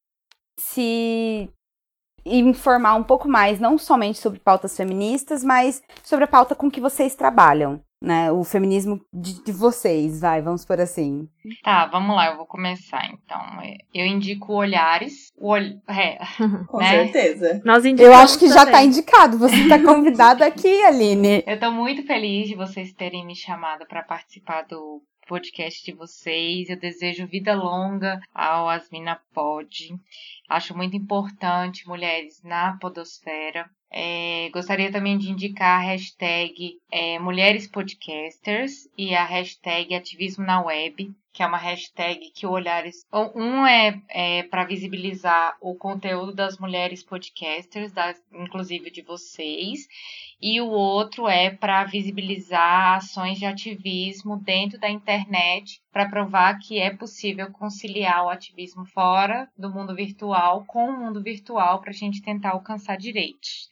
se 0.59 1.51
informar 2.25 2.95
um 2.95 3.03
pouco 3.03 3.29
mais, 3.29 3.61
não 3.61 3.77
somente 3.77 4.19
sobre 4.19 4.41
pautas 4.41 4.75
feministas, 4.75 5.45
mas 5.45 5.83
sobre 6.03 6.25
a 6.25 6.29
pauta 6.29 6.55
com 6.55 6.71
que 6.71 6.81
vocês 6.81 7.15
trabalham 7.15 7.83
né, 8.01 8.31
o 8.31 8.45
feminismo 8.45 9.01
de, 9.13 9.43
de, 9.43 9.53
vocês, 9.53 10.21
vai, 10.21 10.43
vamos 10.43 10.65
por 10.65 10.81
assim. 10.81 11.29
Tá, 11.63 11.87
vamos 11.87 12.15
lá, 12.15 12.27
eu 12.27 12.37
vou 12.37 12.47
começar 12.47 13.07
então. 13.07 13.41
Eu 13.93 14.07
indico 14.07 14.53
Olhares. 14.53 15.33
O 15.37 15.49
ol... 15.49 15.61
é, 15.89 16.19
Com 16.69 16.79
né? 16.79 16.91
certeza. 16.91 17.63
Nós 17.65 17.85
eu 17.85 18.13
acho 18.15 18.39
que 18.39 18.49
também. 18.49 18.65
já 18.65 18.71
tá 18.71 18.83
indicado, 18.83 19.39
você 19.39 19.69
tá 19.69 19.83
convidada 19.83 20.47
aqui, 20.47 20.83
Aline. 20.85 21.43
Eu 21.47 21.59
tô 21.59 21.71
muito 21.71 22.05
feliz 22.07 22.49
de 22.49 22.55
vocês 22.55 22.93
terem 22.93 23.27
me 23.27 23.35
chamado 23.35 23.87
para 23.87 24.03
participar 24.03 24.63
do 24.63 25.03
podcast 25.27 25.85
de 25.85 25.93
vocês. 25.93 26.69
Eu 26.69 26.79
desejo 26.79 27.27
vida 27.27 27.55
longa 27.55 28.21
ao 28.35 28.69
Asmina 28.69 29.21
Pod. 29.33 29.95
Acho 30.49 30.77
muito 30.77 30.97
importante 30.97 31.89
mulheres 31.89 32.43
na 32.43 32.77
podosfera. 32.79 33.69
É, 33.97 34.51
gostaria 34.53 34.91
também 34.91 35.17
de 35.17 35.31
indicar 35.31 35.79
a 35.79 35.85
hashtag 35.85 36.81
é, 36.91 37.17
Mulheres 37.21 37.69
Podcasters 37.69 38.89
e 38.99 39.15
a 39.15 39.25
hashtag 39.25 39.95
Ativismo 39.95 40.45
na 40.45 40.61
Web, 40.61 41.15
que 41.35 41.43
é 41.43 41.47
uma 41.47 41.59
hashtag 41.59 42.31
que 42.31 42.47
o 42.47 42.53
Olhares. 42.53 43.05
Um 43.13 43.67
é, 43.67 44.01
é 44.09 44.45
para 44.45 44.65
visibilizar 44.65 45.57
o 45.61 45.75
conteúdo 45.75 46.33
das 46.33 46.59
mulheres 46.59 47.03
podcasters, 47.03 47.93
das, 47.93 48.23
inclusive 48.33 48.89
de 48.89 49.03
vocês, 49.03 49.89
e 50.41 50.61
o 50.61 50.69
outro 50.69 51.27
é 51.27 51.51
para 51.51 51.83
visibilizar 51.85 52.99
ações 52.99 53.37
de 53.37 53.47
ativismo 53.47 54.37
dentro 54.37 54.79
da 54.79 54.89
internet, 54.89 55.83
para 55.93 56.09
provar 56.09 56.59
que 56.61 56.79
é 56.79 56.95
possível 56.95 57.51
conciliar 57.51 58.25
o 58.25 58.31
ativismo 58.31 58.87
fora 58.87 59.49
do 59.59 59.69
mundo 59.71 59.93
virtual 59.93 60.65
com 60.67 60.87
o 60.87 61.01
mundo 61.01 61.21
virtual 61.21 61.81
para 61.81 61.91
a 61.91 61.95
gente 61.95 62.23
tentar 62.23 62.51
alcançar 62.51 62.97
direitos. 62.97 63.69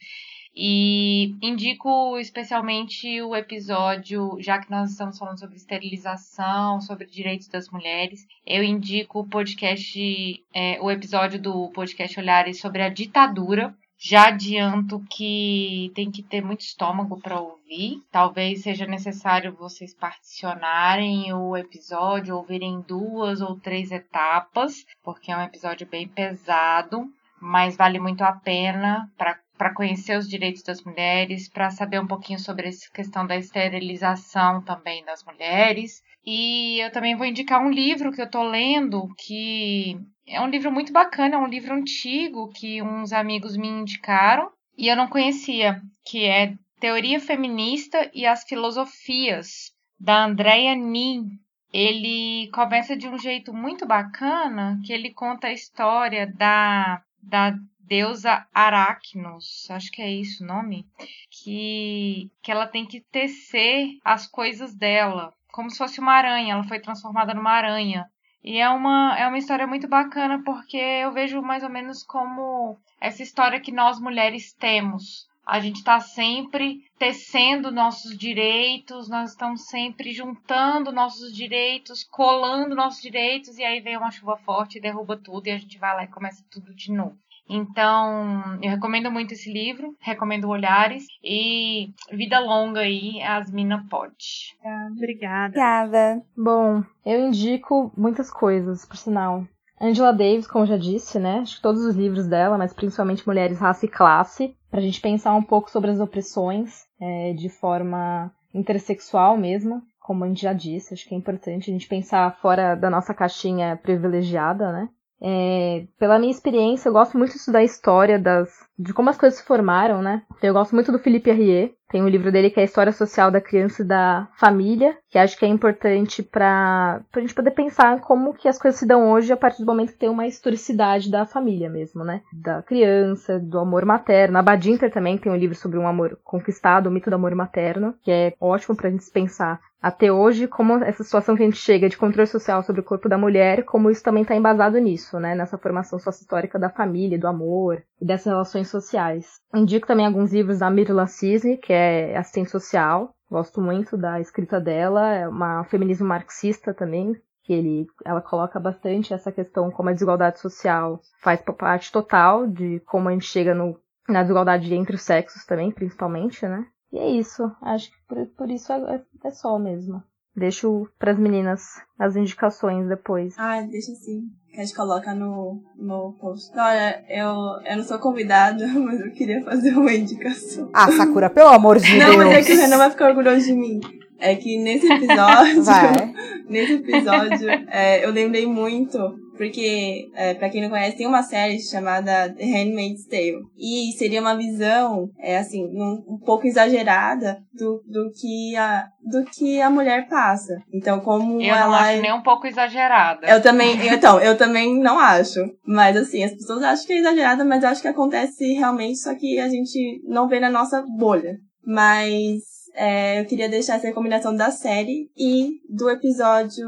E 0.55 1.35
indico 1.41 2.19
especialmente 2.19 3.23
o 3.23 3.35
episódio, 3.35 4.37
já 4.39 4.59
que 4.59 4.71
nós 4.71 4.91
estamos 4.91 5.19
falando 5.19 5.39
sobre 5.39 5.57
esterilização, 5.57 6.81
sobre 6.81 7.07
direitos 7.07 7.49
das 7.49 7.71
mulheres, 7.71 8.27
eu 8.47 8.63
indico 8.63 9.21
o 9.21 9.27
podcast, 9.27 10.45
é, 10.53 10.79
o 10.81 10.91
episódio 10.91 11.41
do 11.41 11.71
podcast 11.71 12.21
Olhares 12.21 12.61
sobre 12.61 12.83
a 12.83 12.91
ditadura. 12.91 13.75
Já 14.05 14.27
adianto 14.29 15.01
que 15.09 15.93
tem 15.95 16.11
que 16.11 16.25
ter 16.25 16.43
muito 16.43 16.63
estômago 16.63 17.21
para 17.21 17.41
ouvir. 17.41 18.03
Talvez 18.11 18.63
seja 18.63 18.85
necessário 18.85 19.55
vocês 19.55 19.95
particionarem 19.95 21.33
o 21.33 21.57
episódio, 21.57 22.37
ouvirem 22.37 22.81
duas 22.81 23.41
ou 23.41 23.59
três 23.61 23.93
etapas, 23.93 24.85
porque 25.05 25.31
é 25.31 25.37
um 25.37 25.43
episódio 25.43 25.87
bem 25.87 26.09
pesado 26.09 27.09
mas 27.43 27.77
vale 27.77 27.99
muito 27.99 28.23
a 28.23 28.31
pena 28.33 29.11
para 29.19 29.37
para 29.63 29.73
conhecer 29.73 30.19
os 30.19 30.29
direitos 30.29 30.65
das 30.65 30.83
mulheres, 30.83 31.49
para 31.49 31.71
saber 31.71 32.01
um 32.01 32.07
pouquinho 32.09 32.37
sobre 32.37 32.67
essa 32.67 32.91
questão 32.93 33.25
da 33.25 33.37
esterilização 33.37 34.61
também 34.61 35.05
das 35.05 35.23
mulheres. 35.23 36.03
E 36.27 36.81
eu 36.81 36.91
também 36.91 37.15
vou 37.15 37.25
indicar 37.25 37.65
um 37.65 37.71
livro 37.71 38.11
que 38.11 38.21
eu 38.21 38.25
estou 38.25 38.43
lendo, 38.43 39.07
que 39.17 39.97
é 40.27 40.41
um 40.41 40.49
livro 40.49 40.73
muito 40.73 40.93
bacana, 40.93 41.37
é 41.37 41.39
um 41.39 41.47
livro 41.47 41.75
antigo 41.75 42.49
que 42.49 42.83
uns 42.83 43.13
amigos 43.13 43.57
me 43.57 43.69
indicaram 43.69 44.51
e 44.77 44.89
eu 44.89 44.97
não 44.97 45.07
conhecia, 45.07 45.81
que 46.05 46.25
é 46.25 46.55
Teoria 46.81 47.21
Feminista 47.21 48.11
e 48.13 48.27
as 48.27 48.43
Filosofias, 48.43 49.71
da 49.97 50.25
Andrea 50.25 50.75
Nin. 50.75 51.39
Ele 51.73 52.51
começa 52.53 52.97
de 52.97 53.07
um 53.07 53.17
jeito 53.17 53.55
muito 53.55 53.87
bacana, 53.87 54.81
que 54.85 54.93
ele 54.93 55.13
conta 55.13 55.47
a 55.47 55.53
história 55.53 56.27
da, 56.27 57.01
da 57.23 57.57
deusa 57.93 58.47
Aracnos, 58.55 59.71
acho 59.71 59.91
que 59.93 60.01
é 60.01 60.11
isso 60.11 60.43
o 60.43 60.47
nome, 60.47 60.87
que, 61.31 62.31
que 62.43 62.51
ela 62.51 62.67
tem 62.67 62.87
que 62.87 63.03
tecer 63.03 63.99
as 64.03 64.27
coisas 64.27 64.75
dela, 64.75 65.35
como 65.49 65.71
se 65.71 65.77
fosse 65.77 66.01
uma 66.01 66.15
aranha, 66.15 66.55
ela 66.55 66.65
foi 66.65 66.81
transformada 66.81 67.35
numa 67.35 67.51
aranha. 67.51 68.11
E 68.43 68.59
é 68.59 68.67
uma, 68.71 69.15
é 69.19 69.29
uma 69.29 69.37
história 69.37 69.67
muito 69.67 69.87
bacana 69.87 70.43
porque 70.43 70.79
eu 70.79 71.13
vejo 71.13 71.43
mais 71.43 71.63
ou 71.63 71.69
menos 71.69 72.03
como 72.03 72.79
essa 72.99 73.23
história 73.23 73.61
que 73.61 73.71
nós 73.71 74.01
mulheres 74.01 74.55
temos. 74.55 75.29
A 75.47 75.61
gente 75.61 75.77
está 75.77 76.01
sempre 76.01 76.83
tecendo 76.99 77.71
nossos 77.71 78.17
direitos, 78.17 79.07
nós 79.11 79.33
estamos 79.33 79.67
sempre 79.67 80.13
juntando 80.13 80.91
nossos 80.91 81.37
direitos, 81.37 82.05
colando 82.05 82.75
nossos 82.75 83.03
direitos, 83.03 83.59
e 83.59 83.65
aí 83.65 83.81
vem 83.81 83.99
uma 83.99 84.11
chuva 84.11 84.39
forte 84.39 84.81
derruba 84.81 85.15
tudo, 85.15 85.49
e 85.49 85.51
a 85.51 85.59
gente 85.59 85.79
vai 85.79 85.95
lá 85.95 86.05
e 86.05 86.09
começa 86.09 86.43
tudo 86.51 86.75
de 86.75 86.91
novo. 86.91 87.19
Então, 87.49 88.59
eu 88.63 88.71
recomendo 88.71 89.11
muito 89.11 89.35
esse 89.35 89.53
livro, 89.53 89.95
recomendo 90.01 90.49
Olhares 90.49 91.05
e 91.23 91.93
Vida 92.11 92.39
Longa 92.39 92.81
aí, 92.81 93.21
As 93.23 93.51
Mina 93.51 93.85
Pode. 93.91 94.57
Obrigada. 94.93 95.49
Obrigada. 95.49 96.23
Bom, 96.37 96.83
eu 97.05 97.27
indico 97.27 97.93
muitas 97.97 98.31
coisas, 98.31 98.87
por 98.87 98.97
sinal. 98.97 99.47
Angela 99.81 100.13
Davis, 100.13 100.47
como 100.47 100.65
já 100.65 100.77
disse, 100.77 101.19
né? 101.19 101.41
Acho 101.41 101.57
que 101.57 101.63
todos 101.63 101.85
os 101.85 101.97
livros 101.97 102.29
dela, 102.29 102.57
mas 102.57 102.73
principalmente 102.73 103.27
Mulheres, 103.27 103.59
Raça 103.59 103.85
e 103.85 103.89
Classe, 103.89 104.57
para 104.71 104.79
a 104.79 104.83
gente 104.83 105.01
pensar 105.01 105.35
um 105.35 105.43
pouco 105.43 105.69
sobre 105.71 105.91
as 105.91 105.99
opressões 105.99 106.85
é, 107.01 107.33
de 107.33 107.49
forma 107.49 108.33
intersexual 108.55 109.37
mesmo, 109.37 109.83
como 109.99 110.25
a 110.25 110.29
gente 110.29 110.43
já 110.43 110.53
disse. 110.53 110.95
Acho 110.95 111.09
que 111.09 111.15
é 111.15 111.19
importante 111.19 111.69
a 111.69 111.73
gente 111.73 111.89
pensar 111.89 112.39
fora 112.41 112.77
da 112.77 112.89
nossa 112.89 113.13
caixinha 113.13 113.77
privilegiada, 113.77 114.71
né? 114.71 114.89
É, 115.25 115.87
pela 115.99 116.19
minha 116.19 116.33
experiência, 116.33 116.89
eu 116.89 116.93
gosto 116.93 117.17
muito 117.17 117.33
de 117.33 117.39
estudar 117.39 117.61
a 117.61 117.65
história 117.65 118.19
das, 118.19 118.51
de 118.79 118.93
como 118.93 119.11
as 119.11 119.19
coisas 119.19 119.39
se 119.39 119.45
formaram, 119.45 120.03
né? 120.03 120.23
Eu 120.43 120.55
gosto 120.55 120.75
muito 120.75 120.91
do 120.91 120.99
Philippe 120.99 121.31
Herrier. 121.31 121.73
Tem 121.91 122.03
um 122.03 122.09
livro 122.09 122.33
dele 122.33 122.49
que 122.49 122.59
é 122.59 122.63
a 122.63 122.65
História 122.65 122.91
Social 122.91 123.31
da 123.31 123.41
Criança 123.41 123.83
e 123.83 123.87
da 123.87 124.27
Família, 124.39 124.97
que 125.11 125.19
acho 125.19 125.39
que 125.39 125.45
é 125.45 125.49
importante 125.49 126.23
para 126.23 127.03
a 127.15 127.21
gente 127.21 127.35
poder 127.35 127.51
pensar 127.51 128.01
como 128.01 128.33
que 128.33 128.49
as 128.49 128.59
coisas 128.59 128.81
se 128.81 128.87
dão 128.87 129.11
hoje 129.11 129.31
a 129.31 129.37
partir 129.37 129.61
do 129.61 129.67
momento 129.67 129.93
que 129.93 129.99
tem 129.99 130.09
uma 130.09 130.27
historicidade 130.27 131.11
da 131.11 131.27
família 131.27 131.69
mesmo, 131.69 132.03
né? 132.03 132.23
Da 132.33 132.63
criança, 132.63 133.39
do 133.39 133.59
amor 133.59 133.85
materno. 133.85 134.39
A 134.39 134.43
Badinter 134.43 134.91
também 134.91 135.19
tem 135.19 135.31
um 135.31 135.37
livro 135.37 135.55
sobre 135.55 135.79
um 135.79 135.87
amor 135.87 136.19
conquistado, 136.25 136.87
o 136.87 136.91
mito 136.91 137.11
do 137.11 137.17
amor 137.17 137.35
materno, 137.35 137.95
que 138.03 138.11
é 138.11 138.35
ótimo 138.41 138.75
para 138.75 138.89
a 138.89 138.91
gente 138.91 139.11
pensar 139.11 139.61
até 139.83 140.13
hoje, 140.13 140.47
como 140.47 140.75
essa 140.85 141.03
situação 141.03 141.35
que 141.35 141.43
a 141.43 141.45
gente 141.45 141.59
chega 141.59 141.89
de 141.89 141.97
controle 141.97 142.29
social 142.29 142.63
sobre 142.63 142.81
o 142.81 142.85
corpo 142.85 143.09
da 143.09 143.19
mulher, 143.19 143.65
como 143.65 143.91
isso 143.91 144.03
também 144.03 144.23
está 144.23 144.37
embasado 144.37 144.79
nisso, 144.79 145.19
né? 145.19 145.35
Nessa 145.35 145.59
formação 145.59 145.99
sócio-histórica 145.99 146.57
da 146.57 146.71
família, 146.71 147.19
do 147.19 147.27
amor 147.27 147.83
e 148.01 148.05
dessas 148.05 148.27
relações 148.27 148.62
sociais. 148.69 149.41
Indico 149.55 149.87
também 149.87 150.07
alguns 150.07 150.33
livros 150.33 150.59
da 150.59 150.71
Mirla 150.71 151.07
Cisne, 151.07 151.57
que 151.57 151.73
é 151.73 152.17
assistente 152.17 152.51
social. 152.51 153.11
Gosto 153.31 153.61
muito 153.61 153.97
da 153.97 154.21
escrita 154.21 154.61
dela, 154.61 155.15
é 155.15 155.27
uma 155.27 155.65
feminismo 155.65 156.07
marxista 156.07 156.75
também, 156.75 157.15
que 157.45 157.53
ele, 157.53 157.87
ela 158.05 158.21
coloca 158.21 158.61
bastante 158.61 159.15
essa 159.15 159.33
questão 159.33 159.71
como 159.71 159.89
a 159.89 159.93
desigualdade 159.93 160.39
social 160.39 161.01
faz 161.21 161.41
parte 161.41 161.91
total 161.91 162.47
de 162.47 162.81
como 162.81 163.09
a 163.09 163.13
gente 163.13 163.25
chega 163.25 163.55
no, 163.55 163.79
na 164.09 164.23
desigualdade 164.23 164.73
entre 164.75 164.97
os 164.97 165.03
sexos 165.03 165.45
também, 165.45 165.71
principalmente, 165.71 166.47
né? 166.47 166.67
E 166.93 166.99
é 166.99 167.09
isso. 167.09 167.51
Acho 167.63 167.91
que 167.91 167.97
por, 168.07 168.27
por 168.37 168.51
isso 168.51 168.73
é, 168.73 168.97
é, 168.97 169.03
é 169.25 169.31
só 169.31 169.59
mesmo. 169.59 170.03
Deixo 170.35 170.89
pras 170.99 171.19
meninas 171.19 171.63
as 171.99 172.17
indicações 172.17 172.89
depois. 172.89 173.35
Ah, 173.37 173.61
deixa 173.61 173.93
sim. 173.95 174.31
Que 174.51 174.61
a 174.61 174.65
gente 174.65 174.75
coloca 174.75 175.15
no, 175.15 175.63
no 175.77 176.13
post. 176.21 176.51
Olha, 176.59 177.05
eu, 177.09 177.27
eu 177.65 177.77
não 177.77 177.85
sou 177.85 177.99
convidada, 177.99 178.67
mas 178.79 179.01
eu 179.01 179.11
queria 179.13 179.45
fazer 179.45 179.77
uma 179.77 179.93
indicação. 179.93 180.71
Ah, 180.73 180.91
Sakura, 180.93 181.29
pelo 181.31 181.49
amor 181.49 181.79
de 181.79 181.99
não, 181.99 182.07
Deus. 182.07 182.17
Não, 182.19 182.27
mas 182.29 182.37
é 182.39 182.43
que 182.43 182.53
o 182.53 182.61
Renan 182.61 182.79
vai 182.79 182.91
ficar 182.91 183.09
orgulhoso 183.09 183.47
de 183.47 183.53
mim. 183.55 183.81
É 184.19 184.35
que 184.37 184.59
nesse 184.59 184.87
episódio. 184.93 185.63
vai. 185.63 186.15
Nesse 186.49 186.75
episódio, 186.75 187.49
é, 187.69 188.05
eu 188.05 188.11
lembrei 188.11 188.47
muito 188.47 189.22
porque, 189.37 190.11
é, 190.15 190.35
para 190.35 190.51
quem 190.51 190.63
não 190.63 190.71
conhece, 190.71 190.97
tem 190.97 191.07
uma 191.07 191.23
série 191.23 191.59
chamada 191.61 192.29
The 192.31 192.45
Handmaid's 192.45 193.07
Tale. 193.07 193.43
E 193.57 193.93
seria 193.97 194.21
uma 194.21 194.37
visão, 194.37 195.09
é 195.19 195.39
assim, 195.39 195.65
um, 195.65 196.05
um 196.15 196.19
pouco 196.19 196.47
exagerada 196.47 197.39
do, 197.53 197.83
do, 197.87 198.11
que 198.13 198.57
a, 198.57 198.87
do 199.05 199.25
que 199.25 199.61
a 199.61 199.71
mulher 199.71 200.09
passa. 200.09 200.59
Então, 200.73 201.01
como 201.01 201.41
eu 201.41 201.55
ela. 201.55 201.67
não 201.67 201.75
acho 201.75 201.99
é... 201.99 202.01
nem 202.01 202.13
um 202.13 202.23
pouco 202.23 202.47
exagerada. 202.47 203.27
Eu 203.27 203.43
também, 203.43 203.77
então, 203.89 204.21
eu 204.21 204.37
também 204.37 204.79
não 204.79 204.99
acho. 204.99 205.41
Mas 205.67 205.97
assim, 205.97 206.25
as 206.25 206.33
pessoas 206.33 206.63
acham 206.63 206.87
que 206.87 206.93
é 206.93 206.99
exagerada, 206.99 207.45
mas 207.45 207.63
eu 207.63 207.71
acho 207.71 207.83
que 207.83 207.89
acontece 207.89 208.53
realmente, 208.53 208.99
só 208.99 209.15
que 209.15 209.39
a 209.39 209.49
gente 209.49 210.03
não 210.07 210.29
vê 210.29 210.41
na 210.41 210.51
nossa 210.51 210.85
bolha. 210.97 211.39
Mas 211.65 212.52
é, 212.75 213.21
eu 213.21 213.27
queria 213.27 213.49
deixar 213.49 213.77
essa 213.77 213.87
recomendação 213.87 214.35
da 214.35 214.51
série 214.51 215.11
e 215.17 215.61
do 215.69 215.91
episódio 215.91 216.67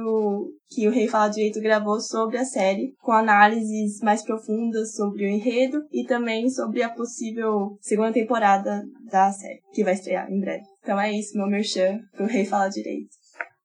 que 0.69 0.89
o 0.89 0.91
Rei 0.91 1.09
Fala 1.09 1.29
Direito 1.29 1.61
gravou 1.61 2.01
sobre 2.01 2.37
a 2.37 2.45
série, 2.45 2.95
com 3.01 3.13
análises 3.13 4.01
mais 4.01 4.23
profundas 4.23 4.95
sobre 4.95 5.25
o 5.25 5.29
enredo 5.29 5.85
e 5.93 6.05
também 6.05 6.51
sobre 6.51 6.83
a 6.83 6.91
possível 6.91 7.79
segunda 7.81 8.13
temporada 8.13 8.83
da 9.11 9.31
série, 9.33 9.61
que 9.73 9.85
vai 9.85 9.95
estrear 9.95 10.31
em 10.31 10.41
breve. 10.41 10.65
Então 10.83 11.01
é 11.01 11.13
isso, 11.13 11.37
meu 11.37 11.47
merchan 11.47 12.01
pro 12.13 12.27
Rei 12.27 12.45
Fala 12.45 12.69
Direito. 12.69 13.11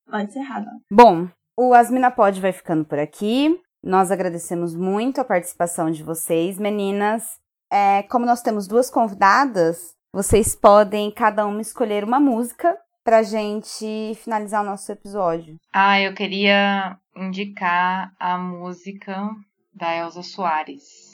Pode 0.08 0.30
encerrar, 0.30 0.64
não. 0.64 0.80
Bom, 0.90 1.28
o 1.56 1.74
Asmina 1.74 2.10
Pod 2.10 2.40
vai 2.40 2.52
ficando 2.52 2.84
por 2.84 2.98
aqui. 2.98 3.58
Nós 3.82 4.10
agradecemos 4.10 4.74
muito 4.74 5.20
a 5.20 5.24
participação 5.24 5.90
de 5.90 6.02
vocês, 6.02 6.58
meninas. 6.58 7.24
É, 7.70 8.02
como 8.04 8.26
nós 8.26 8.42
temos 8.42 8.66
duas 8.66 8.90
convidadas, 8.90 9.94
vocês 10.12 10.54
podem 10.54 11.10
cada 11.10 11.46
uma 11.46 11.60
escolher 11.60 12.04
uma 12.04 12.18
música 12.18 12.76
pra 13.04 13.22
gente 13.22 14.12
finalizar 14.16 14.62
o 14.62 14.66
nosso 14.66 14.90
episódio. 14.90 15.56
Ah, 15.72 16.00
eu 16.00 16.12
queria 16.14 16.96
indicar 17.16 18.12
a 18.18 18.36
música 18.36 19.30
da 19.74 19.94
Elza 19.94 20.22
Soares. 20.22 21.10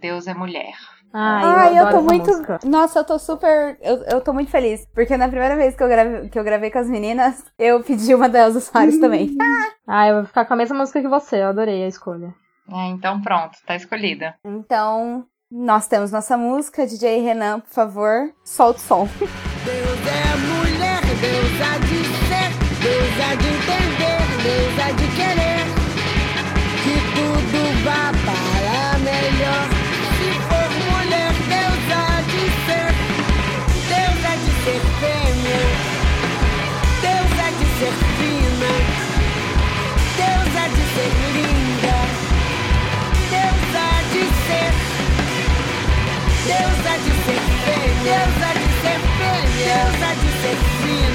Deus 0.00 0.26
é 0.26 0.34
mulher. 0.34 0.74
Ai, 1.12 1.44
Ai, 1.44 1.78
eu, 1.78 1.84
eu, 1.84 1.90
tô 1.90 2.02
muito. 2.02 2.30
Música. 2.30 2.60
Nossa, 2.64 3.00
eu 3.00 3.04
tô 3.04 3.18
super. 3.18 3.76
Eu, 3.80 3.96
eu 4.04 4.20
tô 4.20 4.32
muito 4.32 4.50
feliz. 4.50 4.86
Porque 4.94 5.16
na 5.16 5.28
primeira 5.28 5.56
vez 5.56 5.74
que 5.74 5.82
eu, 5.82 5.88
gravei, 5.88 6.28
que 6.28 6.38
eu 6.38 6.44
gravei 6.44 6.70
com 6.70 6.78
as 6.78 6.88
meninas, 6.88 7.44
eu 7.58 7.82
pedi 7.82 8.14
uma 8.14 8.28
da 8.28 8.40
Elza 8.40 8.60
Soares 8.60 8.98
também. 9.00 9.36
Ah, 9.88 10.06
eu 10.08 10.16
vou 10.16 10.26
ficar 10.26 10.44
com 10.44 10.54
a 10.54 10.56
mesma 10.56 10.78
música 10.78 11.00
que 11.00 11.08
você. 11.08 11.42
Eu 11.42 11.48
adorei 11.48 11.82
a 11.82 11.88
escolha. 11.88 12.32
É, 12.72 12.86
então 12.86 13.20
pronto, 13.20 13.58
tá 13.66 13.74
escolhida. 13.74 14.36
Então, 14.44 15.26
nós 15.50 15.88
temos 15.88 16.10
nossa 16.10 16.36
música. 16.36 16.86
DJ 16.86 17.22
Renan, 17.22 17.60
por 17.60 17.70
favor, 17.70 18.32
solta 18.44 18.78
o 18.78 18.82
som. 18.82 19.08
Deus 19.18 20.00
é 20.06 20.36
mulher, 20.36 21.00
Deus 21.20 21.60
há 21.60 21.78
de 21.78 22.04
ser, 22.28 22.50
Deus 22.80 23.20
há 23.20 23.34
de 23.34 23.48
entender, 23.48 24.20
Deus 24.42 24.78
há 24.78 24.92
de 24.92 25.09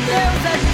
Deus 0.05 0.45
é 0.45 0.55
de 0.61 0.73